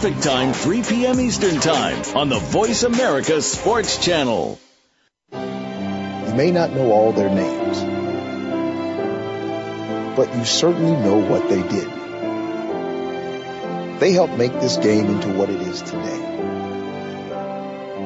Pacific 0.00 0.22
Time, 0.22 0.54
3 0.54 0.82
p.m. 0.82 1.20
Eastern 1.20 1.60
Time 1.60 2.02
on 2.16 2.30
the 2.30 2.38
Voice 2.38 2.84
America 2.84 3.42
Sports 3.42 3.98
Channel. 4.02 4.58
You 5.30 6.34
may 6.34 6.50
not 6.50 6.72
know 6.72 6.90
all 6.90 7.12
their 7.12 7.28
names, 7.28 7.80
but 10.16 10.34
you 10.34 10.46
certainly 10.46 10.92
know 10.92 11.18
what 11.18 11.50
they 11.50 11.60
did. 11.60 11.90
They 14.00 14.12
helped 14.12 14.38
make 14.38 14.54
this 14.54 14.78
game 14.78 15.04
into 15.04 15.34
what 15.34 15.50
it 15.50 15.60
is 15.60 15.82
today. 15.82 16.20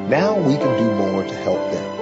Now 0.08 0.36
we 0.36 0.56
can 0.56 0.76
do 0.76 0.94
more 0.96 1.22
to 1.22 1.34
help 1.36 1.70
them. 1.70 1.96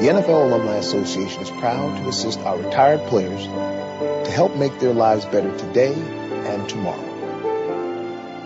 The 0.00 0.08
NFL 0.08 0.50
Alumni 0.50 0.78
Association 0.78 1.42
is 1.42 1.50
proud 1.50 1.96
to 1.98 2.08
assist 2.08 2.40
our 2.40 2.58
retired 2.58 3.06
players 3.06 3.44
to 3.44 4.30
help 4.32 4.56
make 4.56 4.80
their 4.80 4.94
lives 4.94 5.26
better 5.26 5.56
today 5.56 5.94
and 5.94 6.68
tomorrow. 6.68 7.13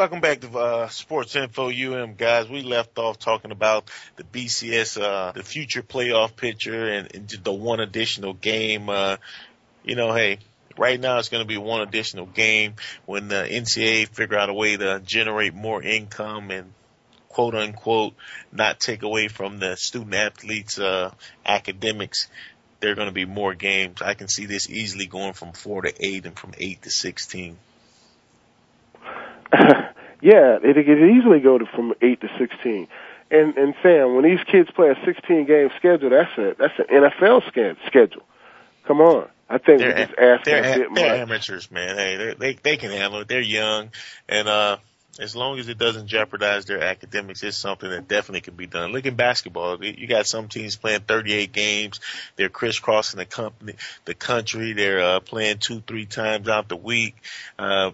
Welcome 0.00 0.22
back 0.22 0.40
to 0.40 0.58
uh, 0.58 0.88
Sports 0.88 1.36
Info 1.36 1.68
UM, 1.68 2.14
guys. 2.14 2.48
We 2.48 2.62
left 2.62 2.98
off 2.98 3.18
talking 3.18 3.50
about 3.50 3.90
the 4.16 4.24
BCS, 4.24 4.98
uh, 4.98 5.32
the 5.32 5.42
future 5.42 5.82
playoff 5.82 6.34
picture, 6.36 6.88
and, 6.88 7.14
and 7.14 7.28
the 7.28 7.52
one 7.52 7.80
additional 7.80 8.32
game. 8.32 8.88
Uh, 8.88 9.18
you 9.84 9.96
know, 9.96 10.14
hey, 10.14 10.38
right 10.78 10.98
now 10.98 11.18
it's 11.18 11.28
going 11.28 11.42
to 11.42 11.46
be 11.46 11.58
one 11.58 11.82
additional 11.82 12.24
game 12.24 12.76
when 13.04 13.28
the 13.28 13.46
NCAA 13.46 14.08
figure 14.08 14.38
out 14.38 14.48
a 14.48 14.54
way 14.54 14.74
to 14.74 15.00
generate 15.00 15.52
more 15.52 15.82
income 15.82 16.50
and 16.50 16.72
quote 17.28 17.54
unquote 17.54 18.14
not 18.50 18.80
take 18.80 19.02
away 19.02 19.28
from 19.28 19.58
the 19.58 19.76
student 19.76 20.14
athletes 20.14 20.78
uh 20.78 21.12
academics 21.44 22.26
there 22.80 22.90
are 22.90 22.94
going 22.94 23.06
to 23.06 23.12
be 23.12 23.24
more 23.24 23.54
games 23.54 24.02
i 24.02 24.14
can 24.14 24.26
see 24.26 24.46
this 24.46 24.68
easily 24.68 25.06
going 25.06 25.32
from 25.32 25.52
4 25.52 25.82
to 25.82 25.92
8 26.00 26.26
and 26.26 26.36
from 26.36 26.54
8 26.58 26.82
to 26.82 26.90
16 26.90 27.56
yeah, 30.20 30.58
it 30.62 30.74
could 30.74 31.10
easily 31.10 31.40
go 31.40 31.58
to 31.58 31.66
from 31.66 31.94
eight 32.02 32.20
to 32.20 32.28
sixteen. 32.38 32.88
And 33.30 33.56
and 33.56 33.74
Sam, 33.82 34.14
when 34.14 34.24
these 34.24 34.44
kids 34.46 34.70
play 34.70 34.90
a 34.90 35.04
sixteen 35.04 35.46
game 35.46 35.70
schedule, 35.76 36.10
that's 36.10 36.36
a 36.38 36.54
that's 36.58 36.78
an 36.78 36.86
NFL 36.90 37.46
schedule. 37.86 38.22
Come 38.84 39.00
on. 39.00 39.28
I 39.48 39.58
think 39.58 39.80
they're, 39.80 39.88
we're 39.88 40.06
just 40.06 40.18
asking 40.18 40.52
they're, 40.52 40.62
a 40.62 40.78
bit 40.78 40.94
they're 40.94 41.10
much. 41.10 41.28
amateurs, 41.28 41.70
man. 41.70 41.96
Hey, 41.96 42.34
they 42.38 42.54
they 42.54 42.76
can 42.76 42.92
handle 42.92 43.20
it. 43.20 43.28
They're 43.28 43.40
young, 43.40 43.90
and 44.28 44.46
uh, 44.46 44.76
as 45.18 45.34
long 45.34 45.58
as 45.58 45.68
it 45.68 45.76
doesn't 45.76 46.06
jeopardize 46.06 46.66
their 46.66 46.82
academics, 46.82 47.42
it's 47.42 47.56
something 47.56 47.90
that 47.90 48.06
definitely 48.06 48.42
can 48.42 48.54
be 48.54 48.66
done. 48.66 48.92
Look 48.92 49.06
at 49.06 49.16
basketball. 49.16 49.84
You 49.84 50.06
got 50.06 50.26
some 50.26 50.48
teams 50.48 50.76
playing 50.76 51.00
38 51.00 51.52
games. 51.52 52.00
They're 52.36 52.48
crisscrossing 52.48 53.18
the 53.18 53.26
company, 53.26 53.74
the 54.04 54.14
country. 54.14 54.72
They're 54.72 55.00
uh, 55.00 55.20
playing 55.20 55.58
two, 55.58 55.80
three 55.80 56.06
times 56.06 56.48
out 56.48 56.68
the 56.68 56.76
week. 56.76 57.16
Uh, 57.58 57.90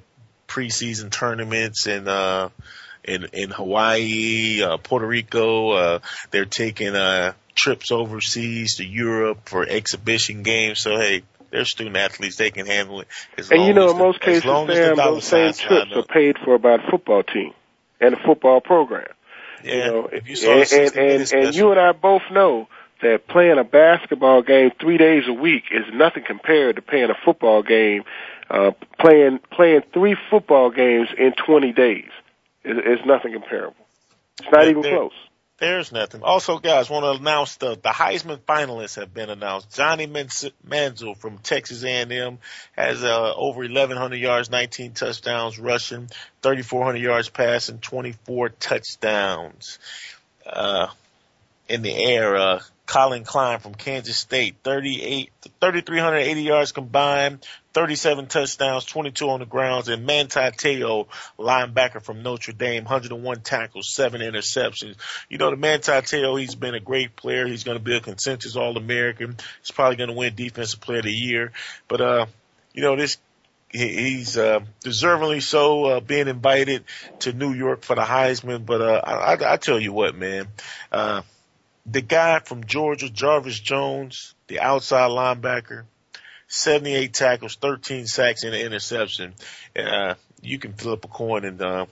preseason 0.56 1.10
tournaments 1.10 1.86
in 1.86 2.08
uh 2.08 2.48
in 3.04 3.26
in 3.32 3.50
Hawaii, 3.50 4.62
uh, 4.62 4.78
Puerto 4.78 5.06
Rico. 5.06 5.70
Uh, 5.70 5.98
they're 6.30 6.44
taking 6.44 6.94
uh 6.96 7.32
trips 7.54 7.92
overseas 7.92 8.76
to 8.76 8.84
Europe 8.84 9.48
for 9.48 9.66
exhibition 9.66 10.42
games. 10.42 10.80
So 10.80 10.96
hey, 10.96 11.22
they're 11.50 11.64
student 11.64 11.96
athletes; 11.96 12.36
they 12.36 12.50
can 12.50 12.66
handle 12.66 13.00
it. 13.02 13.08
As 13.36 13.50
And 13.50 13.64
you 13.64 13.74
know, 13.74 13.90
in 13.90 13.98
the- 13.98 14.04
most 14.04 14.18
as 14.22 14.42
cases, 14.42 14.44
as 14.44 14.66
the 14.66 14.94
those 14.96 15.24
same 15.24 15.52
trips 15.52 15.92
are 15.94 16.02
paid 16.02 16.36
for 16.44 16.58
by 16.58 16.78
the 16.78 16.84
football 16.90 17.22
team 17.22 17.52
and 18.00 18.14
the 18.14 18.20
football 18.24 18.60
program. 18.60 19.06
Yeah, 19.64 19.74
you 19.74 19.80
know, 19.92 20.06
if 20.12 20.28
you 20.28 20.36
saw 20.36 20.52
and, 20.52 20.72
and, 20.72 20.96
and, 20.96 21.32
and 21.32 21.54
you 21.54 21.70
and 21.70 21.80
I 21.80 21.92
both 21.92 22.22
know 22.30 22.68
that 23.02 23.28
playing 23.28 23.58
a 23.58 23.64
basketball 23.64 24.42
game 24.42 24.70
three 24.80 24.98
days 24.98 25.24
a 25.28 25.32
week 25.32 25.64
is 25.70 25.84
nothing 25.92 26.24
compared 26.26 26.76
to 26.76 26.82
playing 26.82 27.10
a 27.10 27.16
football 27.24 27.62
game, 27.62 28.04
uh, 28.50 28.72
playing 28.98 29.40
playing 29.52 29.82
three 29.92 30.16
football 30.30 30.70
games 30.70 31.08
in 31.16 31.32
20 31.32 31.72
days. 31.72 32.10
Is 32.64 32.78
is 32.78 33.06
nothing 33.06 33.32
comparable. 33.32 33.86
It's 34.40 34.50
not 34.50 34.66
even 34.66 34.82
there- 34.82 34.96
close. 34.96 35.12
There's 35.58 35.90
nothing. 35.90 36.22
Also, 36.22 36.58
guys, 36.58 36.90
want 36.90 37.04
to 37.04 37.22
announce 37.22 37.56
the 37.56 37.76
the 37.76 37.88
Heisman 37.88 38.40
finalists 38.40 38.96
have 38.96 39.14
been 39.14 39.30
announced. 39.30 39.74
Johnny 39.74 40.06
Manziel 40.06 41.16
from 41.16 41.38
Texas 41.38 41.82
A&M 41.82 42.38
has 42.76 43.02
uh, 43.02 43.32
over 43.34 43.60
1,100 43.60 44.16
yards, 44.16 44.50
19 44.50 44.92
touchdowns 44.92 45.58
rushing, 45.58 46.10
3,400 46.42 47.00
yards 47.00 47.30
passing, 47.30 47.78
24 47.78 48.50
touchdowns. 48.50 49.78
Uh, 50.44 50.88
in 51.68 51.80
the 51.80 51.94
air, 51.94 52.36
uh, 52.36 52.60
Collin 52.86 53.24
Klein 53.24 53.58
from 53.58 53.74
Kansas 53.74 54.16
State, 54.16 54.56
38, 54.62 55.30
3,380 55.42 56.42
yards 56.42 56.72
combined, 56.72 57.44
37 57.74 58.26
touchdowns, 58.28 58.84
22 58.84 59.28
on 59.28 59.40
the 59.40 59.46
grounds, 59.46 59.88
and 59.88 60.06
Manti 60.06 60.40
Te'o, 60.52 61.08
linebacker 61.36 62.00
from 62.00 62.22
Notre 62.22 62.52
Dame, 62.52 62.84
101 62.84 63.40
tackles, 63.40 63.92
seven 63.92 64.20
interceptions. 64.20 64.94
You 65.28 65.38
know, 65.38 65.50
the 65.50 65.56
Manti 65.56 65.90
Te'o, 65.90 66.40
he's 66.40 66.54
been 66.54 66.74
a 66.74 66.80
great 66.80 67.16
player. 67.16 67.46
He's 67.46 67.64
going 67.64 67.76
to 67.76 67.84
be 67.84 67.96
a 67.96 68.00
consensus 68.00 68.54
All-American. 68.54 69.36
He's 69.60 69.72
probably 69.72 69.96
going 69.96 70.10
to 70.10 70.16
win 70.16 70.34
Defensive 70.36 70.80
Player 70.80 71.00
of 71.00 71.04
the 71.04 71.12
Year. 71.12 71.52
But, 71.88 72.00
uh, 72.00 72.26
you 72.72 72.82
know, 72.82 72.96
this, 72.96 73.18
he's, 73.68 74.38
uh, 74.38 74.60
deservingly 74.84 75.42
so, 75.42 75.84
uh, 75.86 76.00
being 76.00 76.28
invited 76.28 76.84
to 77.20 77.32
New 77.32 77.52
York 77.52 77.82
for 77.82 77.96
the 77.96 78.02
Heisman. 78.02 78.64
But, 78.64 78.80
uh, 78.80 79.00
I, 79.04 79.34
I, 79.34 79.54
I 79.54 79.56
tell 79.56 79.80
you 79.80 79.92
what, 79.92 80.14
man, 80.14 80.46
uh, 80.92 81.22
the 81.88 82.00
guy 82.00 82.40
from 82.40 82.64
Georgia, 82.64 83.08
Jarvis 83.08 83.58
Jones, 83.60 84.34
the 84.48 84.60
outside 84.60 85.10
linebacker, 85.10 85.84
78 86.48 87.12
tackles, 87.14 87.56
13 87.56 88.06
sacks, 88.06 88.42
and 88.44 88.54
an 88.54 88.60
interception. 88.60 89.34
Uh, 89.76 90.14
you 90.42 90.58
can 90.58 90.72
flip 90.74 91.04
a 91.04 91.08
coin 91.08 91.44
and, 91.44 91.60
uh, 91.62 91.86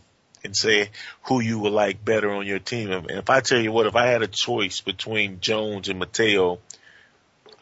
and 0.45 0.57
say 0.57 0.90
who 1.24 1.40
you 1.40 1.59
would 1.61 1.72
like 1.72 2.05
better 2.05 2.30
on 2.30 2.47
your 2.47 2.59
team. 2.59 2.90
And 2.90 3.11
if 3.11 3.30
I 3.30 3.40
tell 3.40 3.61
you 3.61 3.72
what, 3.72 3.86
if 3.86 3.97
I 3.97 4.07
had 4.07 4.22
a 4.22 4.28
choice 4.28 4.80
between 4.80 5.40
Jones 5.40 5.88
and 5.88 5.99
Mateo, 5.99 6.59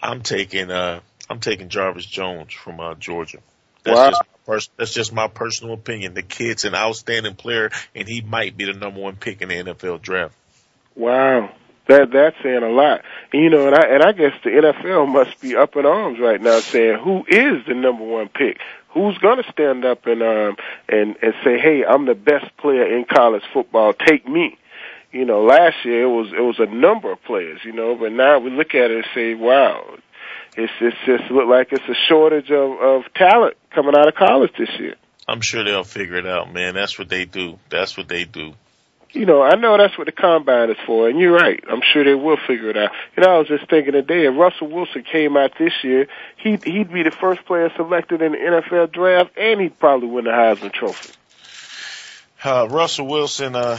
I'm 0.02 0.22
taking, 0.22 0.70
uh, 0.70 1.00
I'm 1.30 1.40
taking 1.40 1.68
Jarvis 1.68 2.06
Jones 2.06 2.52
from, 2.52 2.80
uh, 2.80 2.94
Georgia. 2.94 3.38
That's 3.84 3.96
Wow. 3.96 4.10
just 4.10 4.22
my 4.22 4.38
pers- 4.54 4.70
that's 4.76 4.94
just 4.94 5.12
my 5.12 5.28
personal 5.28 5.74
opinion. 5.74 6.14
The 6.14 6.22
kid's 6.22 6.64
an 6.64 6.74
outstanding 6.74 7.34
player 7.36 7.70
and 7.94 8.08
he 8.08 8.20
might 8.20 8.56
be 8.56 8.64
the 8.64 8.72
number 8.74 9.00
one 9.00 9.16
pick 9.16 9.42
in 9.42 9.48
the 9.48 9.56
NFL 9.56 9.98
draft. 10.00 10.34
Wow. 10.94 11.52
That 11.88 12.12
that's 12.12 12.36
saying 12.42 12.62
a 12.62 12.68
lot. 12.68 13.02
You 13.32 13.50
know, 13.50 13.66
and 13.66 13.74
I 13.74 13.86
and 13.88 14.02
I 14.02 14.12
guess 14.12 14.34
the 14.44 14.50
NFL 14.50 15.08
must 15.08 15.40
be 15.40 15.56
up 15.56 15.76
in 15.76 15.84
arms 15.84 16.20
right 16.20 16.40
now 16.40 16.60
saying 16.60 16.98
who 17.02 17.24
is 17.26 17.66
the 17.66 17.74
number 17.74 18.04
one 18.04 18.28
pick? 18.28 18.58
Who's 18.90 19.18
gonna 19.18 19.42
stand 19.50 19.84
up 19.84 20.06
and 20.06 20.22
um 20.22 20.56
and, 20.88 21.16
and 21.22 21.34
say, 21.42 21.58
Hey, 21.58 21.84
I'm 21.84 22.06
the 22.06 22.14
best 22.14 22.56
player 22.56 22.86
in 22.96 23.04
college 23.04 23.42
football, 23.52 23.94
take 23.94 24.28
me. 24.28 24.58
You 25.10 25.24
know, 25.24 25.42
last 25.42 25.84
year 25.84 26.04
it 26.04 26.08
was 26.08 26.32
it 26.32 26.40
was 26.40 26.60
a 26.60 26.66
number 26.66 27.10
of 27.10 27.22
players, 27.24 27.60
you 27.64 27.72
know, 27.72 27.96
but 27.96 28.12
now 28.12 28.38
we 28.38 28.50
look 28.50 28.74
at 28.74 28.90
it 28.90 28.98
and 28.98 29.06
say, 29.12 29.34
Wow, 29.34 29.96
it's 30.56 30.72
it's 30.80 30.96
just 31.04 31.30
look 31.32 31.48
like 31.48 31.72
it's 31.72 31.88
a 31.88 31.94
shortage 32.08 32.50
of, 32.50 32.80
of 32.80 33.12
talent 33.14 33.56
coming 33.74 33.96
out 33.96 34.06
of 34.06 34.14
college 34.14 34.52
this 34.56 34.70
year. 34.78 34.94
I'm 35.26 35.40
sure 35.40 35.64
they'll 35.64 35.84
figure 35.84 36.16
it 36.16 36.26
out, 36.26 36.52
man. 36.52 36.74
That's 36.74 36.98
what 36.98 37.08
they 37.08 37.24
do. 37.24 37.58
That's 37.70 37.96
what 37.96 38.08
they 38.08 38.24
do. 38.24 38.54
You 39.12 39.26
know, 39.26 39.42
I 39.42 39.56
know 39.56 39.76
that's 39.76 39.96
what 39.98 40.06
the 40.06 40.12
combine 40.12 40.70
is 40.70 40.76
for, 40.86 41.08
and 41.08 41.18
you're 41.18 41.34
right. 41.34 41.62
I'm 41.68 41.82
sure 41.92 42.04
they 42.04 42.14
will 42.14 42.38
figure 42.46 42.70
it 42.70 42.76
out. 42.76 42.90
You 43.16 43.22
know, 43.22 43.34
I 43.34 43.38
was 43.38 43.48
just 43.48 43.68
thinking 43.68 43.92
today, 43.92 44.26
if 44.26 44.34
Russell 44.36 44.68
Wilson 44.68 45.02
came 45.02 45.36
out 45.36 45.52
this 45.58 45.72
year, 45.82 46.08
he'd 46.36 46.64
he'd 46.64 46.92
be 46.92 47.02
the 47.02 47.10
first 47.10 47.44
player 47.44 47.70
selected 47.76 48.22
in 48.22 48.32
the 48.32 48.38
NFL 48.38 48.92
draft, 48.92 49.36
and 49.36 49.60
he'd 49.60 49.78
probably 49.78 50.08
win 50.08 50.24
the 50.24 50.30
Heisman 50.30 50.72
Trophy. 50.72 51.12
Uh, 52.44 52.66
Russell 52.70 53.06
Wilson, 53.06 53.54
uh, 53.54 53.78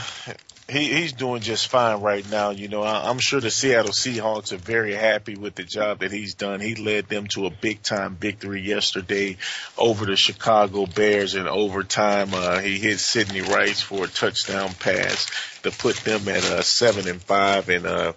he, 0.69 0.93
he's 0.93 1.13
doing 1.13 1.41
just 1.41 1.67
fine 1.67 2.01
right 2.01 2.29
now. 2.31 2.51
You 2.51 2.69
know, 2.69 2.83
I, 2.83 3.09
I'm 3.09 3.19
sure 3.19 3.41
the 3.41 3.51
Seattle 3.51 3.91
Seahawks 3.91 4.53
are 4.53 4.57
very 4.57 4.93
happy 4.93 5.35
with 5.35 5.55
the 5.55 5.63
job 5.63 5.99
that 5.99 6.11
he's 6.11 6.35
done. 6.35 6.59
He 6.61 6.75
led 6.75 7.09
them 7.09 7.27
to 7.29 7.45
a 7.45 7.49
big 7.49 7.81
time 7.81 8.15
victory 8.15 8.61
yesterday 8.61 9.37
over 9.77 10.05
the 10.05 10.15
Chicago 10.15 10.85
Bears 10.85 11.35
in 11.35 11.47
overtime. 11.47 12.29
Uh, 12.33 12.59
he 12.59 12.79
hit 12.79 12.99
Sidney 12.99 13.41
Rice 13.41 13.81
for 13.81 14.05
a 14.05 14.07
touchdown 14.07 14.73
pass 14.79 15.27
to 15.63 15.71
put 15.71 15.97
them 15.97 16.27
at, 16.29 16.43
uh, 16.45 16.61
seven 16.61 17.07
and 17.07 17.21
five 17.21 17.69
and, 17.69 17.85
uh, 17.85 18.13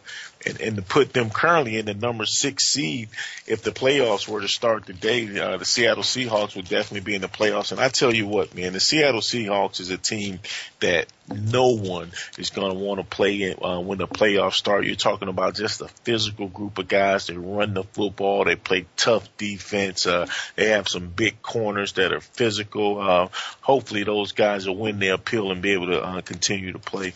and, 0.46 0.60
and 0.60 0.76
to 0.76 0.82
put 0.82 1.12
them 1.12 1.30
currently 1.30 1.78
in 1.78 1.86
the 1.86 1.94
number 1.94 2.26
six 2.26 2.72
seed. 2.72 3.08
If 3.46 3.62
the 3.62 3.72
playoffs 3.72 4.28
were 4.28 4.40
to 4.40 4.48
start 4.48 4.86
today, 4.86 5.38
uh, 5.38 5.56
the 5.56 5.64
Seattle 5.64 6.02
Seahawks 6.02 6.56
would 6.56 6.68
definitely 6.68 7.00
be 7.00 7.14
in 7.14 7.22
the 7.22 7.28
playoffs. 7.28 7.72
And 7.72 7.80
I 7.80 7.88
tell 7.88 8.14
you 8.14 8.26
what, 8.26 8.54
man, 8.54 8.72
the 8.72 8.80
Seattle 8.80 9.20
Seahawks 9.20 9.80
is 9.80 9.90
a 9.90 9.98
team 9.98 10.40
that 10.80 11.06
no 11.28 11.74
one 11.74 12.12
is 12.38 12.50
going 12.50 12.72
to 12.72 12.78
want 12.78 13.00
to 13.00 13.06
play 13.06 13.42
in, 13.42 13.64
uh, 13.64 13.80
when 13.80 13.98
the 13.98 14.06
playoffs 14.06 14.54
start. 14.54 14.86
You're 14.86 14.96
talking 14.96 15.28
about 15.28 15.56
just 15.56 15.80
a 15.80 15.88
physical 15.88 16.48
group 16.48 16.78
of 16.78 16.88
guys 16.88 17.26
that 17.26 17.38
run 17.38 17.74
the 17.74 17.82
football. 17.82 18.44
They 18.44 18.56
play 18.56 18.86
tough 18.96 19.36
defense. 19.36 20.06
Uh, 20.06 20.26
they 20.54 20.68
have 20.68 20.88
some 20.88 21.08
big 21.08 21.42
corners 21.42 21.94
that 21.94 22.12
are 22.12 22.20
physical. 22.20 23.00
Uh, 23.00 23.28
hopefully 23.60 24.04
those 24.04 24.32
guys 24.32 24.68
will 24.68 24.76
win 24.76 25.00
their 25.00 25.14
appeal 25.14 25.50
and 25.50 25.62
be 25.62 25.72
able 25.72 25.88
to 25.88 26.02
uh, 26.02 26.20
continue 26.20 26.72
to 26.72 26.78
play. 26.78 27.12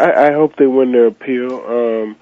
I, 0.00 0.28
I 0.28 0.32
hope 0.32 0.56
they 0.56 0.66
win 0.66 0.92
their 0.92 1.06
appeal. 1.06 1.54
Um, 1.66 2.16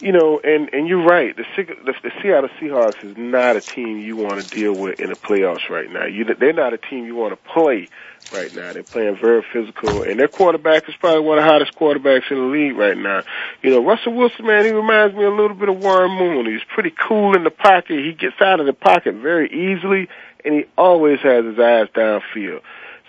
you 0.00 0.12
know, 0.12 0.40
and 0.42 0.70
and 0.72 0.88
you're 0.88 1.04
right. 1.04 1.36
The, 1.36 1.44
the 1.56 1.94
the 2.02 2.10
Seattle 2.22 2.48
Seahawks 2.60 3.04
is 3.04 3.16
not 3.18 3.56
a 3.56 3.60
team 3.60 3.98
you 3.98 4.16
want 4.16 4.42
to 4.42 4.56
deal 4.56 4.72
with 4.72 4.98
in 4.98 5.10
the 5.10 5.16
playoffs 5.16 5.68
right 5.68 5.90
now. 5.90 6.06
You 6.06 6.24
they're 6.24 6.54
not 6.54 6.72
a 6.72 6.78
team 6.78 7.04
you 7.04 7.14
want 7.14 7.32
to 7.32 7.52
play 7.52 7.88
right 8.32 8.54
now. 8.54 8.72
They're 8.72 8.82
playing 8.82 9.18
very 9.20 9.44
physical, 9.52 10.02
and 10.02 10.18
their 10.18 10.28
quarterback 10.28 10.88
is 10.88 10.94
probably 10.96 11.20
one 11.20 11.38
of 11.38 11.44
the 11.44 11.50
hottest 11.50 11.74
quarterbacks 11.74 12.30
in 12.30 12.38
the 12.38 12.44
league 12.44 12.76
right 12.76 12.96
now. 12.96 13.24
You 13.62 13.70
know, 13.70 13.84
Russell 13.84 14.14
Wilson, 14.14 14.46
man, 14.46 14.64
he 14.64 14.70
reminds 14.70 15.14
me 15.14 15.24
a 15.24 15.30
little 15.30 15.54
bit 15.56 15.68
of 15.68 15.78
Warren 15.78 16.12
Moon. 16.12 16.46
He's 16.46 16.64
pretty 16.72 16.94
cool 17.08 17.36
in 17.36 17.44
the 17.44 17.50
pocket. 17.50 18.02
He 18.02 18.12
gets 18.12 18.40
out 18.40 18.60
of 18.60 18.66
the 18.66 18.72
pocket 18.72 19.16
very 19.16 19.48
easily, 19.48 20.08
and 20.44 20.54
he 20.54 20.64
always 20.78 21.20
has 21.20 21.44
his 21.44 21.58
eyes 21.58 21.88
downfield. 21.94 22.62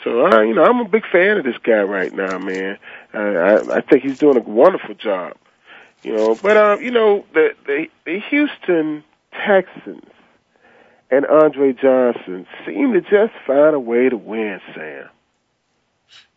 So, 0.03 0.25
uh, 0.25 0.41
you 0.41 0.55
know, 0.55 0.63
I'm 0.63 0.79
a 0.79 0.87
big 0.87 1.03
fan 1.11 1.37
of 1.37 1.43
this 1.43 1.57
guy 1.63 1.81
right 1.81 2.11
now, 2.13 2.39
man. 2.39 2.77
Uh, 3.13 3.17
I, 3.17 3.77
I 3.77 3.81
think 3.81 4.03
he's 4.03 4.17
doing 4.17 4.37
a 4.37 4.41
wonderful 4.41 4.95
job. 4.95 5.37
You 6.03 6.15
know, 6.15 6.35
but 6.35 6.57
um, 6.57 6.81
you 6.81 6.91
know, 6.91 7.25
the 7.33 7.49
the, 7.67 7.87
the 8.05 8.19
Houston 8.31 9.03
Texans 9.31 10.03
and 11.11 11.25
Andre 11.25 11.73
Johnson 11.73 12.47
seem 12.65 12.93
to 12.93 13.01
just 13.01 13.33
find 13.45 13.75
a 13.75 13.79
way 13.79 14.09
to 14.09 14.17
win, 14.17 14.59
Sam. 14.73 15.09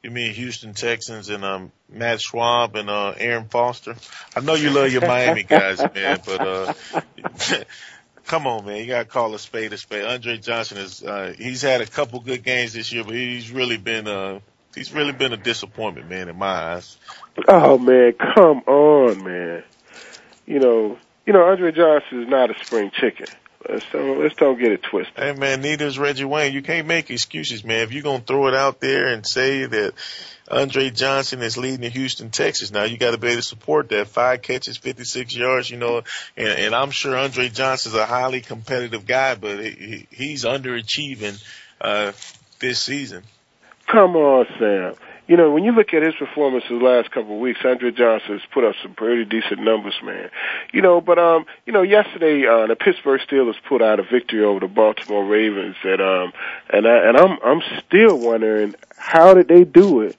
You 0.03 0.11
mean 0.11 0.35
Houston 0.35 0.75
Texans 0.75 1.31
and 1.31 1.43
um 1.47 1.73
Matt 1.89 2.19
Schaub 2.19 2.79
and 2.79 2.91
uh 2.91 3.15
Arian 3.19 3.49
Foster? 3.49 3.95
I 4.37 4.41
know 4.41 4.55
you 4.55 4.69
love 4.69 4.93
your 4.93 5.01
Miami 5.01 5.45
guys, 5.45 5.79
man, 5.95 6.21
but 6.27 6.41
uh 6.47 6.75
come 8.27 8.47
on, 8.47 8.65
man, 8.65 8.79
you 8.79 8.87
gotta 8.87 9.05
call 9.05 9.35
a 9.35 9.39
spade 9.39 9.73
a 9.73 9.79
spade. 9.79 10.05
Andre 10.05 10.39
Johnson 10.39 10.79
is 10.79 11.03
uh 11.03 11.35
he's 11.37 11.63
had 11.63 11.81
a 11.81 11.87
couple 11.87 12.21
good 12.21 12.43
games 12.43 12.73
this 12.73 12.93
year, 12.93 13.05
but 13.05 13.15
he's 13.15 13.51
really 13.51 13.77
been 13.77 14.09
uh 14.09 14.41
he's 14.75 14.93
really 14.93 15.13
been 15.13 15.33
a 15.33 15.37
disappointment, 15.37 16.09
man, 16.09 16.29
in 16.29 16.37
my 16.37 16.75
eyes. 16.75 16.97
Oh 17.49 17.79
man, 17.79 18.13
come 18.13 18.63
on, 18.67 19.25
man. 19.25 19.63
You 20.47 20.61
know, 20.61 20.99
you 21.27 21.33
know, 21.33 21.45
Andre 21.45 21.73
Johnson 21.73 22.23
is 22.23 22.29
not 22.29 22.51
a 22.51 22.65
spring 22.65 22.91
chicken. 22.93 23.27
Let's 23.69 23.85
don't, 23.91 24.21
let's 24.21 24.35
don't 24.35 24.59
get 24.59 24.73
it 24.73 24.83
twisted. 24.83 25.17
Hey 25.17 25.33
man, 25.33 25.63
neither 25.63 25.87
is 25.87 25.99
Reggie 25.99 26.25
Wayne. 26.25 26.53
You 26.53 26.63
can't 26.63 26.87
make 26.87 27.11
excuses, 27.11 27.65
man. 27.65 27.81
If 27.81 27.93
you're 27.93 28.03
gonna 28.03 28.21
throw 28.21 28.49
it 28.49 28.55
out 28.55 28.81
there 28.81 29.09
and 29.09 29.27
say 29.27 29.65
that 29.65 29.95
Andre 30.51 30.91
Johnson 30.91 31.41
is 31.41 31.57
leading 31.57 31.81
the 31.81 31.89
Houston 31.89 32.31
Texans, 32.31 32.73
now 32.73 32.85
you 32.85 32.99
got 32.99 33.13
to 33.13 33.19
be 33.19 33.29
able 33.29 33.41
to 33.41 33.43
support 33.43 33.89
that. 33.89 34.09
Five 34.09 34.43
catches, 34.43 34.77
56 34.77 35.35
yards, 35.35 35.71
you 35.71 35.79
know, 35.79 36.03
and, 36.37 36.49
and 36.49 36.75
I'm 36.75 36.91
sure 36.91 37.17
Andre 37.17 37.49
Johnson's 37.49 37.95
a 37.95 38.05
highly 38.05 38.43
competitive 38.43 39.07
guy, 39.07 39.37
but 39.37 39.65
he, 39.65 40.07
he's 40.11 40.45
underachieving 40.45 41.43
uh, 41.81 42.13
this 42.59 42.83
season. 42.83 43.23
Come 43.87 44.17
on, 44.17 44.47
Sam 44.59 44.95
you 45.27 45.37
know, 45.37 45.51
when 45.51 45.65
you 45.65 45.73
look 45.73 45.95
at 45.95 46.03
his 46.03 46.15
performance 46.15 46.65
the 46.69 46.75
last 46.75 47.11
couple 47.11 47.35
of 47.35 47.41
weeks, 47.41 47.61
Andre 47.65 47.91
Johnson 47.91 48.39
has 48.39 48.43
put 48.53 48.65
up 48.65 48.75
some 48.83 48.95
pretty 48.95 49.25
decent 49.25 49.61
numbers, 49.61 49.95
man. 50.03 50.29
You 50.73 50.83
know, 50.83 51.01
but 51.01 51.19
um, 51.19 51.47
you 51.65 51.73
know, 51.73 51.83
yesterday 51.83 52.47
uh, 52.47 52.67
the 52.67 52.77
Pittsburgh 52.77 53.21
Steelers 53.27 53.55
put 53.67 53.81
out 53.81 54.01
a 54.01 54.03
victory 54.03 54.45
over 54.45 54.61
the 54.61 54.69
Baltimore 54.69 55.25
Ravens, 55.25 55.77
and 55.83 56.01
um, 56.01 56.33
and 56.71 56.87
I, 56.87 57.09
and 57.09 57.17
I'm 57.17 57.39
I'm 57.43 57.63
still 57.87 58.19
wondering 58.19 58.75
how 58.97 59.35
did 59.35 59.49
they 59.49 59.65
do 59.65 60.03
it 60.03 60.17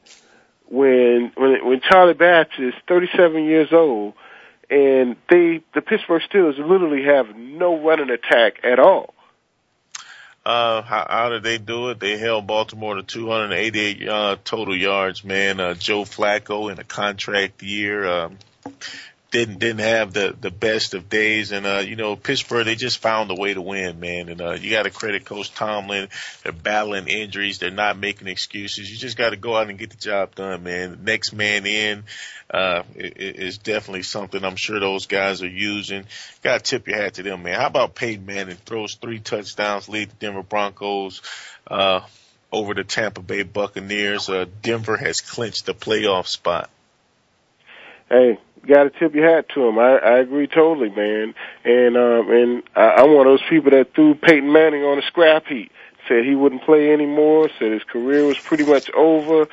when 0.68 1.32
when 1.36 1.66
when 1.66 1.82
Charlie 1.82 2.14
Batch 2.14 2.60
is 2.60 2.74
37 2.88 3.44
years 3.44 3.72
old, 3.72 4.14
and 4.70 5.16
they 5.30 5.62
the 5.74 5.82
Pittsburgh 5.82 6.24
Steelers 6.30 6.58
literally 6.58 7.04
have 7.04 7.36
no 7.36 7.80
running 7.80 8.10
attack 8.10 8.60
at 8.64 8.80
all. 8.80 9.15
Uh, 10.46 10.84
how, 10.84 11.08
how 11.10 11.30
did 11.30 11.42
they 11.42 11.58
do 11.58 11.90
it? 11.90 12.00
They 12.00 12.18
held 12.18 12.46
Baltimore 12.46 12.96
to 12.96 13.04
288 13.04 14.08
uh, 14.08 14.38
total 14.44 14.78
yards, 14.78 15.24
man. 15.24 15.60
Uh, 15.60 15.74
Joe 15.74 16.04
Flacco 16.04 16.72
in 16.72 16.78
a 16.78 16.84
contract 16.84 17.64
year. 17.64 18.06
Um, 18.06 18.38
didn't 19.36 19.60
didn't 19.60 19.82
have 19.82 20.14
the 20.14 20.34
the 20.40 20.50
best 20.50 20.94
of 20.94 21.10
days, 21.10 21.52
and 21.52 21.66
uh, 21.66 21.84
you 21.86 21.98
know 21.98 22.16
Pittsburgh 22.16 22.66
they 22.66 22.76
just 22.76 23.00
found 23.00 23.30
a 23.30 23.36
way 23.36 23.54
to 23.54 23.62
win, 23.62 24.00
man. 24.00 24.30
And 24.30 24.40
uh, 24.40 24.52
you 24.52 24.72
got 24.72 24.84
to 24.84 24.90
credit 24.90 25.26
Coach 25.26 25.54
Tomlin. 25.54 26.08
They're 26.42 26.54
battling 26.54 27.10
injuries, 27.10 27.60
they're 27.60 27.70
not 27.70 27.98
making 27.98 28.30
excuses. 28.30 28.90
You 28.90 28.96
just 28.96 29.18
got 29.18 29.32
to 29.32 29.36
go 29.36 29.58
out 29.58 29.70
and 29.70 29.78
get 29.78 29.90
the 29.90 29.98
job 29.98 30.36
done, 30.36 30.64
man. 30.64 31.00
Next 31.04 31.34
man 31.34 31.66
in 31.66 32.06
uh, 32.50 32.84
is 32.96 33.58
definitely 33.58 34.04
something 34.04 34.42
I'm 34.42 34.56
sure 34.56 34.80
those 34.80 35.06
guys 35.06 35.44
are 35.44 35.50
using. 35.50 36.06
Got 36.42 36.64
to 36.64 36.72
tip 36.72 36.88
your 36.88 36.96
hat 36.96 37.16
to 37.16 37.24
them, 37.24 37.44
man. 37.44 37.60
How 37.60 37.68
about 37.68 37.94
Peyton 37.94 38.26
Manning 38.26 38.56
throws 38.56 38.96
three 38.96 39.20
touchdowns, 39.20 39.90
lead 39.90 40.12
the 40.12 40.16
Denver 40.16 40.44
Broncos. 40.44 41.22
Uh, 41.68 42.02
over 42.54 42.74
the 42.74 42.86
Tampa 42.86 43.22
Bay 43.22 43.44
Buccaneers. 43.44 44.30
Uh, 44.30 44.46
Denver 44.62 44.96
has 44.96 45.20
clinched 45.20 45.66
the 45.66 45.74
playoff 45.74 46.28
spot. 46.28 46.70
Hey, 48.08 48.40
got 48.68 48.84
to 48.84 48.90
tip 48.90 49.16
your 49.16 49.30
hat 49.30 49.50
to 49.56 49.68
him. 49.68 49.80
I, 49.80 49.98
I 49.98 50.18
agree 50.20 50.48
totally, 50.48 50.90
man. 50.90 51.34
And 51.64 51.98
um, 51.98 52.32
and 52.32 52.64
I, 52.76 53.02
I'm 53.02 53.14
one 53.14 53.28
of 53.28 53.32
those 53.32 53.50
people 53.50 53.72
that 53.72 53.94
threw 53.96 54.16
Peyton 54.16 54.52
Manning 54.52 54.84
on 54.84 55.00
a 55.00 55.02
scrap 55.04 55.48
heap. 55.48 55.72
Said 56.08 56.24
he 56.24 56.36
wouldn't 56.36 56.64
play 56.64 56.94
anymore. 56.94 57.50
Said 57.58 57.72
his 57.72 57.84
career 57.84 58.26
was 58.26 58.38
pretty 58.48 58.64
much 58.64 58.90
over. 58.96 59.48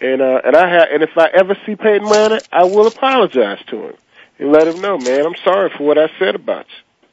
And 0.00 0.20
uh, 0.20 0.40
and 0.44 0.56
I 0.56 0.68
ha- 0.68 0.86
and 0.92 1.02
if 1.02 1.16
I 1.16 1.28
ever 1.32 1.56
see 1.66 1.74
Peyton 1.74 2.08
Manning, 2.08 2.40
I 2.52 2.64
will 2.64 2.86
apologize 2.86 3.58
to 3.68 3.88
him 3.88 3.94
and 4.38 4.52
let 4.52 4.68
him 4.68 4.80
know, 4.80 4.98
man. 4.98 5.26
I'm 5.26 5.34
sorry 5.44 5.70
for 5.76 5.84
what 5.84 5.98
I 5.98 6.08
said 6.18 6.34
about 6.34 6.66
you. 6.66 7.10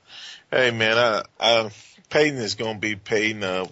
Hey, 0.51 0.71
man, 0.71 0.97
I, 0.97 1.23
I 1.39 1.71
Peyton 2.09 2.39
is 2.39 2.55
gonna 2.55 2.77
be 2.77 2.95
Peyton. 2.95 3.43
Uh, 3.43 3.65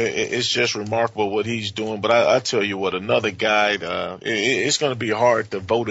it's 0.00 0.48
just 0.48 0.74
remarkable 0.74 1.30
what 1.30 1.46
he's 1.46 1.72
doing. 1.72 2.00
But 2.00 2.10
I, 2.10 2.36
I 2.36 2.40
tell 2.40 2.62
you 2.62 2.78
what, 2.78 2.94
another 2.94 3.30
guy, 3.30 3.76
uh, 3.76 4.18
it, 4.20 4.30
it's 4.30 4.78
going 4.78 4.92
to 4.92 4.98
be 4.98 5.10
hard 5.10 5.50
to 5.52 5.60
vote 5.60 5.88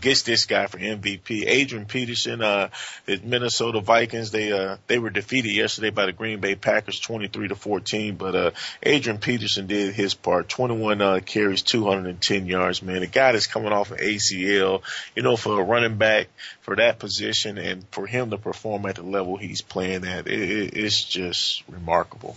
gets 0.00 0.22
this 0.22 0.46
guy 0.46 0.66
for 0.66 0.78
MVP. 0.78 1.44
Adrian 1.46 1.86
Peterson, 1.86 2.42
uh, 2.42 2.68
the 3.06 3.20
Minnesota 3.22 3.80
Vikings, 3.80 4.30
they, 4.30 4.52
uh, 4.52 4.76
they 4.86 4.98
were 4.98 5.10
defeated 5.10 5.52
yesterday 5.52 5.90
by 5.90 6.06
the 6.06 6.12
Green 6.12 6.40
Bay 6.40 6.54
Packers 6.54 7.00
23 7.00 7.48
to 7.48 7.54
14. 7.54 8.16
But, 8.16 8.34
uh, 8.34 8.50
Adrian 8.82 9.18
Peterson 9.18 9.66
did 9.66 9.94
his 9.94 10.14
part, 10.14 10.48
21, 10.48 11.00
uh, 11.00 11.20
carries, 11.24 11.62
210 11.62 12.46
yards, 12.46 12.82
man. 12.82 13.02
A 13.02 13.06
guy 13.06 13.32
that's 13.32 13.46
coming 13.46 13.72
off 13.72 13.90
an 13.90 13.98
ACL, 13.98 14.82
you 15.14 15.22
know, 15.22 15.36
for 15.36 15.60
a 15.60 15.64
running 15.64 15.96
back 15.96 16.28
for 16.62 16.76
that 16.76 16.98
position 16.98 17.58
and 17.58 17.86
for 17.90 18.06
him 18.06 18.30
to 18.30 18.38
perform 18.38 18.86
at 18.86 18.96
the 18.96 19.02
level 19.02 19.36
he's 19.36 19.62
playing 19.62 20.06
at, 20.06 20.26
it, 20.26 20.76
it's 20.76 21.02
just 21.02 21.62
remarkable. 21.68 22.36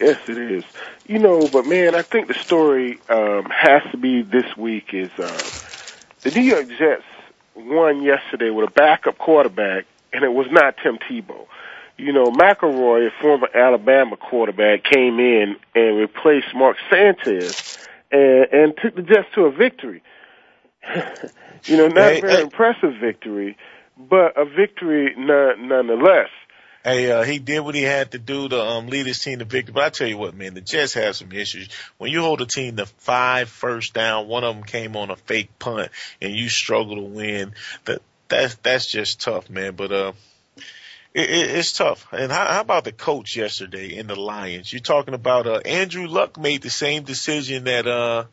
Yes, 0.00 0.18
it 0.28 0.38
is. 0.38 0.64
You 1.06 1.18
know, 1.18 1.48
but 1.48 1.66
man, 1.66 1.94
I 1.94 2.02
think 2.02 2.28
the 2.28 2.34
story 2.34 2.98
um, 3.08 3.44
has 3.50 3.82
to 3.92 3.96
be 3.96 4.22
this 4.22 4.56
week 4.56 4.92
is 4.92 5.10
uh, 5.18 5.42
the 6.22 6.30
New 6.30 6.42
York 6.42 6.68
Jets 6.78 7.04
won 7.54 8.02
yesterday 8.02 8.50
with 8.50 8.68
a 8.68 8.72
backup 8.72 9.18
quarterback, 9.18 9.86
and 10.12 10.24
it 10.24 10.32
was 10.32 10.46
not 10.50 10.76
Tim 10.82 10.98
Tebow. 10.98 11.46
You 11.96 12.12
know, 12.12 12.32
McElroy, 12.32 13.06
a 13.06 13.10
former 13.20 13.48
Alabama 13.54 14.16
quarterback, 14.16 14.82
came 14.84 15.20
in 15.20 15.56
and 15.74 15.96
replaced 15.96 16.54
Mark 16.54 16.76
Sanchez 16.90 17.78
and, 18.10 18.46
and 18.52 18.74
took 18.82 18.96
the 18.96 19.02
Jets 19.02 19.28
to 19.34 19.42
a 19.44 19.52
victory. 19.52 20.02
you 21.66 21.76
know, 21.76 21.86
not 21.88 22.12
a 22.12 22.20
very 22.20 22.42
impressive 22.42 22.94
victory, 23.00 23.56
but 23.96 24.36
a 24.36 24.44
victory 24.44 25.14
nonetheless. 25.16 26.30
Hey, 26.84 27.10
uh, 27.10 27.22
he 27.22 27.38
did 27.38 27.60
what 27.60 27.74
he 27.74 27.82
had 27.82 28.10
to 28.10 28.18
do 28.18 28.46
to 28.46 28.60
um, 28.60 28.88
lead 28.88 29.06
his 29.06 29.18
team 29.18 29.38
to 29.38 29.46
victory. 29.46 29.72
But 29.72 29.84
I 29.84 29.88
tell 29.88 30.06
you 30.06 30.18
what, 30.18 30.34
man, 30.34 30.52
the 30.52 30.60
Jets 30.60 30.92
have 30.94 31.16
some 31.16 31.32
issues. 31.32 31.70
When 31.96 32.10
you 32.10 32.20
hold 32.20 32.42
a 32.42 32.46
team 32.46 32.76
to 32.76 32.84
five 32.84 33.48
first 33.48 33.94
down, 33.94 34.28
one 34.28 34.44
of 34.44 34.54
them 34.54 34.64
came 34.64 34.94
on 34.94 35.10
a 35.10 35.16
fake 35.16 35.58
punt, 35.58 35.90
and 36.20 36.34
you 36.34 36.50
struggle 36.50 36.96
to 36.96 37.02
win. 37.02 37.54
That 37.86 38.02
that's 38.28 38.56
that's 38.56 38.86
just 38.86 39.22
tough, 39.22 39.48
man. 39.48 39.76
But 39.76 39.92
uh, 39.92 40.12
it, 41.14 41.30
it, 41.30 41.50
it's 41.56 41.72
tough. 41.72 42.06
And 42.12 42.30
how, 42.30 42.44
how 42.46 42.60
about 42.60 42.84
the 42.84 42.92
coach 42.92 43.34
yesterday 43.34 43.96
in 43.96 44.06
the 44.06 44.16
Lions? 44.16 44.70
You're 44.70 44.80
talking 44.80 45.14
about 45.14 45.46
uh, 45.46 45.60
Andrew 45.64 46.06
Luck 46.06 46.38
made 46.38 46.60
the 46.60 46.70
same 46.70 47.04
decision 47.04 47.64
that 47.64 47.86
uh, 47.86 48.24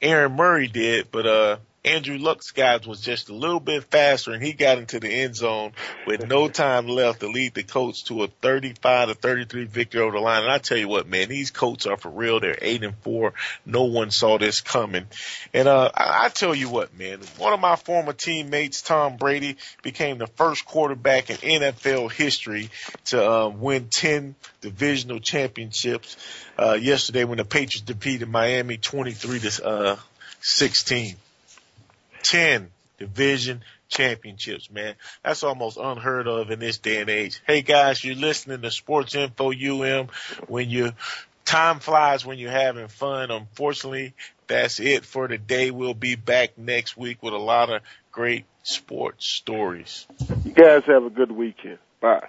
Aaron 0.00 0.36
Murray 0.36 0.68
did, 0.68 1.10
but 1.10 1.26
uh, 1.26 1.56
Andrew 1.88 2.18
Luck's 2.18 2.50
guys 2.50 2.86
was 2.86 3.00
just 3.00 3.30
a 3.30 3.34
little 3.34 3.60
bit 3.60 3.82
faster 3.84 4.32
and 4.32 4.42
he 4.42 4.52
got 4.52 4.76
into 4.76 5.00
the 5.00 5.08
end 5.08 5.34
zone 5.34 5.72
with 6.06 6.28
no 6.28 6.48
time 6.48 6.86
left 6.86 7.20
to 7.20 7.28
lead 7.28 7.54
the 7.54 7.62
Colts 7.62 8.02
to 8.04 8.24
a 8.24 8.28
35 8.28 9.08
to 9.08 9.14
33 9.14 9.64
victory 9.64 10.02
over 10.02 10.18
the 10.18 10.22
line. 10.22 10.42
And 10.42 10.52
I 10.52 10.58
tell 10.58 10.76
you 10.76 10.86
what, 10.86 11.08
man, 11.08 11.30
these 11.30 11.50
Colts 11.50 11.86
are 11.86 11.96
for 11.96 12.10
real. 12.10 12.40
They're 12.40 12.58
eight 12.60 12.84
and 12.84 12.94
four. 12.98 13.32
No 13.64 13.84
one 13.84 14.10
saw 14.10 14.36
this 14.36 14.60
coming. 14.60 15.06
And, 15.54 15.66
uh, 15.66 15.90
I, 15.94 16.26
I 16.26 16.28
tell 16.28 16.54
you 16.54 16.68
what, 16.68 16.96
man, 16.96 17.20
one 17.38 17.54
of 17.54 17.60
my 17.60 17.76
former 17.76 18.12
teammates, 18.12 18.82
Tom 18.82 19.16
Brady, 19.16 19.56
became 19.82 20.18
the 20.18 20.26
first 20.26 20.66
quarterback 20.66 21.30
in 21.30 21.36
NFL 21.36 22.12
history 22.12 22.68
to, 23.06 23.26
uh, 23.26 23.48
win 23.48 23.88
10 23.88 24.34
divisional 24.60 25.20
championships, 25.20 26.18
uh, 26.58 26.76
yesterday 26.78 27.24
when 27.24 27.38
the 27.38 27.46
Patriots 27.46 27.80
defeated 27.80 28.28
Miami 28.28 28.76
23 28.76 29.40
to, 29.40 29.66
uh, 29.66 29.96
16. 30.40 31.16
10 32.22 32.70
division 32.98 33.62
championships, 33.88 34.70
man. 34.70 34.94
That's 35.22 35.42
almost 35.42 35.76
unheard 35.76 36.28
of 36.28 36.50
in 36.50 36.58
this 36.58 36.78
day 36.78 37.00
and 37.00 37.10
age. 37.10 37.40
Hey 37.46 37.62
guys, 37.62 38.04
you're 38.04 38.16
listening 38.16 38.62
to 38.62 38.70
Sports 38.70 39.14
Info 39.14 39.52
UM 39.52 40.08
when 40.46 40.68
you 40.68 40.92
time 41.44 41.80
flies 41.80 42.26
when 42.26 42.38
you're 42.38 42.50
having 42.50 42.88
fun. 42.88 43.30
Unfortunately, 43.30 44.12
that's 44.46 44.80
it 44.80 45.04
for 45.04 45.28
today. 45.28 45.70
We'll 45.70 45.94
be 45.94 46.14
back 46.14 46.58
next 46.58 46.96
week 46.96 47.22
with 47.22 47.34
a 47.34 47.38
lot 47.38 47.70
of 47.70 47.82
great 48.12 48.44
sports 48.62 49.26
stories. 49.26 50.06
You 50.44 50.52
guys 50.52 50.82
have 50.86 51.04
a 51.04 51.10
good 51.10 51.32
weekend. 51.32 51.78
Bye. 52.00 52.28